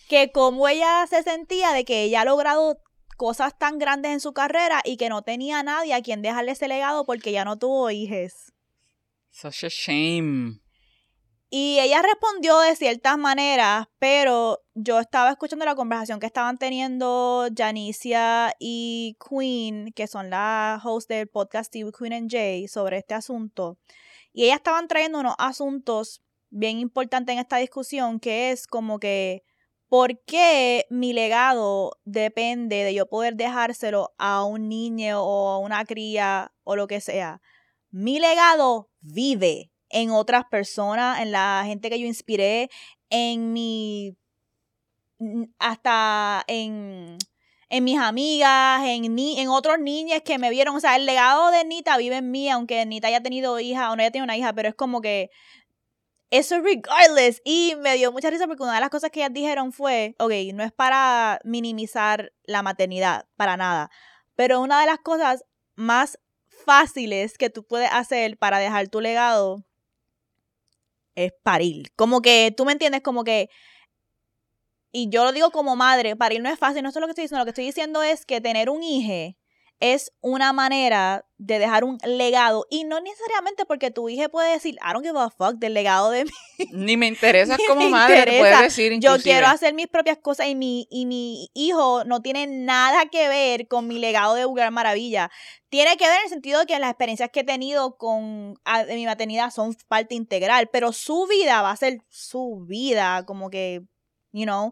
que 0.09 0.31
cómo 0.31 0.67
ella 0.69 1.05
se 1.09 1.21
sentía 1.23 1.73
de 1.73 1.83
que 1.83 2.03
ella 2.03 2.21
ha 2.21 2.25
logrado 2.25 2.77
cosas 3.17 3.57
tan 3.59 3.79
grandes 3.79 4.13
en 4.13 4.19
su 4.21 4.31
carrera 4.31 4.81
y 4.85 4.95
que 4.95 5.09
no 5.09 5.23
tenía 5.23 5.61
nadie 5.61 5.93
a 5.93 6.01
quien 6.01 6.21
dejarle 6.21 6.53
ese 6.53 6.69
legado 6.69 7.05
porque 7.05 7.33
ya 7.33 7.43
no 7.43 7.57
tuvo 7.57 7.91
hijos. 7.91 8.53
Such 9.29 9.65
a 9.65 9.69
shame. 9.69 10.62
Y 11.55 11.79
ella 11.79 12.01
respondió 12.01 12.59
de 12.61 12.75
ciertas 12.75 13.15
maneras, 13.15 13.85
pero 13.99 14.63
yo 14.73 14.99
estaba 14.99 15.29
escuchando 15.29 15.65
la 15.65 15.75
conversación 15.75 16.19
que 16.19 16.25
estaban 16.25 16.57
teniendo 16.57 17.47
Janicia 17.55 18.55
y 18.57 19.15
Queen, 19.29 19.93
que 19.93 20.07
son 20.07 20.31
las 20.31 20.83
hosts 20.83 21.09
del 21.09 21.27
podcast 21.27 21.71
TV 21.71 21.91
Queen 21.95 22.13
and 22.13 22.31
Jay, 22.31 22.67
sobre 22.67 22.97
este 22.97 23.13
asunto. 23.13 23.77
Y 24.31 24.45
ellas 24.45 24.55
estaban 24.55 24.87
trayendo 24.87 25.19
unos 25.19 25.35
asuntos 25.37 26.23
bien 26.49 26.79
importantes 26.79 27.33
en 27.33 27.39
esta 27.39 27.57
discusión, 27.57 28.19
que 28.19 28.49
es 28.49 28.65
como 28.65 28.97
que, 28.97 29.43
¿por 29.89 30.19
qué 30.25 30.87
mi 30.89 31.13
legado 31.13 31.99
depende 32.03 32.77
de 32.77 32.95
yo 32.95 33.07
poder 33.07 33.35
dejárselo 33.35 34.15
a 34.17 34.43
un 34.43 34.69
niño 34.69 35.21
o 35.23 35.49
a 35.49 35.59
una 35.59 35.85
cría 35.85 36.51
o 36.63 36.75
lo 36.75 36.87
que 36.87 36.99
sea? 36.99 37.43
mi 37.93 38.19
legado 38.19 38.89
vive 39.01 39.72
en 39.93 40.11
otras 40.11 40.45
personas, 40.45 41.19
en 41.21 41.31
la 41.31 41.63
gente 41.65 41.89
que 41.89 41.99
yo 41.99 42.07
inspiré, 42.07 42.69
en 43.09 43.53
mi, 43.53 44.17
hasta 45.59 46.43
en, 46.47 47.17
en 47.69 47.83
mis 47.83 47.99
amigas, 47.99 48.81
en, 48.85 49.15
ni, 49.15 49.39
en 49.39 49.49
otros 49.49 49.79
niños 49.79 50.21
que 50.25 50.39
me 50.39 50.49
vieron. 50.49 50.75
O 50.75 50.79
sea, 50.79 50.95
el 50.95 51.05
legado 51.05 51.51
de 51.51 51.63
Nita 51.63 51.97
vive 51.97 52.17
en 52.17 52.31
mí, 52.31 52.49
aunque 52.49 52.85
Nita 52.85 53.07
haya 53.07 53.21
tenido 53.21 53.59
hija 53.59 53.91
o 53.91 53.95
no 53.95 54.01
haya 54.01 54.11
tenido 54.11 54.25
una 54.25 54.35
hija, 54.35 54.51
pero 54.53 54.69
es 54.69 54.75
como 54.75 54.99
que 54.99 55.29
eso 56.31 56.59
regardless. 56.59 57.41
Y 57.45 57.75
me 57.79 57.95
dio 57.95 58.11
mucha 58.11 58.31
risa 58.31 58.47
porque 58.47 58.63
una 58.63 58.75
de 58.75 58.81
las 58.81 58.89
cosas 58.89 59.11
que 59.11 59.19
ellas 59.19 59.33
dijeron 59.33 59.71
fue, 59.71 60.15
ok, 60.17 60.31
no 60.55 60.63
es 60.63 60.71
para 60.71 61.39
minimizar 61.43 62.33
la 62.45 62.63
maternidad, 62.63 63.27
para 63.37 63.57
nada. 63.57 63.91
Pero 64.35 64.59
una 64.59 64.81
de 64.81 64.87
las 64.87 64.97
cosas 64.97 65.45
más 65.75 66.19
fáciles 66.65 67.37
que 67.37 67.51
tú 67.51 67.65
puedes 67.65 67.91
hacer 67.91 68.37
para 68.37 68.57
dejar 68.57 68.87
tu 68.87 69.01
legado 69.01 69.63
es 71.15 71.33
parir. 71.43 71.91
Como 71.95 72.21
que, 72.21 72.53
tú 72.55 72.65
me 72.65 72.71
entiendes, 72.73 73.01
como 73.01 73.23
que, 73.23 73.49
y 74.91 75.09
yo 75.09 75.23
lo 75.23 75.31
digo 75.31 75.51
como 75.51 75.75
madre, 75.75 76.15
parir 76.15 76.41
no 76.41 76.49
es 76.49 76.59
fácil, 76.59 76.83
no 76.83 76.89
es 76.89 76.95
lo 76.95 77.07
que 77.07 77.11
estoy 77.11 77.23
diciendo, 77.23 77.39
lo 77.39 77.45
que 77.45 77.51
estoy 77.51 77.65
diciendo 77.65 78.03
es 78.03 78.25
que 78.25 78.41
tener 78.41 78.69
un 78.69 78.83
hijo 78.83 79.35
es 79.83 80.13
una 80.21 80.53
manera 80.53 81.25
de 81.37 81.59
dejar 81.59 81.83
un 81.83 81.97
legado 82.05 82.65
y 82.69 82.85
no 82.85 83.01
necesariamente 83.01 83.65
porque 83.65 83.91
tu 83.91 84.07
hija 84.07 84.29
puede 84.29 84.53
decir, 84.53 84.75
I 84.75 84.93
don't 84.93 85.05
give 85.05 85.19
a 85.19 85.29
fuck 85.29 85.55
del 85.55 85.73
legado 85.73 86.09
de 86.09 86.23
mí. 86.23 86.31
Ni 86.71 86.95
me 86.95 87.07
interesa 87.07 87.57
como 87.67 87.89
madre, 87.89 88.39
puede 88.39 88.61
decir 88.61 88.97
Yo 89.01 89.17
quiero 89.21 89.47
hacer 89.47 89.73
mis 89.73 89.87
propias 89.87 90.17
cosas 90.19 90.47
y 90.47 90.55
mi, 90.55 90.87
y 90.89 91.05
mi 91.05 91.49
hijo 91.53 92.05
no 92.05 92.21
tiene 92.21 92.47
nada 92.47 93.07
que 93.07 93.27
ver 93.27 93.67
con 93.67 93.85
mi 93.85 93.99
legado 93.99 94.35
de 94.35 94.45
Vulgar 94.45 94.71
Maravilla. 94.71 95.29
Tiene 95.67 95.97
que 95.97 96.07
ver 96.07 96.19
en 96.19 96.23
el 96.23 96.29
sentido 96.29 96.61
de 96.61 96.65
que 96.65 96.79
las 96.79 96.91
experiencias 96.91 97.29
que 97.29 97.41
he 97.41 97.43
tenido 97.43 97.97
con 97.97 98.53
de 98.87 98.95
mi 98.95 99.05
maternidad 99.05 99.51
son 99.51 99.75
parte 99.89 100.15
integral, 100.15 100.69
pero 100.71 100.93
su 100.93 101.27
vida 101.27 101.61
va 101.61 101.71
a 101.71 101.75
ser 101.75 101.97
su 102.07 102.63
vida, 102.65 103.25
como 103.25 103.49
que, 103.49 103.81
you 104.31 104.45
know, 104.45 104.71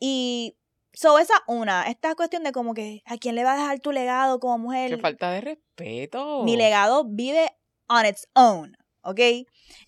y 0.00 0.56
So, 0.98 1.18
esa 1.18 1.34
una, 1.46 1.82
esta 1.82 2.14
cuestión 2.14 2.42
de 2.42 2.52
como 2.52 2.72
que 2.72 3.02
a 3.04 3.18
quién 3.18 3.34
le 3.34 3.44
va 3.44 3.52
a 3.52 3.56
dejar 3.56 3.80
tu 3.80 3.92
legado 3.92 4.40
como 4.40 4.56
mujer. 4.56 4.88
Qué 4.88 4.96
falta 4.96 5.30
de 5.30 5.42
respeto. 5.42 6.42
Mi 6.42 6.56
legado 6.56 7.04
vive 7.06 7.50
on 7.86 8.06
its 8.06 8.26
own, 8.34 8.74
¿ok? 9.02 9.20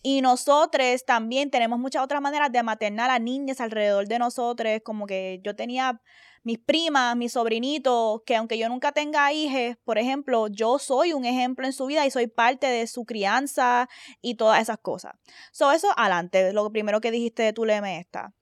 Y 0.03 0.21
nosotros 0.21 1.07
también 1.07 1.51
tenemos 1.51 1.79
muchas 1.79 2.05
otras 2.05 2.21
maneras 2.21 2.53
de 2.53 2.63
maternar 2.63 3.09
a 3.09 3.19
niñas 3.19 3.63
alrededor 3.63 4.07
de 4.07 4.19
nosotros, 4.19 4.83
como 4.85 5.07
que 5.07 5.41
yo 5.43 5.57
tenía 5.57 5.99
mis 6.43 6.59
primas, 6.59 7.17
mis 7.17 7.33
sobrinitos, 7.33 8.21
que 8.27 8.37
aunque 8.37 8.59
yo 8.59 8.69
nunca 8.69 8.93
tenga 8.93 9.33
hijos, 9.33 9.79
por 9.85 9.97
ejemplo, 9.97 10.49
yo 10.49 10.79
soy 10.79 11.15
un 11.15 11.25
ejemplo 11.25 11.65
en 11.65 11.73
su 11.73 11.87
vida 11.87 12.05
y 12.05 12.11
soy 12.11 12.27
parte 12.27 12.67
de 12.67 12.87
su 12.87 13.07
crianza 13.07 13.89
y 14.21 14.35
todas 14.35 14.61
esas 14.61 14.77
cosas. 14.77 15.15
So, 15.53 15.73
eso 15.73 15.89
adelante, 15.97 16.53
lo 16.53 16.71
primero 16.71 17.01
que 17.01 17.11
dijiste 17.11 17.45
de 17.45 17.55
tu 17.55 17.65
leme 17.65 17.99
esta. 17.99 18.35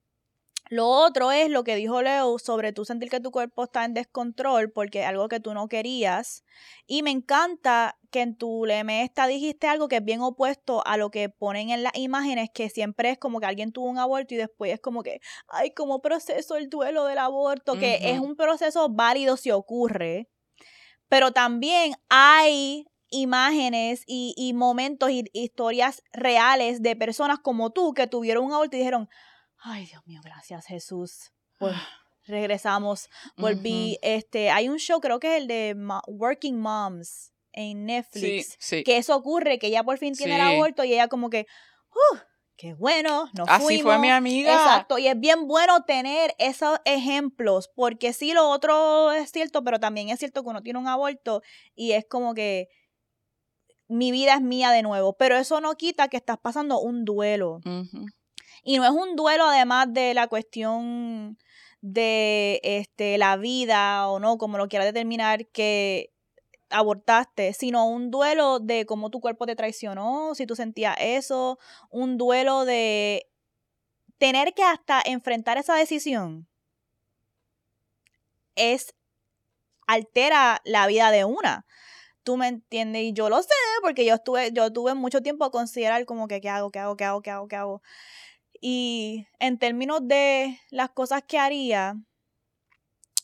Lo 0.69 0.89
otro 0.89 1.31
es 1.31 1.49
lo 1.49 1.63
que 1.63 1.77
dijo 1.77 2.03
Leo 2.03 2.39
sobre 2.39 2.73
tú 2.73 2.85
sentir 2.85 3.09
que 3.09 3.21
tu 3.21 3.31
cuerpo 3.31 3.65
está 3.65 3.85
en 3.85 3.95
descontrol 3.95 4.73
porque 4.73 5.03
es 5.03 5.07
algo 5.07 5.29
que 5.29 5.39
tú 5.39 5.55
no 5.55 5.69
querías. 5.69 6.45
Y 6.87 7.03
me 7.03 7.13
encanta 7.13 7.99
que 8.11 8.23
en 8.23 8.37
tu 8.37 8.65
leme 8.65 9.03
esta 9.03 9.29
dijiste 9.29 9.69
algo 9.69 9.89
que 9.89 9.97
es 9.97 10.05
bien 10.05 10.23
opuesto 10.23 10.85
a 10.85 10.97
lo 10.97 11.11
que 11.11 11.29
ponen 11.29 11.71
en 11.71 11.85
las 11.85 11.97
imágenes, 11.97 12.51
que 12.53 12.69
siempre 12.69 13.11
es 13.11 13.19
como 13.19 13.39
que 13.39 13.47
alguien 13.47 13.71
tuvo 13.71 13.89
un 13.89 13.99
aborto 13.99 14.35
y 14.35 14.39
después 14.39 14.73
es 14.73 14.81
como 14.81 15.05
que, 15.05 15.21
ay, 15.47 15.71
como 15.71 16.03
proceso 16.03 16.57
el 16.57 16.69
duelo 16.69 17.05
del 17.05 17.19
aborto, 17.19 17.79
que 17.79 18.11
es 18.11 18.19
un 18.19 18.35
proceso 18.35 18.89
válido 18.89 19.37
si 19.37 19.53
ocurre. 19.53 20.29
Pero 21.09 21.31
también 21.31 21.93
hay 22.09 22.87
imágenes 23.09 24.03
y, 24.05 24.35
y 24.37 24.53
momentos 24.53 25.11
y 25.11 25.25
historias 25.33 26.03
reales 26.13 26.83
de 26.83 26.97
personas 26.97 27.39
como 27.39 27.71
tú 27.71 27.95
que 27.95 28.09
tuvieron 28.09 28.47
un 28.47 28.53
aborto 28.53 28.75
y 28.77 28.81
dijeron, 28.81 29.09
Ay, 29.69 29.87
Dios 29.87 30.07
mío, 30.07 30.21
gracias 30.23 30.65
Jesús. 30.67 31.33
Pues 31.59 31.75
regresamos, 32.25 33.09
volví. 33.37 33.99
Este, 34.01 34.51
hay 34.51 34.69
un 34.69 34.79
show, 34.79 35.01
creo 35.01 35.19
que 35.19 35.35
es 35.37 35.43
el 35.43 35.49
de 35.49 35.77
Working 36.07 36.61
Moms 36.61 37.33
en 37.51 37.85
Netflix. 37.87 38.57
Que 38.85 38.97
eso 38.97 39.17
ocurre, 39.17 39.59
que 39.59 39.67
ella 39.67 39.83
por 39.83 39.99
fin 39.99 40.15
tiene 40.15 40.37
el 40.37 40.41
aborto 40.41 40.85
y 40.85 40.93
ella 40.93 41.09
como 41.09 41.31
que, 41.31 41.47
uh, 41.91 42.17
qué 42.57 42.75
bueno, 42.75 43.29
nos 43.35 43.49
Así 43.49 43.83
fue 43.83 43.99
mi 43.99 44.09
amiga. 44.09 44.53
Exacto, 44.53 44.99
y 44.99 45.09
es 45.09 45.19
bien 45.19 45.49
bueno 45.49 45.83
tener 45.83 46.37
esos 46.39 46.79
ejemplos, 46.85 47.69
porque 47.75 48.13
sí, 48.13 48.35
lo 48.35 48.49
otro 48.49 49.11
es 49.11 49.33
cierto, 49.33 49.65
pero 49.65 49.81
también 49.81 50.11
es 50.11 50.21
cierto 50.21 50.45
que 50.45 50.51
uno 50.51 50.63
tiene 50.63 50.79
un 50.79 50.87
aborto 50.87 51.43
y 51.75 51.91
es 51.91 52.07
como 52.09 52.35
que 52.35 52.69
mi 53.89 54.13
vida 54.13 54.35
es 54.35 54.43
mía 54.43 54.71
de 54.71 54.83
nuevo, 54.83 55.17
pero 55.17 55.37
eso 55.37 55.61
no 55.61 55.75
quita 55.75 56.07
que 56.07 56.19
estás 56.19 56.39
pasando 56.39 56.79
un 56.79 57.05
duelo. 57.05 57.61
Y 58.69 58.79
no 58.79 58.85
es 58.85 58.91
un 58.91 59.15
duelo 59.15 59.45
además 59.45 59.87
de 59.95 60.13
la 60.13 60.27
cuestión 60.27 61.39
de 61.83 62.61
este, 62.65 63.17
la 63.17 63.37
vida 63.37 64.09
o 64.09 64.19
no, 64.19 64.39
como 64.39 64.59
lo 64.59 64.67
quiera 64.67 64.85
determinar, 64.85 65.47
que 65.47 66.11
abortaste, 66.71 67.53
sino 67.53 67.89
un 67.89 68.11
duelo 68.11 68.59
de 68.59 68.85
cómo 68.85 69.09
tu 69.11 69.21
cuerpo 69.21 69.47
te 69.47 69.55
traicionó, 69.55 70.35
si 70.35 70.47
tú 70.47 70.57
sentías 70.57 70.97
eso, 70.99 71.61
un 71.91 72.19
duelo 72.19 72.65
de 72.65 73.29
tener 74.19 74.53
que 74.53 74.65
hasta 74.65 75.01
enfrentar 75.05 75.59
esa 75.59 75.77
decisión 75.77 76.49
es 78.57 78.97
altera 79.87 80.61
la 80.65 80.89
vida 80.89 81.13
de 81.13 81.25
una. 81.25 81.67
Tú 82.25 82.37
me 82.37 82.49
entiendes 82.49 83.03
y 83.05 83.13
yo 83.13 83.29
lo 83.29 83.41
sé 83.43 83.55
porque 83.83 84.05
yo 84.05 84.15
estuve 84.15 84.51
yo 84.53 84.73
tuve 84.73 84.95
mucho 84.95 85.23
tiempo 85.23 85.45
a 85.45 85.53
considerar 85.53 86.05
como 86.07 86.27
que 86.27 86.41
qué 86.41 86.49
hago, 86.49 86.73
qué 86.73 86.81
hago, 86.81 86.97
qué 86.97 87.05
hago, 87.05 87.23
qué 87.23 87.31
hago, 87.31 87.47
qué 87.47 87.57
hago. 87.57 87.83
Y 88.61 89.27
en 89.39 89.59
términos 89.59 90.01
de 90.03 90.59
las 90.71 90.91
cosas 90.91 91.23
que 91.27 91.39
haría 91.39 91.97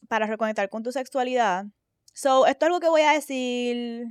para 0.08 0.26
reconectar 0.26 0.68
con 0.68 0.82
tu 0.82 0.92
sexualidad, 0.92 1.66
so, 2.12 2.46
esto 2.46 2.66
es 2.66 2.68
algo 2.68 2.80
que 2.80 2.88
voy 2.88 3.02
a 3.02 3.12
decir. 3.12 4.06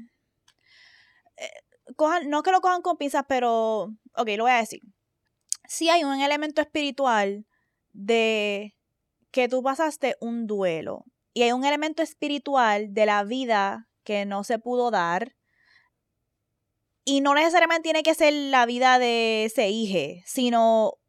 Eh, 1.38 1.49
cojan, 1.95 2.30
no 2.30 2.43
que 2.43 2.51
lo 2.51 2.61
cojan 2.61 2.82
con 2.82 2.97
pinzas, 2.97 3.26
pero. 3.28 3.93
Ok, 4.15 4.30
lo 4.38 4.43
voy 4.43 4.51
a 4.51 4.57
decir. 4.57 4.82
Sí 5.67 5.89
hay 5.89 6.03
un 6.03 6.19
elemento 6.19 6.61
espiritual 6.61 7.45
de 7.93 8.76
que 9.32 9.47
tú 9.47 9.63
pasaste 9.63 10.17
un 10.19 10.47
duelo. 10.47 11.05
Y 11.34 11.43
hay 11.43 11.53
un 11.53 11.63
elemento 11.63 12.03
espiritual 12.03 12.93
de 12.93 13.05
la 13.05 13.24
vida 13.24 13.88
que 14.03 14.26
no 14.26 14.43
se 14.43 14.59
pudo 14.59 14.91
dar. 14.91 15.36
Y 17.03 17.22
no 17.22 17.34
necesariamente 17.34 17.84
tiene 17.84 18.03
que 18.03 18.13
ser 18.13 18.34
la 18.34 18.65
vida 18.65 18.99
de 18.99 19.45
ese 19.45 19.69
hijo, 19.69 20.22
sino 20.26 21.01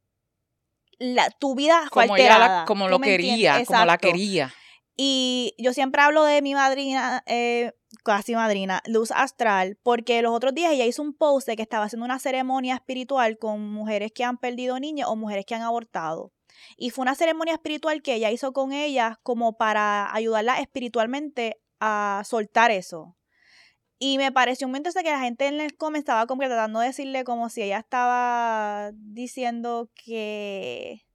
la, 1.02 1.30
tu 1.30 1.54
vida 1.54 1.88
fue 1.90 2.04
como 2.04 2.14
alterada. 2.14 2.64
como 2.64 2.88
lo 2.88 3.00
quería, 3.00 3.64
como 3.64 3.84
la 3.84 3.98
quería. 3.98 4.54
Y 4.96 5.54
yo 5.58 5.72
siempre 5.72 6.02
hablo 6.02 6.24
de 6.24 6.42
mi 6.42 6.54
madrina, 6.54 7.24
eh, 7.26 7.72
casi 8.04 8.34
madrina, 8.34 8.82
Luz 8.86 9.10
Astral, 9.10 9.78
porque 9.82 10.22
los 10.22 10.32
otros 10.32 10.54
días 10.54 10.72
ella 10.72 10.84
hizo 10.84 11.02
un 11.02 11.14
post 11.14 11.48
de 11.48 11.56
que 11.56 11.62
estaba 11.62 11.86
haciendo 11.86 12.04
una 12.04 12.18
ceremonia 12.18 12.74
espiritual 12.74 13.38
con 13.38 13.72
mujeres 13.72 14.12
que 14.12 14.24
han 14.24 14.38
perdido 14.38 14.78
niños 14.78 15.08
o 15.08 15.16
mujeres 15.16 15.44
que 15.46 15.54
han 15.54 15.62
abortado. 15.62 16.32
Y 16.76 16.90
fue 16.90 17.02
una 17.02 17.14
ceremonia 17.14 17.54
espiritual 17.54 18.02
que 18.02 18.14
ella 18.14 18.30
hizo 18.30 18.52
con 18.52 18.72
ellas 18.72 19.16
como 19.22 19.56
para 19.56 20.14
ayudarla 20.14 20.60
espiritualmente 20.60 21.60
a 21.80 22.22
soltar 22.24 22.70
eso. 22.70 23.16
Y 24.04 24.18
me 24.18 24.32
pareció 24.32 24.66
un 24.66 24.72
momento 24.72 24.90
que 25.00 25.12
la 25.12 25.20
gente 25.20 25.46
en 25.46 25.60
el 25.60 25.76
comment 25.76 26.02
estaba 26.02 26.26
como 26.26 26.42
tratando 26.42 26.80
de 26.80 26.88
decirle 26.88 27.22
como 27.22 27.48
si 27.48 27.62
ella 27.62 27.78
estaba 27.78 28.90
diciendo 28.94 29.90
que, 29.94 31.06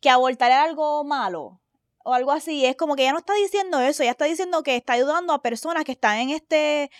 que 0.00 0.10
abortar 0.10 0.50
era 0.50 0.64
algo 0.64 1.04
malo 1.04 1.60
o 1.98 2.14
algo 2.14 2.32
así. 2.32 2.66
Es 2.66 2.74
como 2.74 2.96
que 2.96 3.02
ella 3.02 3.12
no 3.12 3.20
está 3.20 3.34
diciendo 3.34 3.78
eso, 3.78 4.02
ella 4.02 4.10
está 4.10 4.24
diciendo 4.24 4.64
que 4.64 4.74
está 4.74 4.94
ayudando 4.94 5.32
a 5.32 5.42
personas 5.42 5.84
que 5.84 5.92
están 5.92 6.18
en 6.18 6.30
este 6.30 6.90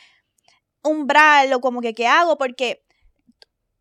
umbral 0.85 1.53
o 1.53 1.61
como 1.61 1.81
que 1.81 1.95
qué 1.95 2.07
hago, 2.07 2.39
porque 2.39 2.87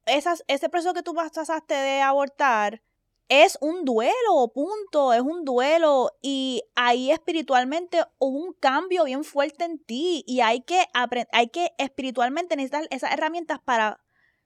esas, 0.07 0.43
ese 0.47 0.69
proceso 0.69 0.95
que 0.95 1.03
tú 1.03 1.13
pasaste 1.13 1.75
de 1.75 2.01
abortar 2.01 2.81
es 3.30 3.57
un 3.61 3.84
duelo, 3.84 4.51
punto, 4.53 5.13
es 5.13 5.21
un 5.21 5.43
duelo 5.43 6.11
y 6.21 6.63
ahí 6.75 7.11
espiritualmente 7.11 8.03
hubo 8.19 8.38
un 8.39 8.53
cambio 8.53 9.03
bien 9.03 9.23
fuerte 9.23 9.65
en 9.65 9.80
ti 9.80 10.23
y 10.28 10.41
hay 10.41 10.61
que 10.61 10.86
hay 11.32 11.47
que 11.49 11.73
espiritualmente 11.78 12.55
necesitar 12.55 12.88
esas 12.89 13.11
herramientas 13.11 13.59
para 13.63 13.99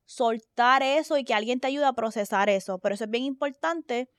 soltar 0.06 0.84
eso 0.84 1.18
y 1.18 1.24
que 1.24 1.34
alguien 1.34 1.60
te 1.60 1.68
ayude 1.68 1.86
a 1.86 1.94
procesar 1.94 2.50
eso. 2.50 2.80
Pero 2.80 2.96
eso 2.96 3.06
es 3.06 3.10
bien 3.10 3.24
importante. 3.24 4.10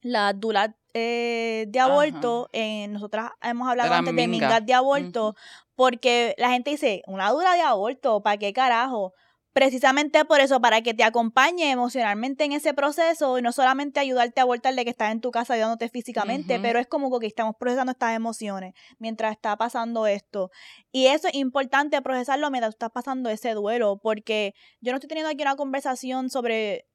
La 0.00 0.32
dula 0.32 0.76
eh, 0.94 1.66
de 1.68 1.80
aborto, 1.80 2.48
eh, 2.52 2.88
nosotras 2.88 3.30
hemos 3.40 3.68
hablado 3.68 3.92
antes 3.94 4.14
de 4.14 4.26
mingas 4.26 4.64
de 4.64 4.74
aborto, 4.74 5.36
porque 5.74 6.34
la 6.38 6.50
gente 6.50 6.70
dice, 6.70 7.02
una 7.06 7.30
dura 7.30 7.54
de 7.54 7.60
aborto, 7.60 8.22
¿para 8.22 8.36
qué 8.36 8.52
carajo? 8.52 9.14
Precisamente 9.52 10.24
por 10.24 10.40
eso, 10.40 10.60
para 10.60 10.80
que 10.82 10.94
te 10.94 11.04
acompañe 11.04 11.70
emocionalmente 11.70 12.44
en 12.44 12.52
ese 12.52 12.72
proceso 12.74 13.38
y 13.38 13.42
no 13.42 13.52
solamente 13.52 14.00
ayudarte 14.00 14.40
a 14.40 14.44
abortar 14.44 14.74
de 14.74 14.84
que 14.84 14.90
estás 14.90 15.12
en 15.12 15.20
tu 15.20 15.30
casa 15.30 15.54
ayudándote 15.54 15.88
físicamente, 15.88 16.58
pero 16.60 16.78
es 16.78 16.86
como 16.86 17.18
que 17.18 17.26
estamos 17.26 17.56
procesando 17.58 17.92
estas 17.92 18.16
emociones 18.16 18.74
mientras 18.98 19.32
está 19.32 19.56
pasando 19.56 20.06
esto. 20.06 20.50
Y 20.90 21.06
eso 21.06 21.28
es 21.28 21.34
importante 21.34 22.00
procesarlo 22.00 22.50
mientras 22.50 22.74
estás 22.74 22.90
pasando 22.90 23.28
ese 23.28 23.52
duelo, 23.52 23.98
porque 24.02 24.54
yo 24.80 24.92
no 24.92 24.96
estoy 24.96 25.08
teniendo 25.08 25.30
aquí 25.30 25.42
una 25.42 25.56
conversación 25.56 26.30
sobre 26.30 26.86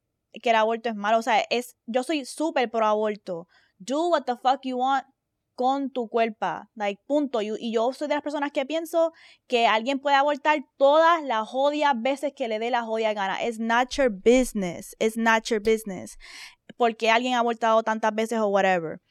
que 0.42 0.50
el 0.50 0.56
aborto 0.56 0.90
es 0.90 0.96
malo, 0.96 1.20
o 1.20 1.24
sea, 1.24 1.44
es 1.50 1.78
yo 1.86 2.04
soy 2.04 2.26
súper 2.26 2.70
pro 2.70 2.86
aborto. 2.86 3.48
Do 3.80 4.10
what 4.10 4.24
the 4.24 4.36
fuck 4.36 4.62
you 4.64 4.78
want 4.78 5.06
con 5.58 5.90
tu 5.90 6.08
cuerpo, 6.08 6.70
like, 6.76 7.02
punto. 7.08 7.42
Y, 7.42 7.72
yo 7.74 7.92
soy 7.92 8.08
de 8.08 8.14
las 8.14 8.22
personas 8.22 8.52
que 8.52 8.64
pienso 8.68 9.12
que 9.48 9.66
alguien 9.66 9.98
puede 9.98 10.16
abortar 10.16 10.60
todas 10.78 11.24
las 11.24 11.50
jodias 11.50 12.00
veces 12.00 12.34
que 12.36 12.48
le 12.48 12.60
dé 12.60 12.70
la 12.70 12.84
jodia 12.84 13.14
gana. 13.14 13.42
Es 13.42 13.60
not 13.60 13.90
your 13.94 14.12
business, 14.12 14.96
it's 15.00 15.18
not 15.18 15.46
your 15.46 15.60
business. 15.60 16.20
Porque 16.78 17.10
alguien 17.10 17.34
ha 17.34 17.40
abortado 17.40 17.82
tantas 17.82 18.14
veces 18.14 18.38
o 18.38 18.48
whatever. 18.50 19.02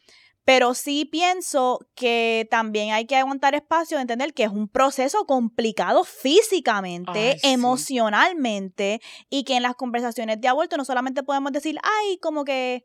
Pero 0.45 0.75
sí 0.75 1.05
pienso 1.05 1.81
que 1.97 2.47
también 2.49 2.93
hay 2.93 3.07
que 3.07 3.17
aguantar 3.17 3.57
espacio 3.57 3.97
de 3.97 4.03
entender 4.03 4.33
que 4.33 4.45
es 4.45 4.51
un 4.51 4.69
proceso 4.69 5.27
complicado 5.27 6.05
físicamente, 6.05 7.39
emocionalmente, 7.43 9.01
y 9.29 9.43
que 9.43 9.57
en 9.57 9.65
las 9.65 9.75
conversaciones 9.75 10.41
de 10.41 10.47
aborto 10.47 10.77
no 10.77 10.85
solamente 10.85 11.25
podemos 11.25 11.51
decir, 11.51 11.77
ay, 11.83 12.19
como 12.19 12.45
que 12.45 12.85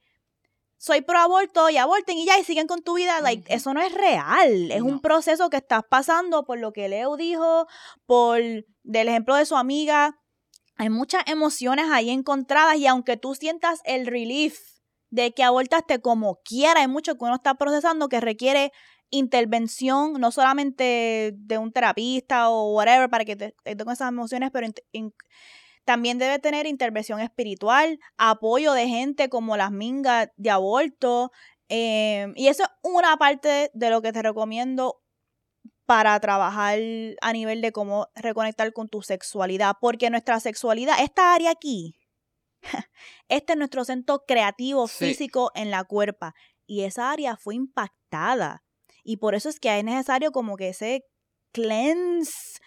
soy 0.81 1.01
pro 1.01 1.19
aborto 1.19 1.69
y 1.69 1.77
aborten 1.77 2.17
y 2.17 2.25
ya 2.25 2.39
y 2.39 2.43
siguen 2.43 2.65
con 2.65 2.81
tu 2.81 2.95
vida. 2.95 3.21
Like, 3.21 3.53
Eso 3.53 3.71
no 3.71 3.81
es 3.81 3.93
real. 3.93 4.71
Es 4.71 4.81
un 4.81 4.99
proceso 4.99 5.51
que 5.51 5.57
estás 5.57 5.83
pasando 5.87 6.43
por 6.43 6.57
lo 6.57 6.73
que 6.73 6.89
Leo 6.89 7.17
dijo, 7.17 7.67
por 8.07 8.39
del 8.39 9.07
ejemplo 9.07 9.35
de 9.35 9.45
su 9.45 9.55
amiga. 9.55 10.19
Hay 10.77 10.89
muchas 10.89 11.21
emociones 11.27 11.85
ahí 11.91 12.09
encontradas 12.09 12.77
y 12.77 12.87
aunque 12.87 13.15
tú 13.15 13.35
sientas 13.35 13.81
el 13.85 14.07
relief 14.07 14.57
de 15.11 15.33
que 15.33 15.43
abortaste 15.43 16.01
como 16.01 16.39
quiera, 16.43 16.81
hay 16.81 16.87
mucho 16.87 17.15
que 17.15 17.25
uno 17.25 17.35
está 17.35 17.53
procesando 17.53 18.09
que 18.09 18.19
requiere 18.19 18.71
intervención, 19.11 20.13
no 20.13 20.31
solamente 20.31 21.33
de 21.35 21.57
un 21.59 21.71
terapista 21.71 22.49
o 22.49 22.73
whatever 22.73 23.07
para 23.07 23.23
que 23.23 23.35
te, 23.35 23.55
te 23.63 23.77
con 23.77 23.93
esas 23.93 24.09
emociones, 24.09 24.49
pero 24.51 24.65
también 25.85 26.17
debe 26.17 26.39
tener 26.39 26.67
intervención 26.67 27.19
espiritual, 27.19 27.99
apoyo 28.17 28.73
de 28.73 28.87
gente 28.87 29.29
como 29.29 29.57
las 29.57 29.71
mingas 29.71 30.29
de 30.37 30.49
aborto. 30.49 31.31
Em, 31.69 32.33
y 32.35 32.47
eso 32.47 32.63
es 32.63 32.69
una 32.83 33.17
parte 33.17 33.71
de 33.73 33.89
lo 33.89 34.01
que 34.01 34.13
te 34.13 34.21
recomiendo 34.21 35.01
para 35.85 36.19
trabajar 36.19 36.79
a 37.21 37.33
nivel 37.33 37.61
de 37.61 37.71
cómo 37.71 38.07
reconectar 38.15 38.71
con 38.73 38.89
tu 38.89 39.01
sexualidad. 39.01 39.75
Porque 39.81 40.09
nuestra 40.09 40.39
sexualidad, 40.39 41.01
esta 41.01 41.33
área 41.33 41.51
aquí, 41.51 41.95
este 43.27 43.53
es 43.53 43.59
nuestro 43.59 43.83
centro 43.83 44.23
creativo 44.25 44.87
físico 44.87 45.51
en 45.55 45.71
la 45.71 45.83
cuerpa. 45.83 46.33
Y 46.65 46.83
esa 46.83 47.11
área 47.11 47.35
fue 47.35 47.55
impactada. 47.55 48.63
Y 49.03 49.17
por 49.17 49.35
eso 49.35 49.49
es 49.49 49.59
que 49.59 49.77
es 49.77 49.83
necesario 49.83 50.31
como 50.31 50.57
que 50.57 50.69
ese 50.69 51.05
cleanse 51.51 52.59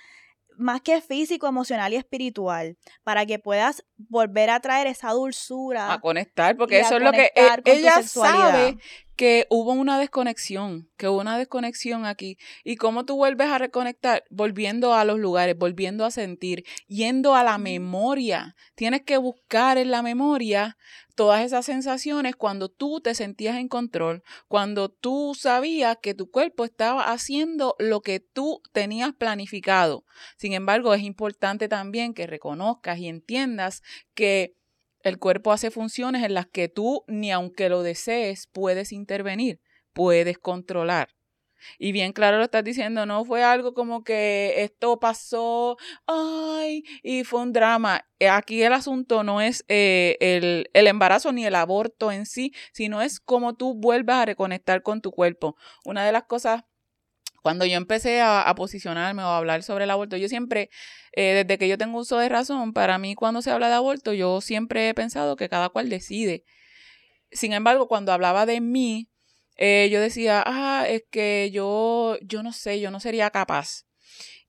más 0.56 0.80
que 0.80 1.00
físico, 1.00 1.46
emocional 1.46 1.92
y 1.92 1.96
espiritual, 1.96 2.76
para 3.02 3.26
que 3.26 3.38
puedas 3.38 3.84
volver 3.96 4.50
a 4.50 4.60
traer 4.60 4.86
esa 4.86 5.10
dulzura. 5.10 5.92
A 5.92 6.00
conectar, 6.00 6.56
porque 6.56 6.80
eso 6.80 6.96
es 6.96 7.02
lo 7.02 7.12
que 7.12 7.32
e, 7.34 7.62
ella 7.64 8.02
sabe 8.02 8.78
que 9.16 9.46
hubo 9.50 9.72
una 9.72 9.98
desconexión, 9.98 10.90
que 10.96 11.08
hubo 11.08 11.20
una 11.20 11.38
desconexión 11.38 12.06
aquí. 12.06 12.36
¿Y 12.64 12.76
cómo 12.76 13.04
tú 13.04 13.16
vuelves 13.16 13.48
a 13.48 13.58
reconectar? 13.58 14.24
Volviendo 14.30 14.94
a 14.94 15.04
los 15.04 15.18
lugares, 15.18 15.56
volviendo 15.56 16.04
a 16.04 16.10
sentir, 16.10 16.64
yendo 16.86 17.34
a 17.34 17.44
la 17.44 17.58
memoria. 17.58 18.56
Tienes 18.74 19.02
que 19.02 19.16
buscar 19.16 19.78
en 19.78 19.90
la 19.90 20.02
memoria 20.02 20.76
todas 21.14 21.44
esas 21.44 21.64
sensaciones 21.66 22.34
cuando 22.36 22.68
tú 22.68 23.00
te 23.00 23.14
sentías 23.14 23.56
en 23.56 23.68
control, 23.68 24.22
cuando 24.48 24.88
tú 24.88 25.34
sabías 25.38 25.96
que 26.02 26.14
tu 26.14 26.30
cuerpo 26.30 26.64
estaba 26.64 27.12
haciendo 27.12 27.76
lo 27.78 28.00
que 28.00 28.20
tú 28.20 28.62
tenías 28.72 29.14
planificado. 29.14 30.04
Sin 30.36 30.52
embargo, 30.52 30.92
es 30.92 31.02
importante 31.02 31.68
también 31.68 32.14
que 32.14 32.26
reconozcas 32.26 32.98
y 32.98 33.08
entiendas 33.08 33.82
que 34.14 34.56
el 35.04 35.18
cuerpo 35.18 35.52
hace 35.52 35.70
funciones 35.70 36.24
en 36.24 36.34
las 36.34 36.46
que 36.46 36.68
tú, 36.68 37.04
ni 37.06 37.30
aunque 37.30 37.68
lo 37.68 37.82
desees, 37.82 38.48
puedes 38.52 38.92
intervenir, 38.92 39.60
puedes 39.92 40.38
controlar. 40.38 41.10
Y 41.78 41.92
bien 41.92 42.12
claro 42.12 42.38
lo 42.38 42.44
estás 42.44 42.64
diciendo, 42.64 43.06
no 43.06 43.24
fue 43.24 43.42
algo 43.42 43.74
como 43.74 44.04
que 44.04 44.62
esto 44.64 44.98
pasó, 45.00 45.76
ay, 46.06 46.84
y 47.02 47.24
fue 47.24 47.40
un 47.40 47.52
drama. 47.52 48.06
Eh, 48.18 48.28
aquí 48.28 48.62
el 48.62 48.72
asunto 48.72 49.22
no 49.24 49.40
es 49.40 49.64
eh, 49.68 50.16
el, 50.20 50.68
el, 50.74 50.86
embarazo 50.86 51.32
ni 51.32 51.46
el 51.46 51.54
aborto 51.54 52.12
en 52.12 52.26
sí, 52.26 52.52
sino 52.72 53.02
es 53.02 53.20
cómo 53.20 53.54
tú 53.54 53.74
vuelves 53.74 54.16
a 54.16 54.26
reconectar 54.26 54.82
con 54.82 55.00
tu 55.00 55.10
cuerpo. 55.10 55.56
Una 55.84 56.04
de 56.04 56.12
las 56.12 56.24
cosas 56.24 56.64
cuando 57.44 57.66
yo 57.66 57.76
empecé 57.76 58.22
a, 58.22 58.50
posicionarme 58.56 59.22
o 59.22 59.26
a 59.26 59.36
hablar 59.36 59.62
sobre 59.62 59.84
el 59.84 59.90
aborto, 59.90 60.16
yo 60.16 60.30
siempre, 60.30 60.70
eh, 61.12 61.44
desde 61.44 61.58
que 61.58 61.68
yo 61.68 61.76
tengo 61.76 61.98
uso 61.98 62.16
de 62.16 62.30
razón, 62.30 62.72
para 62.72 62.96
mí 62.96 63.14
cuando 63.14 63.42
se 63.42 63.50
habla 63.50 63.68
de 63.68 63.74
aborto, 63.74 64.14
yo 64.14 64.40
siempre 64.40 64.88
he 64.88 64.94
pensado 64.94 65.36
que 65.36 65.50
cada 65.50 65.68
cual 65.68 65.90
decide. 65.90 66.44
Sin 67.30 67.52
embargo, 67.52 67.86
cuando 67.86 68.12
hablaba 68.12 68.46
de 68.46 68.62
mí, 68.62 69.10
eh, 69.56 69.90
yo 69.92 70.00
decía, 70.00 70.42
ah, 70.46 70.86
es 70.88 71.02
que 71.10 71.50
yo, 71.52 72.16
yo 72.22 72.42
no 72.42 72.50
sé, 72.50 72.80
yo 72.80 72.90
no 72.90 72.98
sería 72.98 73.28
capaz. 73.28 73.84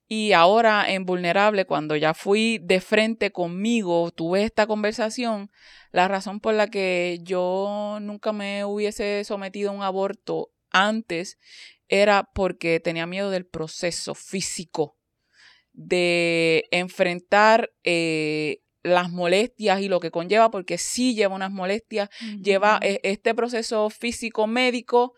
Y 0.08 0.32
ahora 0.32 0.90
en 0.90 1.06
Vulnerable, 1.06 1.66
cuando 1.66 1.98
ya 1.98 2.14
fui 2.14 2.60
de 2.64 2.80
frente 2.80 3.34
conmigo, 3.34 4.10
tuve 4.12 4.46
esta 4.46 4.68
conversación, 4.68 5.52
la 5.92 6.08
razón 6.08 6.40
por 6.40 6.54
la 6.54 6.68
que 6.68 7.20
yo 7.24 7.98
nunca 8.02 8.32
me 8.32 8.64
hubiese 8.64 9.26
sometido 9.26 9.72
a 9.72 9.74
un 9.74 9.84
aborto 9.84 10.52
antes 10.72 11.40
era 11.88 12.30
porque 12.34 12.80
tenía 12.80 13.06
miedo 13.06 13.30
del 13.30 13.46
proceso 13.46 14.16
físico, 14.16 14.98
de 15.74 16.66
enfrentar 16.72 17.72
eh, 17.84 18.60
las 18.84 19.12
molestias 19.12 19.82
y 19.82 19.90
lo 19.90 20.00
que 20.00 20.12
conlleva, 20.12 20.52
porque 20.52 20.78
sí 20.78 21.16
lleva 21.16 21.36
unas 21.36 21.52
molestias, 21.52 22.10
lleva 22.42 22.80
e, 22.82 23.00
este 23.04 23.34
proceso 23.34 23.90
físico 23.90 24.48
médico 24.48 25.14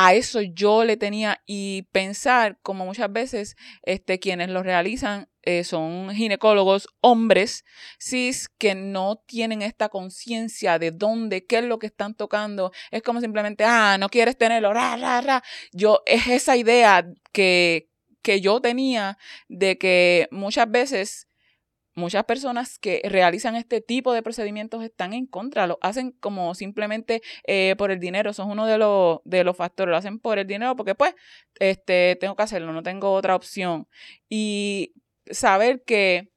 a 0.00 0.14
eso 0.14 0.40
yo 0.40 0.84
le 0.84 0.96
tenía 0.96 1.42
y 1.44 1.82
pensar 1.90 2.56
como 2.62 2.86
muchas 2.86 3.12
veces 3.12 3.56
este, 3.82 4.20
quienes 4.20 4.48
lo 4.48 4.62
realizan 4.62 5.28
eh, 5.42 5.64
son 5.64 6.10
ginecólogos 6.14 6.86
hombres 7.00 7.64
cis 7.98 8.48
que 8.48 8.76
no 8.76 9.16
tienen 9.26 9.60
esta 9.60 9.88
conciencia 9.88 10.78
de 10.78 10.92
dónde, 10.92 11.46
qué 11.46 11.58
es 11.58 11.64
lo 11.64 11.80
que 11.80 11.88
están 11.88 12.14
tocando. 12.14 12.70
Es 12.92 13.02
como 13.02 13.20
simplemente, 13.20 13.64
ah, 13.64 13.96
no 13.98 14.08
quieres 14.08 14.38
tenerlo, 14.38 14.72
ra, 14.72 14.96
ra, 14.96 15.20
ra. 15.20 15.42
Yo, 15.72 16.02
es 16.06 16.28
esa 16.28 16.56
idea 16.56 17.04
que, 17.32 17.90
que 18.22 18.40
yo 18.40 18.60
tenía 18.60 19.18
de 19.48 19.78
que 19.78 20.28
muchas 20.30 20.70
veces 20.70 21.27
muchas 21.98 22.24
personas 22.24 22.78
que 22.78 23.02
realizan 23.04 23.56
este 23.56 23.80
tipo 23.80 24.12
de 24.12 24.22
procedimientos 24.22 24.82
están 24.82 25.12
en 25.12 25.26
contra, 25.26 25.66
lo 25.66 25.78
hacen 25.82 26.12
como 26.12 26.54
simplemente 26.54 27.22
eh, 27.46 27.74
por 27.76 27.90
el 27.90 28.00
dinero, 28.00 28.30
es 28.30 28.38
uno 28.38 28.66
de 28.66 28.78
los, 28.78 29.20
de 29.24 29.44
los 29.44 29.56
factores, 29.56 29.90
lo 29.90 29.96
hacen 29.96 30.18
por 30.18 30.38
el 30.38 30.46
dinero 30.46 30.76
porque 30.76 30.94
pues 30.94 31.14
este, 31.60 32.16
tengo 32.20 32.36
que 32.36 32.42
hacerlo, 32.42 32.72
no 32.72 32.82
tengo 32.82 33.12
otra 33.12 33.36
opción. 33.36 33.88
Y 34.28 34.94
saber 35.30 35.82
que 35.84 36.30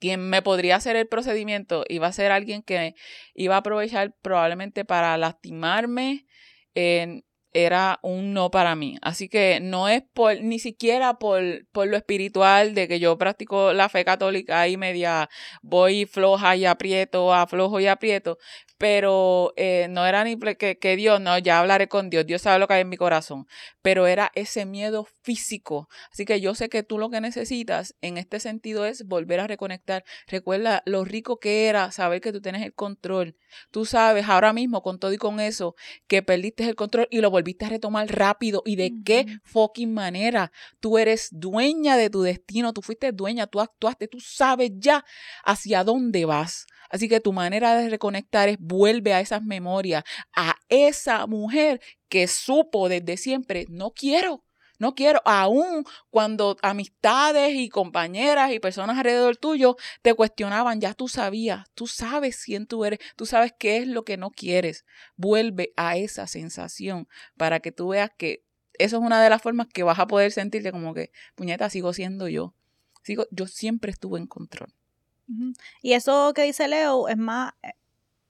quien 0.00 0.28
me 0.28 0.42
podría 0.42 0.76
hacer 0.76 0.96
el 0.96 1.06
procedimiento 1.06 1.84
iba 1.88 2.06
a 2.06 2.12
ser 2.12 2.32
alguien 2.32 2.62
que 2.62 2.94
iba 3.34 3.54
a 3.54 3.58
aprovechar 3.58 4.14
probablemente 4.22 4.84
para 4.84 5.16
lastimarme, 5.18 6.26
en 6.74 7.24
era 7.52 7.98
un 8.02 8.32
no 8.32 8.50
para 8.50 8.74
mí. 8.74 8.98
Así 9.02 9.28
que 9.28 9.60
no 9.60 9.88
es 9.88 10.02
por, 10.12 10.40
ni 10.40 10.58
siquiera 10.58 11.14
por, 11.14 11.42
por 11.72 11.88
lo 11.88 11.96
espiritual 11.96 12.74
de 12.74 12.88
que 12.88 13.00
yo 13.00 13.18
practico 13.18 13.72
la 13.72 13.88
fe 13.88 14.04
católica 14.04 14.68
y 14.68 14.76
media 14.76 15.28
voy 15.62 16.06
floja 16.06 16.56
y 16.56 16.66
aprieto, 16.66 17.34
aflojo 17.34 17.80
y 17.80 17.86
aprieto, 17.86 18.38
pero 18.80 19.52
eh, 19.56 19.88
no 19.90 20.06
era 20.06 20.24
ni 20.24 20.38
que, 20.38 20.78
que, 20.78 20.96
Dios, 20.96 21.20
no, 21.20 21.36
ya 21.36 21.60
hablaré 21.60 21.86
con 21.86 22.08
Dios, 22.08 22.24
Dios 22.24 22.40
sabe 22.40 22.58
lo 22.58 22.66
que 22.66 22.72
hay 22.72 22.80
en 22.80 22.88
mi 22.88 22.96
corazón, 22.96 23.46
pero 23.82 24.06
era 24.06 24.32
ese 24.34 24.64
miedo 24.64 25.06
físico. 25.20 25.90
Así 26.10 26.24
que 26.24 26.40
yo 26.40 26.54
sé 26.54 26.70
que 26.70 26.82
tú 26.82 26.96
lo 26.96 27.10
que 27.10 27.20
necesitas 27.20 27.94
en 28.00 28.16
este 28.16 28.40
sentido 28.40 28.86
es 28.86 29.06
volver 29.06 29.40
a 29.40 29.46
reconectar. 29.46 30.02
Recuerda 30.26 30.82
lo 30.86 31.04
rico 31.04 31.38
que 31.38 31.66
era 31.66 31.92
saber 31.92 32.22
que 32.22 32.32
tú 32.32 32.40
tienes 32.40 32.62
el 32.62 32.72
control. 32.72 33.36
Tú 33.70 33.84
sabes 33.84 34.26
ahora 34.30 34.54
mismo 34.54 34.80
con 34.82 34.98
todo 34.98 35.12
y 35.12 35.18
con 35.18 35.40
eso 35.40 35.74
que 36.06 36.22
perdiste 36.22 36.66
el 36.66 36.74
control 36.74 37.06
y 37.10 37.20
lo 37.20 37.30
volviste 37.30 37.66
a 37.66 37.68
retomar 37.68 38.08
rápido 38.08 38.62
y 38.64 38.76
de 38.76 38.94
qué 39.04 39.26
fucking 39.44 39.92
manera. 39.92 40.52
Tú 40.80 40.96
eres 40.96 41.28
dueña 41.32 41.98
de 41.98 42.08
tu 42.08 42.22
destino, 42.22 42.72
tú 42.72 42.80
fuiste 42.80 43.12
dueña, 43.12 43.46
tú 43.46 43.60
actuaste, 43.60 44.08
tú 44.08 44.20
sabes 44.20 44.70
ya 44.78 45.04
hacia 45.44 45.84
dónde 45.84 46.24
vas. 46.24 46.66
Así 46.90 47.08
que 47.08 47.20
tu 47.20 47.32
manera 47.32 47.76
de 47.76 47.88
reconectar 47.88 48.48
es 48.48 48.56
vuelve 48.70 49.12
a 49.12 49.20
esas 49.20 49.42
memorias, 49.42 50.04
a 50.34 50.56
esa 50.68 51.26
mujer 51.26 51.80
que 52.08 52.28
supo 52.28 52.88
desde 52.88 53.16
siempre, 53.16 53.66
no 53.68 53.90
quiero, 53.90 54.44
no 54.78 54.94
quiero, 54.94 55.20
aún 55.26 55.84
cuando 56.08 56.56
amistades 56.62 57.54
y 57.54 57.68
compañeras 57.68 58.52
y 58.52 58.60
personas 58.60 58.96
alrededor 58.96 59.36
tuyo 59.36 59.76
te 60.02 60.14
cuestionaban, 60.14 60.80
ya 60.80 60.94
tú 60.94 61.08
sabías, 61.08 61.66
tú 61.74 61.86
sabes 61.86 62.42
quién 62.44 62.66
tú 62.66 62.84
eres, 62.84 63.00
tú 63.16 63.26
sabes 63.26 63.52
qué 63.58 63.78
es 63.78 63.86
lo 63.86 64.04
que 64.04 64.16
no 64.16 64.30
quieres. 64.30 64.86
Vuelve 65.16 65.74
a 65.76 65.98
esa 65.98 66.26
sensación 66.26 67.08
para 67.36 67.60
que 67.60 67.72
tú 67.72 67.88
veas 67.88 68.10
que 68.16 68.42
eso 68.78 68.96
es 68.96 69.02
una 69.02 69.22
de 69.22 69.28
las 69.28 69.42
formas 69.42 69.66
que 69.66 69.82
vas 69.82 69.98
a 69.98 70.06
poder 70.06 70.32
sentirte 70.32 70.72
como 70.72 70.94
que, 70.94 71.10
puñeta, 71.34 71.68
sigo 71.68 71.92
siendo 71.92 72.28
yo. 72.28 72.54
Sigo, 73.02 73.26
yo 73.30 73.46
siempre 73.46 73.90
estuve 73.90 74.18
en 74.18 74.26
control. 74.26 74.72
Y 75.82 75.92
eso 75.92 76.32
que 76.34 76.42
dice 76.42 76.66
Leo 76.66 77.08
es 77.08 77.16
más, 77.16 77.52
eh, 77.62 77.72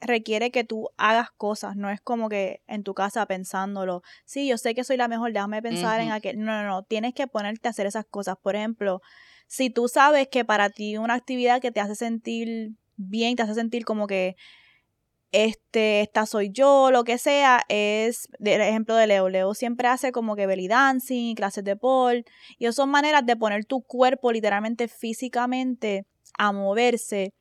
requiere 0.00 0.50
que 0.50 0.64
tú 0.64 0.88
hagas 0.96 1.30
cosas, 1.30 1.76
no 1.76 1.90
es 1.90 2.00
como 2.00 2.28
que 2.28 2.62
en 2.66 2.82
tu 2.82 2.94
casa 2.94 3.26
pensándolo, 3.26 4.02
sí, 4.24 4.48
yo 4.48 4.58
sé 4.58 4.74
que 4.74 4.84
soy 4.84 4.96
la 4.96 5.08
mejor, 5.08 5.32
déjame 5.32 5.62
pensar 5.62 6.00
en 6.00 6.10
aquel, 6.10 6.38
no, 6.38 6.62
no, 6.62 6.68
no, 6.68 6.82
tienes 6.82 7.14
que 7.14 7.26
ponerte 7.26 7.68
a 7.68 7.70
hacer 7.70 7.86
esas 7.86 8.06
cosas. 8.06 8.36
Por 8.40 8.56
ejemplo, 8.56 9.02
si 9.46 9.70
tú 9.70 9.88
sabes 9.88 10.28
que 10.28 10.44
para 10.44 10.70
ti 10.70 10.96
una 10.96 11.14
actividad 11.14 11.60
que 11.60 11.70
te 11.70 11.80
hace 11.80 11.94
sentir 11.94 12.72
bien, 12.96 13.36
te 13.36 13.42
hace 13.42 13.54
sentir 13.54 13.84
como 13.84 14.06
que 14.06 14.36
este, 15.32 16.00
esta 16.00 16.26
soy 16.26 16.50
yo, 16.50 16.90
lo 16.90 17.04
que 17.04 17.18
sea, 17.18 17.62
es 17.68 18.28
el 18.40 18.60
ejemplo 18.60 18.96
de 18.96 19.06
Leo. 19.06 19.28
Leo 19.28 19.54
siempre 19.54 19.88
hace 19.88 20.12
como 20.12 20.34
que 20.34 20.46
belly 20.46 20.66
dancing, 20.68 21.34
clases 21.34 21.64
de 21.64 21.76
pole, 21.76 22.24
y 22.58 22.70
son 22.72 22.90
maneras 22.90 23.24
de 23.26 23.36
poner 23.36 23.64
tu 23.64 23.82
cuerpo 23.82 24.32
literalmente 24.32 24.88
físicamente 24.88 26.04
a 26.36 26.52
moverse 26.52 27.32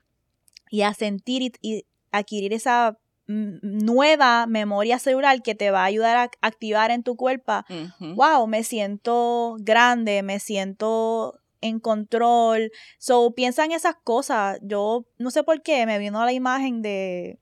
y 0.70 0.82
a 0.84 0.94
sentir 0.94 1.54
y, 1.62 1.86
adquirir 2.12 2.54
esa 2.54 2.98
nueva 3.28 4.48
memoria 4.48 4.98
celular 4.98 5.44
que 5.44 5.54
te 5.54 5.70
va 5.70 5.82
a 5.82 5.86
ayudar 5.86 6.18
a 6.18 6.32
activar 6.42 6.90
en 6.90 7.04
tu 7.04 7.16
cuerpo. 7.16 7.62
Wow, 8.00 8.48
me 8.48 8.64
siento 8.64 9.56
grande, 9.60 10.24
me 10.24 10.40
siento 10.40 11.40
en 11.62 11.80
control. 11.80 12.72
So, 12.98 13.34
piensa 13.36 13.66
en 13.66 13.72
esas 13.72 13.96
cosas. 14.04 14.60
Yo 14.64 15.06
no 15.20 15.30
sé 15.30 15.44
por 15.44 15.62
qué 15.62 15.86
me 15.86 16.00
vino 16.00 16.24
la 16.26 16.34
imagen 16.34 16.82
de 16.82 17.40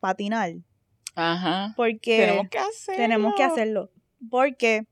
patinar. 0.00 0.54
Ajá. 1.14 1.72
Porque 1.76 2.18
tenemos 2.18 2.48
que 2.48 2.58
hacerlo. 2.58 3.02
Tenemos 3.02 3.34
que 3.36 3.42
hacerlo. 3.44 3.90
Porque 4.28 4.86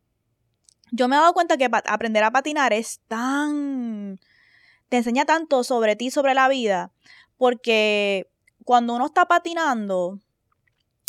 yo 0.92 1.08
me 1.08 1.16
he 1.16 1.18
dado 1.18 1.32
cuenta 1.32 1.56
que 1.56 1.68
aprender 1.86 2.22
a 2.22 2.30
patinar 2.30 2.72
es 2.72 3.00
tan 3.08 4.20
te 4.88 4.96
enseña 4.96 5.24
tanto 5.24 5.64
sobre 5.64 5.96
ti, 5.96 6.10
sobre 6.10 6.34
la 6.34 6.48
vida, 6.48 6.92
porque 7.36 8.30
cuando 8.68 8.94
uno 8.94 9.06
está 9.06 9.24
patinando, 9.24 10.20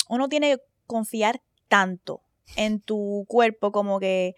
uno 0.07 0.29
tiene 0.29 0.55
que 0.55 0.63
confiar 0.87 1.41
tanto 1.67 2.21
en 2.55 2.79
tu 2.79 3.25
cuerpo 3.27 3.73
como 3.73 3.99
que 3.99 4.33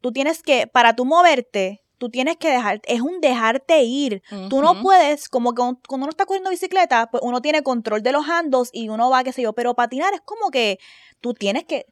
tú 0.00 0.10
tienes 0.10 0.42
que, 0.42 0.66
para 0.66 0.96
tú 0.96 1.04
moverte, 1.04 1.82
tú 1.98 2.08
tienes 2.08 2.38
que 2.38 2.48
dejar, 2.48 2.80
es 2.84 3.02
un 3.02 3.20
dejarte 3.20 3.82
ir. 3.82 4.22
Tú 4.48 4.62
no 4.62 4.80
puedes, 4.80 5.28
como 5.28 5.52
que 5.52 5.60
cuando 5.86 6.06
uno 6.06 6.08
está 6.08 6.24
corriendo 6.24 6.48
bicicleta, 6.48 7.10
pues 7.10 7.22
uno 7.22 7.42
tiene 7.42 7.62
control 7.62 8.02
de 8.02 8.12
los 8.12 8.26
handos 8.26 8.70
y 8.72 8.88
uno 8.88 9.10
va, 9.10 9.22
qué 9.22 9.34
sé 9.34 9.42
yo, 9.42 9.52
pero 9.52 9.74
patinar 9.74 10.14
es 10.14 10.22
como 10.22 10.50
que 10.50 10.78
tú 11.20 11.34
tienes 11.34 11.64
que, 11.64 11.84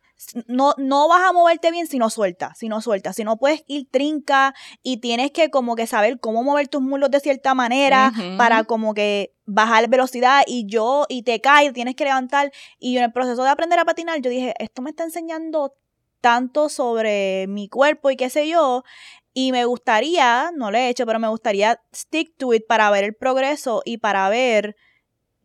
no, 0.47 0.75
no 0.79 1.09
vas 1.09 1.29
a 1.29 1.33
moverte 1.33 1.71
bien 1.71 1.87
si 1.87 1.99
no 1.99 2.11
sueltas, 2.11 2.59
si 2.59 2.69
no 2.69 2.81
sueltas, 2.81 3.17
si 3.17 3.25
no 3.25 3.37
puedes 3.37 3.65
ir 3.67 3.89
trinca 3.91 4.55
y 4.83 4.99
tienes 4.99 5.31
que 5.31 5.51
como 5.51 5.77
que 5.77 5.87
saber 5.87 6.19
cómo 6.19 6.43
mover 6.43 6.69
tus 6.69 6.83
muslos 6.83 7.11
de 7.11 7.21
cierta 7.21 7.55
manera 7.55 8.13
para 8.37 8.65
como 8.65 8.95
que 8.95 9.35
bajar 9.47 9.89
velocidad 9.89 10.43
y 10.47 10.67
yo, 10.67 11.07
y 11.09 11.23
te 11.23 11.41
caes, 11.41 11.73
tienes 11.73 11.95
que 11.95 12.05
levantar. 12.05 12.53
Y 12.79 12.97
en 12.97 13.05
el 13.05 13.13
proceso 13.13 13.43
de 13.43 13.51
aprender 13.51 13.79
a 13.79 13.85
patinar, 13.85 14.21
yo 14.21 14.31
dije, 14.31 14.55
esto 14.59 14.83
me 14.83 14.91
está 14.91 15.05
enseñando 15.05 15.75
tanto 16.21 16.69
sobre 16.69 17.47
mi 17.49 17.69
cuerpo 17.69 18.11
y 18.11 18.17
qué 18.17 18.29
sé 18.29 18.49
yo. 18.49 18.85
Y 19.33 19.53
me 19.53 19.65
gustaría, 19.65 20.51
no 20.55 20.71
lo 20.71 20.79
he 20.79 20.89
hecho, 20.89 21.07
pero 21.07 21.19
me 21.19 21.29
gustaría 21.29 21.81
stick 21.95 22.37
to 22.37 22.53
it 22.53 22.67
para 22.67 22.91
ver 22.91 23.05
el 23.05 23.15
progreso 23.15 23.83
y 23.85 23.99
para 23.99 24.29
ver 24.29 24.77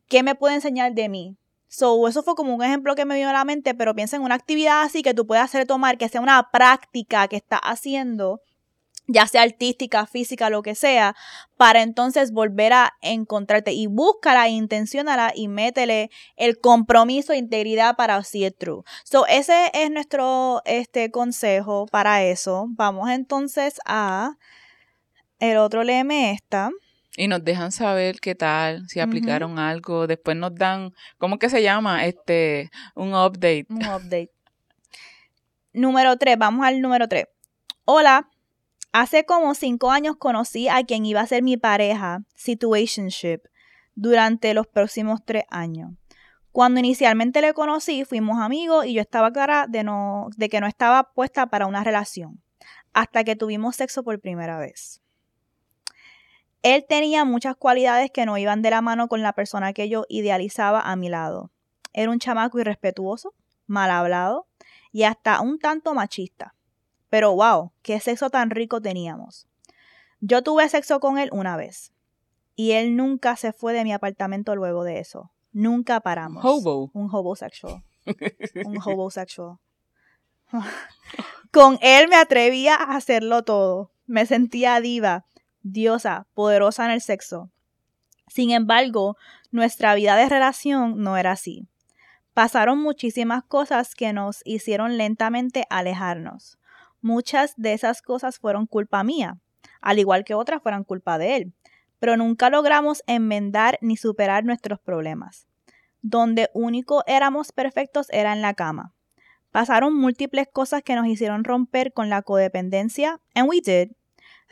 qué 0.08 0.24
me 0.24 0.36
puede 0.36 0.56
enseñar 0.56 0.94
de 0.94 1.10
mí. 1.10 1.38
So, 1.76 2.08
eso 2.08 2.22
fue 2.22 2.36
como 2.36 2.54
un 2.54 2.64
ejemplo 2.64 2.94
que 2.94 3.04
me 3.04 3.16
vino 3.16 3.30
a 3.30 3.34
la 3.34 3.46
mente, 3.46 3.74
pero 3.74 3.96
piensa 3.96 4.16
en 4.16 4.22
una 4.22 4.36
actividad 4.36 4.84
así 4.84 5.02
que 5.02 5.16
tú 5.16 5.26
puedas 5.26 5.46
hacer 5.46 5.66
tomar, 5.66 5.98
que 5.98 6.08
sea 6.08 6.22
una 6.22 6.52
práctica 6.52 7.28
que 7.28 7.36
estás 7.36 7.62
haciendo, 7.64 8.42
ya 9.08 9.26
sea 9.26 9.42
artística, 9.42 10.06
física, 10.06 10.52
lo 10.52 10.62
que 10.62 10.76
sea, 10.76 11.16
para 11.58 11.82
entonces 11.82 12.32
volver 12.32 12.74
a 12.74 12.94
encontrarte 13.02 13.72
y 13.74 13.88
búscala, 13.88 14.50
intencionala 14.50 15.32
y 15.34 15.48
métele 15.48 16.12
el 16.36 16.60
compromiso 16.60 17.34
e 17.34 17.38
integridad 17.38 17.96
para 17.96 18.24
see 18.24 18.46
it 18.46 18.56
true. 18.60 18.84
So, 19.04 19.26
ese 19.26 19.72
es 19.74 19.90
nuestro 19.90 20.62
este, 20.66 21.10
consejo 21.10 21.88
para 21.88 22.24
eso. 22.24 22.68
Vamos 22.70 23.10
entonces 23.10 23.80
a 23.86 24.38
el 25.40 25.58
otro 25.58 25.84
léeme 25.84 26.34
esta. 26.34 26.70
Y 27.16 27.28
nos 27.28 27.44
dejan 27.44 27.72
saber 27.72 28.20
qué 28.20 28.34
tal, 28.34 28.88
si 28.88 29.00
aplicaron 29.00 29.60
algo. 29.60 30.08
Después 30.08 30.36
nos 30.36 30.56
dan, 30.56 30.94
¿cómo 31.18 31.38
que 31.38 31.50
se 31.50 31.62
llama? 31.62 32.06
Este, 32.06 32.72
un 32.96 33.10
update. 33.10 33.68
Un 33.70 33.86
update. 33.86 34.32
número 35.74 36.18
3, 36.18 36.38
vamos 36.38 36.66
al 36.66 36.82
número 36.82 37.08
3. 37.08 37.26
Hola, 37.86 38.30
hace 38.92 39.26
como 39.26 39.54
cinco 39.54 39.92
años 39.92 40.16
conocí 40.18 40.70
a 40.70 40.84
quien 40.84 41.06
iba 41.06 41.22
a 41.22 41.28
ser 41.28 41.44
mi 41.44 41.58
pareja, 41.58 42.24
situationship, 42.36 43.42
durante 43.94 44.54
los 44.54 44.66
próximos 44.66 45.20
tres 45.24 45.44
años. 45.50 45.92
Cuando 46.52 46.80
inicialmente 46.80 47.42
le 47.42 47.54
conocí, 47.54 48.06
fuimos 48.06 48.40
amigos 48.40 48.86
y 48.86 48.94
yo 48.94 49.02
estaba 49.02 49.32
clara 49.32 49.66
de, 49.68 49.84
no, 49.84 50.30
de 50.38 50.50
que 50.50 50.62
no 50.62 50.68
estaba 50.68 51.12
puesta 51.14 51.48
para 51.48 51.66
una 51.68 51.84
relación, 51.84 52.42
hasta 52.94 53.24
que 53.24 53.36
tuvimos 53.36 53.76
sexo 53.76 54.04
por 54.04 54.20
primera 54.20 54.58
vez. 54.58 55.03
Él 56.64 56.86
tenía 56.88 57.26
muchas 57.26 57.56
cualidades 57.58 58.10
que 58.10 58.26
no 58.26 58.38
iban 58.38 58.62
de 58.62 58.72
la 58.72 58.82
mano 58.82 59.10
con 59.10 59.22
la 59.22 59.34
persona 59.34 59.74
que 59.74 59.90
yo 59.90 60.06
idealizaba 60.08 60.82
a 60.82 60.96
mi 60.96 61.10
lado. 61.10 61.52
Era 61.92 62.10
un 62.10 62.20
chamaco 62.20 62.60
irrespetuoso, 62.60 63.34
mal 63.68 63.92
hablado 63.92 64.48
y 64.92 65.04
hasta 65.04 65.42
un 65.42 65.60
tanto 65.60 65.94
machista. 65.94 66.56
Pero 67.10 67.36
wow, 67.36 67.72
qué 67.82 68.00
sexo 68.00 68.30
tan 68.30 68.50
rico 68.50 68.82
teníamos. 68.82 69.48
Yo 70.22 70.42
tuve 70.42 70.70
sexo 70.70 71.00
con 71.00 71.20
él 71.20 71.30
una 71.34 71.58
vez. 71.58 71.92
Y 72.56 72.72
él 72.72 72.96
nunca 72.96 73.36
se 73.36 73.52
fue 73.52 73.74
de 73.74 73.84
mi 73.84 73.92
apartamento 73.92 74.56
luego 74.56 74.84
de 74.84 75.00
eso. 75.00 75.32
Nunca 75.52 76.00
paramos. 76.00 76.44
Hobo. 76.46 76.90
Un 76.94 77.10
homosexual. 77.14 77.84
Un 78.66 78.80
homosexual. 78.84 79.58
Con 81.52 81.78
él 81.82 82.08
me 82.08 82.16
atrevía 82.16 82.76
a 82.76 82.96
hacerlo 82.96 83.44
todo. 83.44 83.92
Me 84.06 84.26
sentía 84.26 84.80
diva, 84.82 85.26
diosa, 85.64 86.28
poderosa 86.34 86.86
en 86.86 86.92
el 86.92 87.02
sexo. 87.02 87.50
Sin 88.28 88.52
embargo, 88.52 89.18
nuestra 89.52 89.96
vida 89.96 90.16
de 90.16 90.30
relación 90.30 91.02
no 91.02 91.18
era 91.18 91.32
así. 91.32 91.68
Pasaron 92.34 92.80
muchísimas 92.80 93.44
cosas 93.44 93.96
que 93.96 94.12
nos 94.14 94.42
hicieron 94.46 94.98
lentamente 94.98 95.66
alejarnos. 95.70 96.58
Muchas 97.02 97.54
de 97.58 97.74
esas 97.74 98.02
cosas 98.02 98.40
fueron 98.40 98.66
culpa 98.66 99.04
mía, 99.04 99.40
al 99.82 100.00
igual 100.00 100.24
que 100.24 100.34
otras 100.34 100.62
fueron 100.62 100.84
culpa 100.84 101.18
de 101.18 101.36
él, 101.36 101.54
pero 102.00 102.18
nunca 102.18 102.50
logramos 102.50 103.04
enmendar 103.08 103.78
ni 103.82 103.98
superar 103.98 104.46
nuestros 104.46 104.80
problemas. 104.80 105.48
Donde 106.02 106.50
único 106.54 107.04
éramos 107.06 107.52
perfectos 107.52 108.08
era 108.10 108.34
en 108.34 108.42
la 108.42 108.54
cama. 108.54 108.94
Pasaron 109.52 109.96
múltiples 109.96 110.48
cosas 110.52 110.82
que 110.82 110.96
nos 110.96 111.06
hicieron 111.06 111.44
romper 111.44 111.94
con 111.94 112.10
la 112.10 112.24
codependencia, 112.24 113.20
and 113.36 113.48
we 113.48 113.62
did. 113.62 113.92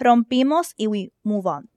Rompimos 0.02 0.74
y 0.78 0.88
we 0.88 1.12
move 1.22 1.48
on. 1.48 1.70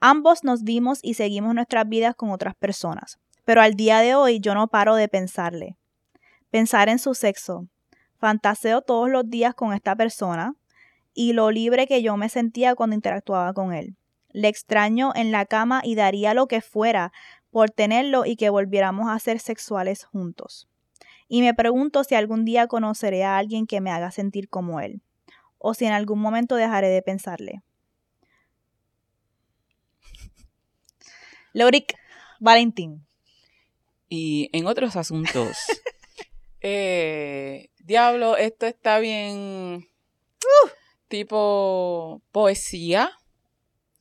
Ambos 0.00 0.42
nos 0.42 0.62
vimos 0.62 1.00
y 1.02 1.12
seguimos 1.12 1.54
nuestras 1.54 1.86
vidas 1.86 2.14
con 2.14 2.30
otras 2.30 2.54
personas, 2.54 3.18
pero 3.44 3.60
al 3.60 3.74
día 3.74 3.98
de 3.98 4.14
hoy 4.14 4.40
yo 4.40 4.54
no 4.54 4.68
paro 4.68 4.94
de 4.94 5.06
pensarle. 5.06 5.76
Pensar 6.50 6.88
en 6.88 6.98
su 6.98 7.12
sexo. 7.12 7.68
Fantaseo 8.16 8.80
todos 8.80 9.10
los 9.10 9.28
días 9.28 9.54
con 9.54 9.74
esta 9.74 9.94
persona 9.94 10.54
y 11.12 11.34
lo 11.34 11.50
libre 11.50 11.86
que 11.86 12.00
yo 12.00 12.16
me 12.16 12.30
sentía 12.30 12.74
cuando 12.74 12.96
interactuaba 12.96 13.52
con 13.52 13.74
él. 13.74 13.96
Le 14.30 14.48
extraño 14.48 15.12
en 15.14 15.30
la 15.30 15.44
cama 15.44 15.82
y 15.84 15.94
daría 15.94 16.32
lo 16.32 16.46
que 16.46 16.62
fuera 16.62 17.12
por 17.50 17.68
tenerlo 17.68 18.24
y 18.24 18.36
que 18.36 18.48
volviéramos 18.48 19.10
a 19.10 19.18
ser 19.18 19.40
sexuales 19.40 20.04
juntos. 20.04 20.70
Y 21.28 21.42
me 21.42 21.52
pregunto 21.52 22.02
si 22.02 22.14
algún 22.14 22.46
día 22.46 22.66
conoceré 22.66 23.24
a 23.24 23.36
alguien 23.36 23.66
que 23.66 23.82
me 23.82 23.90
haga 23.90 24.10
sentir 24.10 24.48
como 24.48 24.80
él, 24.80 25.02
o 25.68 25.74
si 25.74 25.84
en 25.84 25.92
algún 25.92 26.20
momento 26.20 26.54
dejaré 26.54 26.88
de 26.88 27.02
pensarle. 27.02 27.60
Loric 31.52 31.96
Valentín. 32.38 33.04
Y 34.08 34.48
en 34.52 34.68
otros 34.68 34.94
asuntos, 34.94 35.56
eh, 36.60 37.70
diablo, 37.80 38.36
esto 38.36 38.66
está 38.66 39.00
bien 39.00 39.88
tipo 41.08 42.22
poesía. 42.30 43.10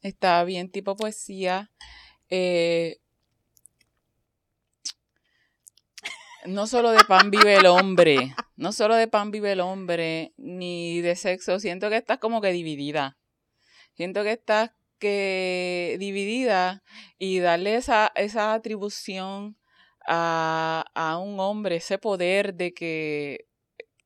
Está 0.03 0.43
bien 0.43 0.69
tipo 0.69 0.95
poesía. 0.95 1.71
Eh, 2.29 2.99
no 6.45 6.67
solo 6.67 6.91
de 6.91 7.03
pan 7.05 7.31
vive 7.31 7.55
el 7.55 7.65
hombre, 7.65 8.35
no 8.55 8.71
solo 8.71 8.95
de 8.95 9.07
pan 9.07 9.31
vive 9.31 9.51
el 9.51 9.59
hombre, 9.59 10.33
ni 10.37 11.01
de 11.01 11.15
sexo. 11.15 11.59
Siento 11.59 11.89
que 11.89 11.97
estás 11.97 12.19
como 12.19 12.41
que 12.41 12.51
dividida. 12.51 13.17
Siento 13.95 14.23
que 14.23 14.31
estás 14.33 14.71
que 14.99 15.97
dividida 15.99 16.83
y 17.17 17.39
darle 17.39 17.75
esa, 17.75 18.11
esa 18.15 18.53
atribución 18.53 19.57
a, 20.07 20.85
a 20.93 21.17
un 21.17 21.39
hombre, 21.39 21.77
ese 21.77 21.97
poder 21.97 22.53
de 22.53 22.73
que 22.73 23.47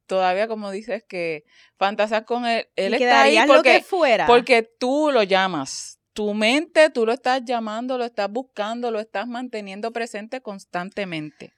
todavía 0.10 0.48
como 0.48 0.72
dices 0.72 1.04
que 1.08 1.46
fantasías 1.78 2.24
con 2.24 2.46
él, 2.46 2.68
él 2.76 2.96
está 2.96 3.22
ahí 3.22 3.38
porque, 3.48 3.82
fuera. 3.82 4.26
porque 4.26 4.64
tú 4.64 5.12
lo 5.14 5.24
llamas. 5.24 6.00
Tu 6.14 6.34
mente, 6.34 6.90
tú 6.90 7.06
lo 7.06 7.14
estás 7.14 7.46
llamando, 7.46 7.98
lo 7.98 8.04
estás 8.04 8.30
buscando, 8.30 8.92
lo 8.92 9.00
estás 9.00 9.28
manteniendo 9.28 9.94
presente 9.94 10.42
constantemente. 10.42 11.54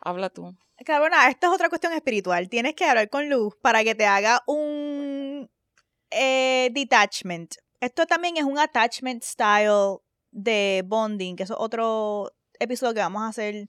Habla 0.00 0.30
tú. 0.30 0.56
Cabrona, 0.84 1.28
esta 1.28 1.48
es 1.48 1.52
otra 1.52 1.68
cuestión 1.68 1.92
espiritual. 1.92 2.48
Tienes 2.48 2.74
que 2.74 2.84
hablar 2.84 3.08
con 3.10 3.28
Luz 3.28 3.54
para 3.60 3.84
que 3.84 3.94
te 3.94 4.06
haga 4.06 4.42
un 4.46 5.50
eh, 6.10 6.70
detachment. 6.72 7.54
Esto 7.80 8.06
también 8.06 8.36
es 8.36 8.44
un 8.44 8.58
attachment 8.58 9.22
style 9.22 9.98
de 10.30 10.82
bonding, 10.86 11.36
que 11.36 11.42
es 11.42 11.50
otro 11.50 12.30
episodio 12.58 12.94
que 12.94 13.00
vamos 13.00 13.22
a 13.22 13.28
hacer 13.28 13.68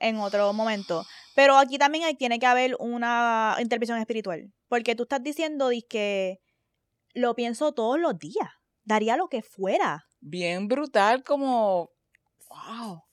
en 0.00 0.16
otro 0.18 0.52
momento. 0.52 1.04
Pero 1.34 1.56
aquí 1.56 1.78
también 1.78 2.04
hay, 2.04 2.14
tiene 2.14 2.38
que 2.38 2.46
haber 2.46 2.76
una 2.78 3.56
intervención 3.60 3.98
espiritual. 3.98 4.52
Porque 4.68 4.94
tú 4.94 5.04
estás 5.04 5.22
diciendo 5.22 5.70
que 5.88 6.40
lo 7.14 7.34
pienso 7.34 7.72
todos 7.72 7.98
los 7.98 8.18
días. 8.18 8.48
Daría 8.84 9.16
lo 9.16 9.28
que 9.28 9.42
fuera. 9.42 10.06
Bien 10.20 10.68
brutal, 10.68 11.24
como. 11.24 11.90
¡Wow! 12.48 13.05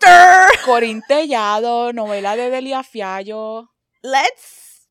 ¡Sister! 0.00 0.64
Corín 0.64 1.02
Tellado, 1.06 1.92
novela 1.92 2.36
de 2.36 2.50
Delia 2.50 2.82
Fiallo. 2.82 3.70
Let's. 4.02 4.88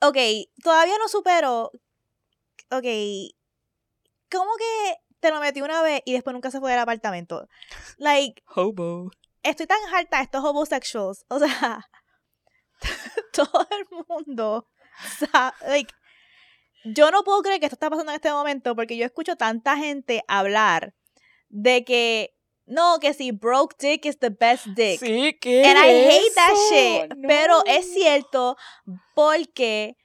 Ok, 0.00 0.16
todavía 0.62 0.98
no 0.98 1.08
supero. 1.08 1.70
Ok. 2.70 2.84
¿Cómo 4.30 4.50
que 4.56 4.96
te 5.20 5.30
lo 5.30 5.40
metí 5.40 5.62
una 5.62 5.82
vez 5.82 6.02
y 6.04 6.12
después 6.12 6.34
nunca 6.34 6.50
se 6.50 6.60
fue 6.60 6.70
del 6.70 6.80
apartamento? 6.80 7.48
Like. 7.98 8.42
Hobo 8.54 9.10
estoy 9.50 9.66
tan 9.66 9.78
harta 9.94 10.18
de 10.18 10.24
estos 10.24 10.44
homosexuals. 10.44 11.24
O 11.28 11.38
sea, 11.38 11.88
todo 13.32 13.66
el 13.70 14.04
mundo. 14.08 14.68
like, 15.66 15.92
yo 16.84 17.10
no 17.10 17.24
puedo 17.24 17.42
creer 17.42 17.60
que 17.60 17.66
esto 17.66 17.76
está 17.76 17.90
pasando 17.90 18.12
en 18.12 18.16
este 18.16 18.32
momento 18.32 18.74
porque 18.74 18.96
yo 18.96 19.04
escucho 19.04 19.36
tanta 19.36 19.76
gente 19.76 20.22
hablar 20.28 20.94
de 21.48 21.84
que 21.84 22.35
no, 22.66 22.98
que 23.00 23.14
si 23.14 23.30
broke 23.30 23.76
dick 23.78 24.04
is 24.06 24.18
the 24.18 24.30
best 24.30 24.66
dick. 24.74 24.98
Sí, 25.00 25.38
que 25.40 25.64
And 25.64 25.78
I 25.78 25.88
hate 25.88 26.34
that 26.34 26.54
shit. 26.70 27.14
Pero 27.26 27.62
es 27.64 27.92
cierto 27.92 28.56
porque 29.14 29.96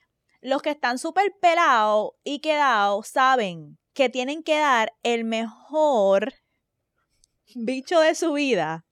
los 0.42 0.62
que 0.62 0.70
están 0.70 1.00
súper 1.00 1.34
pelados 1.42 2.12
y 2.24 2.40
quedados 2.40 3.08
saben 3.08 3.80
que 3.94 4.10
tienen 4.10 4.44
que 4.44 4.60
dar 4.60 4.94
el 5.04 5.24
mejor 5.24 6.34
bicho 7.56 8.00
de 8.00 8.16
su 8.16 8.34
vida 8.34 8.86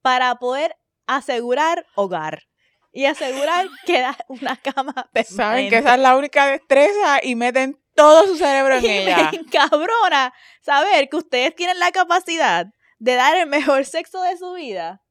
para 0.00 0.36
poder 0.36 0.76
asegurar 1.06 1.86
hogar 1.94 2.44
y 2.92 3.06
asegurar 3.06 3.68
que 3.86 4.00
da 4.00 4.16
una 4.28 4.56
cama 4.56 4.94
permanente. 5.12 5.34
Saben 5.34 5.68
que 5.68 5.78
esa 5.78 5.94
es 5.94 6.00
la 6.00 6.16
única 6.16 6.46
destreza 6.46 7.20
y 7.22 7.34
meten 7.34 7.81
todo 7.94 8.26
su 8.26 8.36
cerebro 8.36 8.76
en 8.76 8.84
ella. 8.86 9.30
Me 9.32 9.38
encabrona 9.38 10.32
saber 10.60 11.08
que 11.08 11.16
ustedes 11.16 11.54
tienen 11.54 11.78
la 11.78 11.92
capacidad 11.92 12.66
de 12.98 13.14
dar 13.14 13.36
el 13.36 13.46
mejor 13.46 13.84
sexo 13.84 14.22
de 14.22 14.36
su 14.36 14.52
vida. 14.52 15.02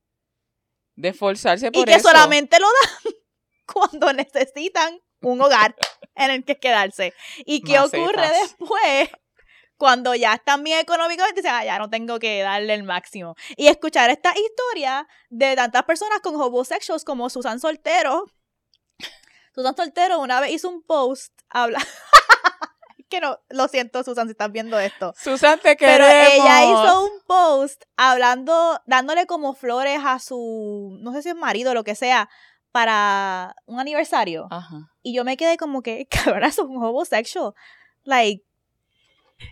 De 0.95 1.09
esforzarse 1.09 1.71
por 1.71 1.89
eso. 1.89 1.97
Y 1.97 2.01
que 2.01 2.01
solamente 2.01 2.59
lo 2.59 2.67
dan 2.67 3.13
cuando 3.65 4.13
necesitan 4.13 4.99
un 5.21 5.41
hogar 5.41 5.75
en 6.15 6.31
el 6.31 6.43
que 6.43 6.59
quedarse. 6.59 7.13
¿Y 7.45 7.61
qué 7.61 7.79
ocurre 7.79 8.29
después? 8.41 9.09
cuando 9.81 10.13
ya 10.13 10.35
están 10.35 10.63
bien 10.63 10.77
económicamente, 10.77 11.41
dicen, 11.41 11.55
ah, 11.55 11.65
ya 11.65 11.79
no 11.79 11.89
tengo 11.89 12.19
que 12.19 12.43
darle 12.43 12.75
el 12.75 12.83
máximo. 12.83 13.33
Y 13.57 13.65
escuchar 13.65 14.11
esta 14.11 14.31
historia 14.37 15.07
de 15.31 15.55
tantas 15.55 15.81
personas 15.85 16.19
con 16.19 16.35
homosexuals 16.39 17.03
como 17.03 17.31
Susan 17.31 17.59
Soltero. 17.59 18.25
Susan 19.55 19.75
Soltero 19.75 20.19
una 20.19 20.39
vez 20.39 20.51
hizo 20.51 20.69
un 20.69 20.83
post, 20.83 21.33
habla... 21.49 21.79
que 23.11 23.19
no, 23.19 23.39
lo 23.49 23.67
siento, 23.67 24.03
Susan, 24.03 24.27
si 24.27 24.31
estás 24.31 24.51
viendo 24.51 24.79
esto. 24.79 25.13
Susan, 25.15 25.59
te 25.59 25.77
queremos. 25.77 26.09
Pero 26.09 26.31
ella 26.33 26.63
hizo 26.63 27.03
un 27.03 27.21
post 27.27 27.83
hablando, 27.95 28.81
dándole 28.87 29.27
como 29.27 29.53
flores 29.53 29.99
a 30.03 30.17
su, 30.17 30.97
no 31.01 31.13
sé 31.13 31.21
si 31.21 31.29
es 31.29 31.35
marido 31.35 31.71
o 31.71 31.73
lo 31.75 31.83
que 31.83 31.93
sea, 31.93 32.29
para 32.71 33.55
un 33.65 33.79
aniversario. 33.79 34.47
Ajá. 34.49 34.89
Y 35.03 35.13
yo 35.13 35.23
me 35.23 35.37
quedé 35.37 35.57
como 35.57 35.83
que, 35.83 36.07
cabrón, 36.09 36.45
es 36.45 36.57
un 36.57 36.83
homosexual. 36.83 37.53
Like, 38.03 38.43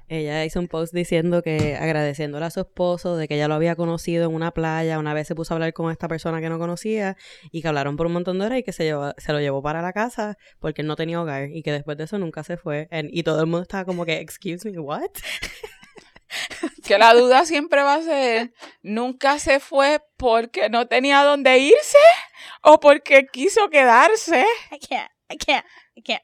ella 0.08 0.44
hizo 0.46 0.60
un 0.60 0.68
post 0.68 0.94
diciendo 0.94 1.42
que 1.42 1.76
agradeciéndole 1.76 2.46
a 2.46 2.50
su 2.50 2.62
esposo 2.62 3.16
de 3.16 3.28
que 3.28 3.36
ella 3.36 3.48
lo 3.48 3.56
había 3.56 3.76
conocido 3.76 4.30
en 4.30 4.36
una 4.36 4.52
playa, 4.52 5.00
una 5.00 5.14
vez 5.14 5.28
se 5.28 5.36
puso 5.36 5.54
a 5.54 5.56
hablar 5.56 5.74
con 5.74 5.92
esta 5.92 6.08
persona 6.08 6.42
que 6.42 6.50
no 6.50 6.60
conocía 6.60 7.18
y 7.52 7.62
que 7.62 7.68
hablaron 7.68 7.98
por 7.98 8.08
un 8.08 8.14
montón 8.14 8.40
de 8.40 8.46
horas 8.46 8.60
y 8.60 8.64
que 8.64 8.74
se, 8.74 8.84
llevó, 8.84 9.14
se 9.18 9.34
lo 9.34 9.40
llevó 9.40 9.62
para 9.62 9.82
la 9.82 9.94
casa 9.94 10.38
porque 10.60 10.82
él 10.82 10.88
no 10.88 10.96
tenía 10.96 11.22
hogar 11.22 11.50
y 11.52 11.64
que 11.64 11.72
después 11.72 11.98
de 11.98 12.06
eso 12.06 12.18
nunca 12.18 12.44
se 12.44 12.58
fue. 12.58 12.88
y 12.92 13.24
todo 13.24 13.40
el 13.42 13.48
mundo 13.48 13.62
estaba 13.62 13.86
como 13.86 14.06
que, 14.06 14.20
excuse 14.20 14.70
me, 14.70 14.80
what? 14.80 15.10
que 16.86 16.98
la 16.98 17.14
duda 17.14 17.46
siempre 17.46 17.82
va 17.84 17.96
a 17.96 18.02
ser, 18.02 18.54
¿nunca 18.82 19.40
se 19.40 19.60
fue 19.60 20.02
porque 20.18 20.70
no 20.70 20.88
tenía 20.88 21.24
dónde 21.24 21.58
irse 21.60 21.98
o 22.62 22.80
porque 22.80 23.28
quiso 23.32 23.70
quedarse? 23.70 24.46
I 24.72 24.80
can't, 24.80 25.12
I 25.30 25.38
can't, 25.38 25.66
I 25.96 26.02
can't. 26.02 26.24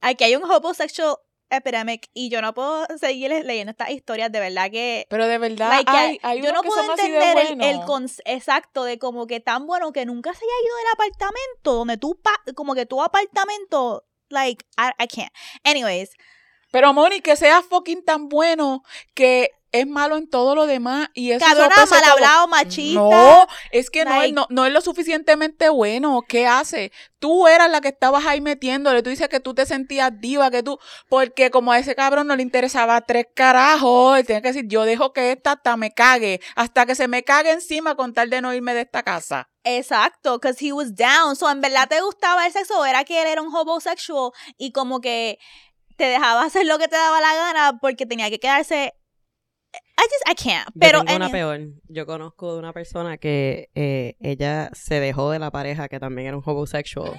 Aquí 0.00 0.24
hay 0.24 0.36
un 0.36 0.44
homosexual 0.44 1.16
epidemic 1.50 2.08
y 2.14 2.28
yo 2.30 2.40
no 2.40 2.54
puedo 2.54 2.86
seguir 2.98 3.30
leyendo 3.44 3.70
estas 3.70 3.90
historias, 3.90 4.32
de 4.32 4.40
verdad 4.40 4.70
que... 4.70 5.06
Pero 5.10 5.26
de 5.26 5.38
verdad, 5.38 5.82
hay, 5.86 6.18
yo 6.42 6.52
no 6.52 6.62
puedo 6.62 6.82
entender 6.90 7.38
el, 7.38 7.62
el 7.62 7.80
exacto 8.24 8.84
de 8.84 8.98
como 8.98 9.26
que 9.26 9.40
tan 9.40 9.66
bueno 9.66 9.92
que 9.92 10.06
nunca 10.06 10.32
se 10.32 10.44
haya 10.44 10.66
ido 10.66 10.76
del 10.76 10.86
apartamento, 10.92 11.74
donde 11.74 11.96
tú, 11.96 12.20
como 12.54 12.74
que 12.74 12.86
tu 12.86 13.02
apartamento, 13.02 14.06
like, 14.28 14.64
I, 14.78 15.02
I 15.02 15.06
can't. 15.06 15.32
Anyways, 15.64 16.10
Pero 16.70 16.92
Moni, 16.92 17.20
que 17.20 17.36
sea 17.36 17.62
fucking 17.62 18.04
tan 18.04 18.28
bueno 18.28 18.82
que 19.14 19.50
es 19.72 19.86
malo 19.86 20.16
en 20.16 20.28
todo 20.28 20.54
lo 20.54 20.66
demás 20.66 21.08
y 21.14 21.30
eso 21.30 21.44
Cabrona, 21.44 21.74
sopese 21.74 21.94
mal 21.94 22.10
hablado, 22.10 22.48
machista. 22.48 23.00
No, 23.00 23.46
es 23.70 23.90
que 23.90 24.04
no, 24.04 24.22
es, 24.22 24.32
no, 24.32 24.46
no 24.50 24.66
es 24.66 24.72
lo 24.72 24.80
suficientemente 24.80 25.68
bueno. 25.68 26.22
¿Qué 26.26 26.46
hace? 26.46 26.92
Tú 27.18 27.46
eras 27.46 27.70
la 27.70 27.80
que 27.80 27.88
estabas 27.88 28.26
ahí 28.26 28.40
metiéndole. 28.40 29.02
Tú 29.02 29.10
dices 29.10 29.28
que 29.28 29.40
tú 29.40 29.54
te 29.54 29.66
sentías 29.66 30.10
diva, 30.20 30.50
que 30.50 30.62
tú. 30.62 30.78
Porque 31.08 31.50
como 31.50 31.72
a 31.72 31.78
ese 31.78 31.94
cabrón 31.94 32.26
no 32.26 32.36
le 32.36 32.42
interesaba 32.42 33.00
tres 33.02 33.26
carajos, 33.34 34.18
él 34.18 34.26
tiene 34.26 34.42
que 34.42 34.48
decir: 34.48 34.66
Yo 34.66 34.84
dejo 34.84 35.12
que 35.12 35.32
esta 35.32 35.52
hasta 35.52 35.76
me 35.76 35.92
cague, 35.92 36.40
hasta 36.56 36.86
que 36.86 36.94
se 36.94 37.08
me 37.08 37.22
cague 37.22 37.52
encima 37.52 37.94
con 37.94 38.12
tal 38.12 38.30
de 38.30 38.40
no 38.40 38.52
irme 38.52 38.74
de 38.74 38.82
esta 38.82 39.02
casa. 39.02 39.48
Exacto, 39.62 40.38
because 40.38 40.64
he 40.64 40.72
was 40.72 40.94
down. 40.94 41.36
So, 41.36 41.50
en 41.50 41.60
verdad 41.60 41.88
te 41.88 42.00
gustaba 42.00 42.46
el 42.46 42.52
sexo 42.52 42.84
era 42.84 43.04
que 43.04 43.20
él 43.20 43.28
era 43.28 43.42
un 43.42 43.54
homosexual 43.54 44.32
y 44.56 44.72
como 44.72 45.00
que 45.00 45.38
te 45.96 46.04
dejaba 46.04 46.44
hacer 46.44 46.64
lo 46.64 46.78
que 46.78 46.88
te 46.88 46.96
daba 46.96 47.20
la 47.20 47.34
gana 47.34 47.78
porque 47.78 48.06
tenía 48.06 48.30
que 48.30 48.40
quedarse. 48.40 48.94
I 49.72 50.02
just, 50.02 50.28
I 50.30 50.34
can't. 50.34 50.68
Yo 50.74 51.04
tengo 51.04 51.16
una 51.16 51.28
peor. 51.30 51.60
Yo 51.88 52.06
conozco 52.06 52.54
de 52.54 52.58
una 52.58 52.72
persona 52.72 53.18
que 53.18 53.70
eh, 53.74 54.16
ella 54.20 54.70
se 54.72 54.98
dejó 55.00 55.30
de 55.30 55.38
la 55.38 55.50
pareja, 55.50 55.88
que 55.88 56.00
también 56.00 56.28
era 56.28 56.36
un 56.36 56.42
homosexual. 56.44 57.12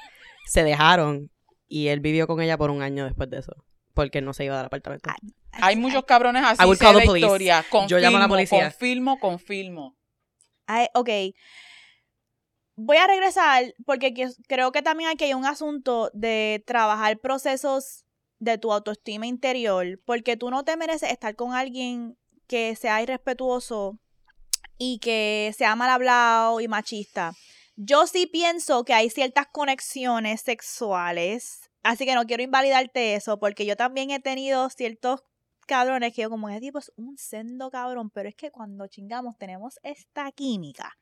se 0.47 0.63
dejaron 0.63 1.29
y 1.67 1.87
él 1.87 1.99
vivió 1.99 2.27
con 2.27 2.41
ella 2.41 2.57
por 2.57 2.71
un 2.71 2.81
año 2.81 3.05
después 3.05 3.29
de 3.29 3.39
eso. 3.39 3.53
Porque 3.93 4.17
él 4.19 4.25
no 4.25 4.33
se 4.33 4.45
iba 4.45 4.57
del 4.57 4.65
apartamento. 4.65 5.09
Ah, 5.09 5.17
Hay 5.51 5.75
muchos 5.75 6.03
cabrones 6.05 6.43
así. 6.45 6.61
I 6.61 6.65
would 6.65 6.77
sé 6.77 6.85
call 6.85 6.95
la 6.95 7.01
the 7.01 7.07
police. 7.07 7.25
historia. 7.25 7.63
Confirmo, 7.69 7.87
Yo 7.89 7.97
llamo 7.99 8.17
a 8.17 8.21
la 8.21 8.27
policía. 8.27 8.69
Confirmo, 8.71 9.19
confirmo. 9.19 9.95
I- 10.67 10.89
ok. 10.93 11.09
Voy 12.75 12.97
a 12.97 13.05
regresar 13.07 13.75
porque 13.85 14.13
que- 14.13 14.29
creo 14.47 14.71
que 14.71 14.81
también 14.81 15.09
aquí 15.09 15.25
hay 15.25 15.33
un 15.33 15.45
asunto 15.45 16.09
de 16.13 16.63
trabajar 16.65 17.19
procesos 17.19 18.05
de 18.39 18.57
tu 18.57 18.71
autoestima 18.73 19.27
interior, 19.27 19.99
porque 20.05 20.35
tú 20.37 20.49
no 20.49 20.63
te 20.63 20.75
mereces 20.77 21.11
estar 21.11 21.35
con 21.35 21.53
alguien 21.53 22.17
que 22.51 22.75
sea 22.75 23.01
irrespetuoso 23.01 23.97
y 24.77 24.99
que 24.99 25.55
sea 25.57 25.73
mal 25.77 25.89
hablado 25.89 26.59
y 26.59 26.67
machista. 26.67 27.31
Yo 27.77 28.07
sí 28.07 28.27
pienso 28.27 28.83
que 28.83 28.93
hay 28.93 29.09
ciertas 29.09 29.47
conexiones 29.47 30.41
sexuales, 30.41 31.71
así 31.81 32.05
que 32.05 32.13
no 32.13 32.25
quiero 32.25 32.43
invalidarte 32.43 33.15
eso, 33.15 33.39
porque 33.39 33.65
yo 33.65 33.77
también 33.77 34.11
he 34.11 34.19
tenido 34.19 34.69
ciertos 34.69 35.23
cabrones 35.65 36.13
que 36.13 36.23
yo 36.23 36.29
como 36.29 36.49
ese 36.49 36.59
tipo 36.59 36.79
es 36.79 36.91
un 36.97 37.17
sendo 37.17 37.71
cabrón, 37.71 38.09
pero 38.09 38.27
es 38.27 38.35
que 38.35 38.51
cuando 38.51 38.85
chingamos 38.87 39.37
tenemos 39.37 39.79
esta 39.81 40.29
química. 40.33 40.97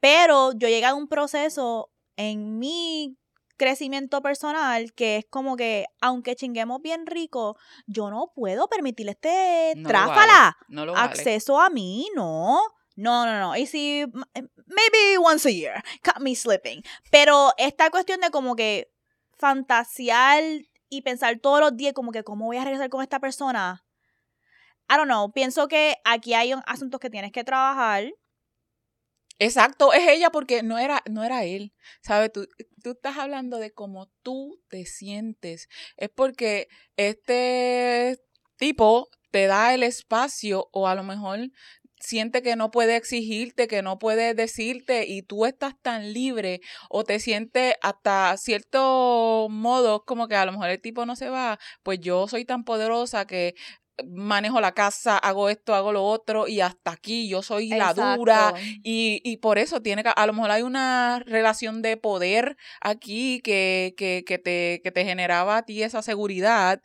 Pero 0.00 0.52
yo 0.52 0.68
llegué 0.68 0.84
a 0.84 0.94
un 0.94 1.08
proceso 1.08 1.90
en 2.16 2.58
mi 2.58 3.16
crecimiento 3.58 4.22
personal 4.22 4.94
que 4.94 5.18
es 5.18 5.26
como 5.28 5.56
que 5.56 5.84
aunque 6.00 6.34
chinguemos 6.36 6.80
bien 6.80 7.06
rico, 7.06 7.58
yo 7.86 8.08
no 8.10 8.32
puedo 8.34 8.68
permitirle 8.68 9.12
este 9.12 9.74
No 9.76 9.82
lo 9.82 9.88
tráfala 9.88 10.56
No 10.68 10.86
vale. 10.86 10.98
acceso 10.98 11.60
a 11.60 11.68
mí, 11.68 12.08
no. 12.14 12.58
No, 12.96 13.26
no, 13.26 13.38
no. 13.38 13.54
Y 13.56 13.66
si, 13.66 14.00
m- 14.00 14.24
maybe 14.34 15.18
once 15.22 15.48
a 15.48 15.52
year, 15.52 15.84
cut 16.02 16.20
me 16.20 16.34
slipping. 16.34 16.82
Pero 17.12 17.52
esta 17.56 17.90
cuestión 17.90 18.20
de 18.20 18.30
como 18.30 18.56
que 18.56 18.90
fantasear 19.36 20.42
y 20.88 21.02
pensar 21.02 21.38
todos 21.38 21.60
los 21.60 21.76
días 21.76 21.92
como 21.92 22.10
que 22.12 22.24
cómo 22.24 22.46
voy 22.46 22.56
a 22.56 22.64
regresar 22.64 22.88
con 22.88 23.02
esta 23.02 23.20
persona. 23.20 23.84
I 24.90 24.96
don't 24.96 25.04
know. 25.08 25.30
Pienso 25.32 25.68
que 25.68 25.98
aquí 26.04 26.34
hay 26.34 26.54
un- 26.54 26.62
asuntos 26.66 26.98
que 26.98 27.10
tienes 27.10 27.30
que 27.30 27.44
trabajar. 27.44 28.10
Exacto, 29.38 29.92
es 29.92 30.08
ella 30.08 30.30
porque 30.30 30.64
no 30.64 30.78
era, 30.78 31.00
no 31.08 31.22
era 31.22 31.44
él. 31.44 31.72
¿Sabes? 32.02 32.32
Tú, 32.32 32.48
tú 32.88 32.92
estás 32.92 33.18
hablando 33.18 33.58
de 33.58 33.72
cómo 33.72 34.10
tú 34.22 34.62
te 34.68 34.86
sientes. 34.86 35.68
Es 35.96 36.08
porque 36.08 36.68
este 36.96 38.18
tipo 38.56 39.08
te 39.30 39.46
da 39.46 39.74
el 39.74 39.82
espacio 39.82 40.68
o 40.72 40.88
a 40.88 40.94
lo 40.94 41.02
mejor 41.02 41.50
siente 42.00 42.42
que 42.42 42.56
no 42.56 42.70
puede 42.70 42.96
exigirte, 42.96 43.68
que 43.68 43.82
no 43.82 43.98
puede 43.98 44.32
decirte 44.32 45.04
y 45.06 45.22
tú 45.22 45.44
estás 45.44 45.74
tan 45.82 46.14
libre 46.14 46.60
o 46.88 47.04
te 47.04 47.20
sientes 47.20 47.74
hasta 47.82 48.34
cierto 48.38 49.48
modo 49.50 50.04
como 50.04 50.28
que 50.28 50.36
a 50.36 50.46
lo 50.46 50.52
mejor 50.52 50.70
el 50.70 50.80
tipo 50.80 51.04
no 51.04 51.16
se 51.16 51.28
va, 51.28 51.58
pues 51.82 52.00
yo 52.00 52.26
soy 52.26 52.44
tan 52.44 52.64
poderosa 52.64 53.26
que 53.26 53.54
manejo 54.06 54.60
la 54.60 54.72
casa, 54.72 55.18
hago 55.18 55.48
esto, 55.48 55.74
hago 55.74 55.92
lo 55.92 56.04
otro 56.04 56.48
y 56.48 56.60
hasta 56.60 56.92
aquí 56.92 57.28
yo 57.28 57.42
soy 57.42 57.68
la 57.68 57.94
dura 57.94 58.54
y, 58.82 59.20
y 59.24 59.38
por 59.38 59.58
eso 59.58 59.82
tiene 59.82 60.02
que, 60.02 60.10
a 60.14 60.26
lo 60.26 60.32
mejor 60.32 60.50
hay 60.50 60.62
una 60.62 61.22
relación 61.26 61.82
de 61.82 61.96
poder 61.96 62.56
aquí 62.80 63.40
que, 63.42 63.94
que, 63.96 64.24
que, 64.26 64.38
te, 64.38 64.80
que 64.82 64.92
te 64.92 65.04
generaba 65.04 65.58
a 65.58 65.62
ti 65.62 65.82
esa 65.82 66.02
seguridad, 66.02 66.80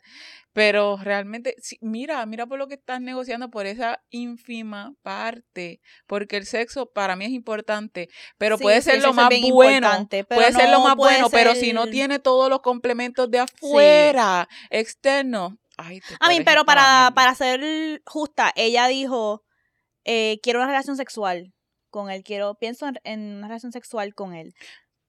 pero 0.52 0.96
realmente, 1.02 1.56
sí, 1.60 1.78
mira, 1.80 2.24
mira 2.26 2.46
por 2.46 2.58
lo 2.58 2.68
que 2.68 2.74
estás 2.74 3.00
negociando 3.00 3.50
por 3.50 3.66
esa 3.66 4.00
ínfima 4.10 4.94
parte, 5.02 5.80
porque 6.06 6.36
el 6.36 6.46
sexo 6.46 6.86
para 6.86 7.16
mí 7.16 7.24
es 7.24 7.32
importante, 7.32 8.08
pero 8.38 8.56
Sí, 8.56 8.62
puede 8.62 8.80
sí, 8.80 8.92
ser 8.92 9.02
lo 9.02 9.12
más 9.12 9.28
bueno, 9.50 10.08
puede 10.28 10.52
ser 10.52 10.70
lo 10.70 10.80
más 10.80 10.94
bueno, 10.94 11.28
pero 11.28 11.56
si 11.56 11.72
no 11.72 11.88
tiene 11.88 12.20
todos 12.20 12.48
los 12.48 12.60
complementos 12.60 13.28
de 13.32 13.40
afuera, 13.40 14.48
externos, 14.70 15.54
ay, 15.76 16.00
te 16.00 16.14
A 16.20 16.28
mí, 16.28 16.40
pero 16.44 16.64
para 16.64 17.12
para, 17.14 17.34
ser 17.34 18.02
justa, 18.06 18.52
ella 18.56 18.86
dijo, 18.88 19.42
eh, 20.04 20.38
quiero 20.42 20.58
una 20.60 20.68
relación 20.68 20.96
sexual 20.96 21.52
con 21.90 22.10
él, 22.10 22.22
quiero, 22.24 22.54
pienso 22.56 22.86
en, 22.88 22.98
en 23.04 23.36
una 23.38 23.48
relación 23.48 23.72
sexual 23.72 24.14
con 24.14 24.34
él. 24.34 24.52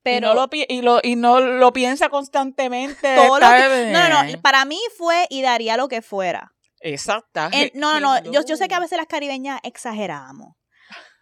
Pero 0.04 0.18
y, 0.28 0.30
no 0.30 0.34
lo, 0.36 0.50
pi- 0.50 0.68
y, 0.70 0.82
lo, 0.84 1.00
y 1.02 1.16
no 1.16 1.40
lo 1.40 1.74
piensa 1.74 2.10
constantemente. 2.10 3.16
todo 3.16 3.40
lo 3.40 3.48
que- 3.48 3.92
no, 3.92 4.08
no, 4.10 4.24
no, 4.24 4.42
para 4.42 4.64
mí 4.66 4.80
fue 4.98 5.26
y 5.32 5.42
daría 5.42 5.78
lo 5.78 5.88
que 5.88 6.02
fuera. 6.04 6.52
Exacta. 6.80 7.50
No, 7.74 8.00
no, 8.00 8.22
no, 8.22 8.32
yo, 8.32 8.46
yo 8.46 8.56
sé 8.58 8.68
que 8.68 8.76
a 8.76 8.80
veces 8.80 8.98
las 9.00 9.08
caribeñas 9.08 9.60
exageramos, 9.64 10.54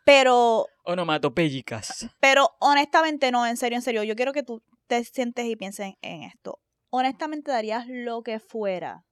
pero, 0.05 0.67
Onomatopéyicas. 0.83 2.09
pero 2.19 2.49
honestamente 2.59 3.31
no, 3.31 3.47
en 3.47 3.55
serio, 3.55 3.77
en 3.77 3.81
serio, 3.81 4.03
yo 4.03 4.15
quiero 4.15 4.33
que 4.33 4.43
tú 4.43 4.61
te 4.87 5.03
sientes 5.05 5.45
y 5.45 5.55
pienses 5.55 5.93
en 6.01 6.23
esto. 6.23 6.59
Honestamente 6.89 7.51
darías 7.51 7.85
lo 7.87 8.21
que 8.21 8.39
fuera 8.39 9.03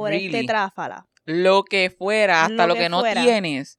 por 0.00 0.12
este 0.12 0.44
tráfala. 0.44 1.06
Lo 1.24 1.64
que 1.64 1.90
fuera, 1.90 2.44
hasta 2.46 2.66
Lo 2.66 2.68
lo, 2.68 2.74
que 2.74 2.80
que, 2.80 2.88
no 2.88 3.02
tienes. 3.02 3.78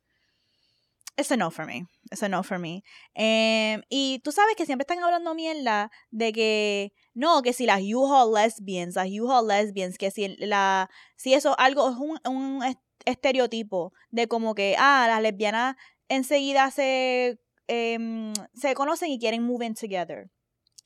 It's 1.18 1.32
a 1.32 1.38
no 1.38 1.52
for 1.52 1.66
me. 1.66 1.86
It's 2.10 2.24
a 2.24 2.30
no 2.30 2.42
for 2.44 2.58
me. 2.58 2.84
Em, 3.14 3.82
y 3.90 4.20
tú 4.24 4.32
sabes 4.32 4.56
que 4.56 4.66
siempre 4.66 4.84
están 4.84 5.04
hablando 5.04 5.36
mierda 5.36 5.92
de 6.10 6.32
que 6.32 6.94
no, 7.14 7.42
que 7.42 7.54
si 7.54 7.66
las 7.66 7.82
U-Haul 7.82 8.34
lesbians, 8.34 8.96
las 8.96 9.08
U-Haul 9.10 9.48
lesbians, 9.48 9.98
que 9.98 10.10
si 10.12 10.30
la 10.38 10.90
si 11.18 11.34
eso 11.34 11.60
algo 11.60 11.90
es 11.90 11.98
un, 11.98 12.20
un 12.26 12.64
est- 12.64 12.80
estereotipo 13.06 13.92
de 14.10 14.28
como 14.28 14.56
que 14.56 14.76
ah, 14.80 15.06
las 15.08 15.22
lesbianas 15.22 15.76
enseguida 16.08 16.72
se 16.72 17.40
em, 17.68 18.34
se 18.54 18.74
conocen 18.74 19.10
y 19.10 19.20
quieren 19.20 19.44
move 19.44 19.66
in 19.66 19.76
together. 19.76 20.30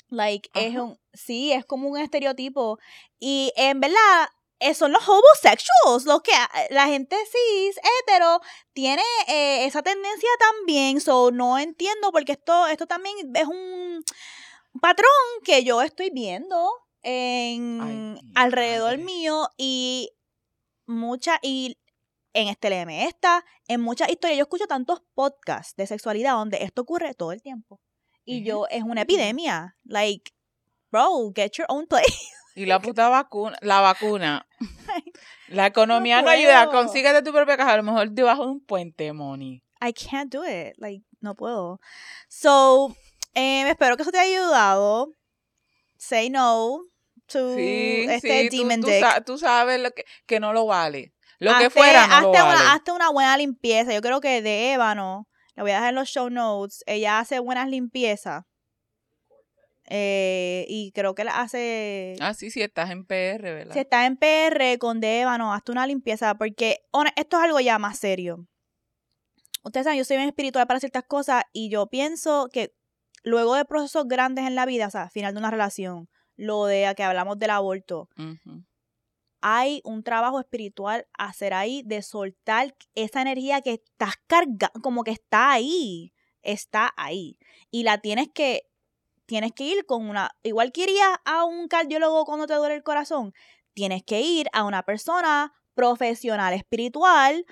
Like 0.10 0.50
es 0.54 0.76
un 0.76 0.98
sí, 1.14 1.52
es 1.52 1.66
como 1.66 1.88
un 1.88 1.98
estereotipo 1.98 2.80
y 3.20 3.52
en 3.56 3.80
verdad 3.80 4.28
son 4.74 4.92
los 4.92 5.08
homosexuals, 5.08 6.06
los 6.06 6.22
que 6.22 6.32
eh, 6.32 6.68
la 6.70 6.88
gente 6.88 7.16
cis, 7.16 7.78
hetero, 7.78 8.40
tiene 8.74 9.04
eh, 9.28 9.66
esa 9.66 9.82
tendencia 9.82 10.30
también, 10.40 11.02
so 11.02 11.32
no 11.32 11.60
entiendo 11.60 12.12
porque 12.12 12.34
esto, 12.34 12.68
esto 12.68 12.88
también 12.88 13.16
es 13.36 13.48
un 13.48 14.04
patrón 14.82 15.08
que 15.44 15.64
yo 15.64 15.82
estoy 15.82 16.10
viendo 16.10 16.70
en 17.02 17.82
Ay, 17.82 18.32
alrededor 18.36 18.98
madre. 18.98 19.04
mío 19.04 19.50
y 19.58 20.12
mucha 20.88 21.40
y 21.42 21.78
en 22.34 22.50
este 22.50 22.70
LM 22.70 22.90
esta, 22.90 23.46
en 23.68 23.82
muchas 23.82 24.10
historias, 24.10 24.38
yo 24.38 24.44
escucho 24.44 24.68
tantos 24.68 25.02
podcasts 25.14 25.76
de 25.78 25.88
sexualidad 25.88 26.34
donde 26.34 26.64
esto 26.64 26.82
ocurre 26.82 27.14
todo 27.14 27.32
el 27.32 27.42
tiempo. 27.42 27.80
Y 28.26 28.44
yo, 28.44 28.66
es 28.70 28.84
una 28.84 29.04
epidemia. 29.04 29.78
Like, 29.84 30.32
bro, 30.92 31.32
get 31.34 31.52
your 31.52 31.68
own 31.70 31.86
place. 31.88 32.06
Y 32.56 32.66
la 32.66 32.80
puta 32.80 33.10
vacuna, 33.10 33.58
la 33.62 33.82
vacuna. 33.82 34.48
La 35.50 35.68
economía 35.68 36.22
no, 36.22 36.30
ayuda. 36.30 36.68
Consíguete 36.72 37.22
tu 37.22 37.32
propia 37.32 37.58
caja. 37.58 37.74
A 37.74 37.78
lo 37.78 37.84
mejor 37.84 38.10
debajo 38.12 38.46
de 38.46 38.52
un 38.52 38.66
puente, 38.66 39.12
Moni. 39.14 39.62
I 39.82 39.94
can't 39.94 40.34
do 40.34 40.44
it. 40.44 40.74
Like, 40.78 41.04
no 41.22 41.36
puedo. 41.36 41.80
So, 42.30 42.96
eh, 43.36 43.70
espero 43.70 43.98
que 43.98 44.04
eso 44.04 44.12
te 44.12 44.18
haya 44.20 44.40
ayudado. 44.40 45.14
Say 45.98 46.30
no 46.30 46.82
to 47.28 47.56
Sí, 47.56 48.06
este 48.10 48.50
sí. 48.50 48.58
Demon 48.58 48.82
tú 48.82 48.88
dick. 48.88 49.26
tú 49.26 49.38
sabes 49.38 49.80
lo 49.80 49.92
que, 49.92 50.06
que 50.26 50.40
no 50.40 50.54
lo 50.54 50.66
vale. 50.66 51.14
Lo 51.40 51.58
que 51.58 51.70
fuera 51.70 52.08
no 52.08 52.22
lo 52.22 52.30
hazte 52.30 52.42
vale. 52.42 52.62
una, 52.62 52.74
hazte 52.74 52.92
una 52.92 53.10
buena 53.12 53.38
limpieza. 53.38 53.94
Yo 53.94 54.02
creo 54.02 54.22
que 54.22 54.42
de 54.42 54.74
Ébano, 54.74 55.28
le 55.56 55.64
voy 55.64 55.72
a 55.72 55.76
dejar 55.76 55.90
en 55.90 55.96
los 55.96 56.10
show 56.10 56.30
notes, 56.30 56.84
ella 56.88 57.20
hace 57.20 57.40
buenas 57.40 57.68
limpiezas. 57.70 58.46
Eh, 59.88 60.66
y 60.68 60.92
creo 60.94 61.14
que 61.16 61.24
la 61.24 61.42
hace... 61.42 62.16
Ah, 62.20 62.34
sí, 62.34 62.50
sí, 62.50 62.62
estás 62.62 62.90
en 62.90 63.06
PR, 63.06 63.42
¿verdad? 63.42 63.74
Si 63.74 63.80
estás 63.80 64.08
en 64.08 64.18
PR 64.18 64.78
con 64.80 65.00
de 65.00 65.22
Ébano, 65.22 65.54
hazte 65.54 65.72
una 65.72 65.86
limpieza. 65.86 66.36
Porque 66.36 66.86
esto 67.16 67.38
es 67.38 67.44
algo 67.44 67.60
ya 67.60 67.78
más 67.78 67.98
serio. 68.00 68.48
Ustedes 69.64 69.86
saben, 69.86 69.98
yo 69.98 70.06
soy 70.06 70.18
bien 70.18 70.30
espiritual 70.30 70.68
para 70.68 70.80
ciertas 70.80 71.04
cosas 71.04 71.44
y 71.52 71.70
yo 71.70 71.88
pienso 71.88 72.50
que 72.52 72.76
luego 73.24 73.56
de 73.56 73.66
procesos 73.66 74.08
grandes 74.08 74.46
en 74.46 74.56
la 74.56 74.66
vida, 74.66 74.88
o 74.88 74.92
sea, 74.92 75.10
final 75.10 75.34
de 75.34 75.40
una 75.40 75.50
relación, 75.50 76.08
lo 76.36 76.66
de 76.66 76.94
que 76.96 77.04
hablamos 77.04 77.40
del 77.40 77.50
aborto, 77.50 78.10
hay 79.42 79.82
un 79.84 80.04
trabajo 80.04 80.40
espiritual 80.40 81.08
a 81.18 81.26
hacer 81.26 81.54
ahí 81.54 81.84
de 81.84 82.02
soltar 82.02 82.76
esa 82.94 83.22
energía 83.22 83.62
que 83.62 83.74
estás 83.74 84.16
cargando, 84.28 84.70
como 84.82 85.04
que 85.04 85.12
está 85.12 85.52
ahí, 85.52 86.14
está 86.42 86.94
ahí. 86.98 87.38
Y 87.72 87.84
la 87.84 88.00
tienes 88.00 88.30
que, 88.34 88.68
tienes 89.26 89.52
que 89.54 89.64
ir 89.64 89.86
con 89.86 90.10
una, 90.10 90.32
igual 90.44 90.72
que 90.72 90.84
irías 90.84 91.18
a 91.26 91.46
un 91.46 91.68
cardiólogo 91.68 92.26
cuando 92.26 92.48
te 92.48 92.54
duele 92.56 92.76
el 92.76 92.84
corazón, 92.84 93.34
tienes 93.74 94.04
que 94.04 94.22
ir 94.22 94.48
a 94.54 94.64
una 94.64 94.84
persona 94.84 95.54
profesional 95.74 96.54
espiritual 96.54 97.46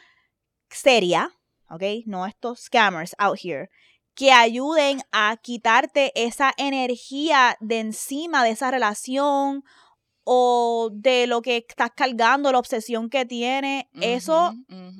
seria, 0.69 1.31
¿ok? 1.69 1.83
No 2.05 2.25
estos 2.25 2.61
scammers 2.61 3.15
out 3.17 3.37
here, 3.41 3.69
que 4.15 4.31
ayuden 4.31 5.01
a 5.11 5.37
quitarte 5.37 6.11
esa 6.15 6.53
energía 6.57 7.57
de 7.59 7.79
encima 7.79 8.43
de 8.43 8.51
esa 8.51 8.71
relación 8.71 9.63
o 10.23 10.89
de 10.93 11.27
lo 11.27 11.41
que 11.41 11.65
estás 11.67 11.91
cargando, 11.95 12.51
la 12.51 12.59
obsesión 12.59 13.09
que 13.09 13.25
tiene. 13.25 13.89
eso, 13.93 14.53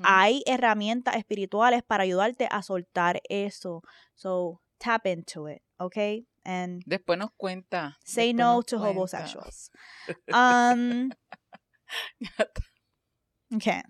hay 0.04 0.44
herramientas 0.46 1.16
espirituales 1.16 1.84
para 1.84 2.04
ayudarte 2.04 2.48
a 2.52 2.62
soltar 2.62 3.22
eso. 3.30 3.84
So, 4.16 4.62
tap 4.78 5.06
into 5.08 5.50
it, 5.50 5.62
¿ok? 5.78 6.26
And 6.46 6.84
Después 6.86 7.18
nos 7.18 7.32
cuenta. 7.38 7.98
say 8.04 8.34
después 8.34 8.36
no 8.36 8.64
to 8.64 8.78
cuenta. 8.80 8.90
homosexuals. 8.90 9.72
Um, 10.34 11.10
okay. 13.56 13.82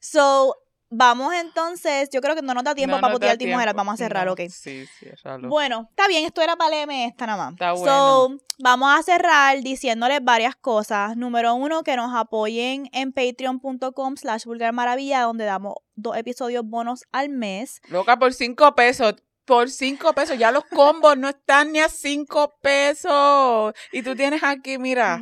So, 0.00 0.56
vamos 0.90 1.34
entonces. 1.34 2.08
Yo 2.12 2.20
creo 2.20 2.34
que 2.34 2.42
no 2.42 2.54
nos 2.54 2.64
da 2.64 2.74
tiempo 2.74 2.96
No 2.96 3.00
para 3.00 3.12
da 3.12 3.14
putear 3.14 3.36
tiempo. 3.38 3.58
Vamos 3.74 3.94
a 3.94 3.96
cerrar, 3.96 4.26
No, 4.26 4.32
ok. 4.32 4.40
Sí, 4.48 4.86
ciérralo. 4.98 5.48
Bueno, 5.48 5.88
está 5.90 6.08
bien, 6.08 6.24
esto 6.24 6.40
era 6.42 6.56
para 6.56 6.70
leerme 6.70 7.06
esta 7.06 7.26
nada 7.26 7.50
más. 7.50 7.52
Está 7.52 7.76
So, 7.76 8.36
vamos 8.58 8.98
a 8.98 9.02
cerrar 9.02 9.60
diciéndoles 9.62 10.20
varias 10.22 10.56
cosas. 10.56 11.16
Número 11.16 11.54
uno, 11.54 11.82
que 11.82 11.96
nos 11.96 12.14
apoyen 12.14 12.88
en 12.92 13.12
patreon.com 13.12 14.16
slash 14.16 14.44
vulgar 14.44 14.72
maravilla, 14.72 15.22
donde 15.22 15.44
damos 15.44 15.74
dos 15.94 16.16
episodios 16.16 16.64
bonos 16.64 17.04
al 17.12 17.28
mes. 17.28 17.80
Loca, 17.88 18.18
por 18.18 18.32
cinco 18.32 18.74
pesos. 18.74 19.14
Por 19.44 19.70
cinco 19.70 20.12
pesos. 20.14 20.38
Ya 20.38 20.50
los 20.50 20.64
combos 20.64 21.16
no 21.18 21.28
están 21.28 21.72
ni 21.72 21.80
a 21.80 21.88
cinco 21.88 22.54
pesos. 22.62 23.74
Y 23.92 24.02
tú 24.02 24.14
tienes 24.16 24.42
aquí, 24.42 24.78
mira, 24.78 25.20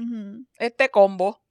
este 0.58 0.90
combo. 0.90 1.42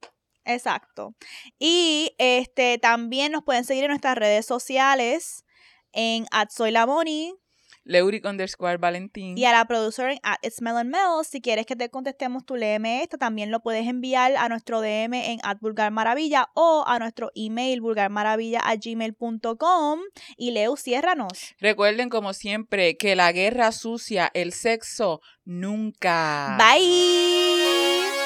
Exacto. 0.46 1.14
Y 1.60 2.16
este 2.18 2.78
también 2.78 3.32
nos 3.32 3.44
pueden 3.44 3.66
seguir 3.66 3.84
en 3.84 3.90
nuestras 3.90 4.18
redes 4.18 4.46
sociales 4.46 5.46
en 5.92 6.26
@soylamoni 6.50 7.36
Leuric 7.92 8.26
underscore 8.26 8.78
Valentín. 8.78 9.38
y 9.38 9.46
a 9.46 9.52
la 9.52 9.66
productora 9.66 10.14
en 10.14 10.20
@itsmellandmel. 10.42 11.26
Si 11.30 11.42
quieres 11.42 11.66
que 11.66 11.76
te 11.76 11.90
contestemos 11.90 12.46
tu 12.46 12.56
léeme 12.56 13.04
esto, 13.04 13.18
también 13.18 13.52
lo 13.52 13.60
puedes 13.62 13.88
enviar 13.88 14.36
a 14.38 14.48
nuestro 14.50 14.82
DM 14.82 15.34
en 15.34 15.40
@vulgarmaravilla 15.60 16.50
o 16.54 16.84
a 16.88 17.00
nuestro 17.00 17.32
email 17.36 17.82
vulgarmaravilla@gmail.com 17.82 20.00
y 20.38 20.52
Leo, 20.52 20.78
ciérranos. 20.78 21.56
Recuerden, 21.60 22.10
como 22.10 22.34
siempre, 22.34 22.98
que 22.98 23.16
la 23.16 23.32
guerra 23.32 23.72
sucia, 23.72 24.30
el 24.34 24.54
sexo, 24.54 25.22
nunca. 25.44 26.58
Bye. 26.58 28.21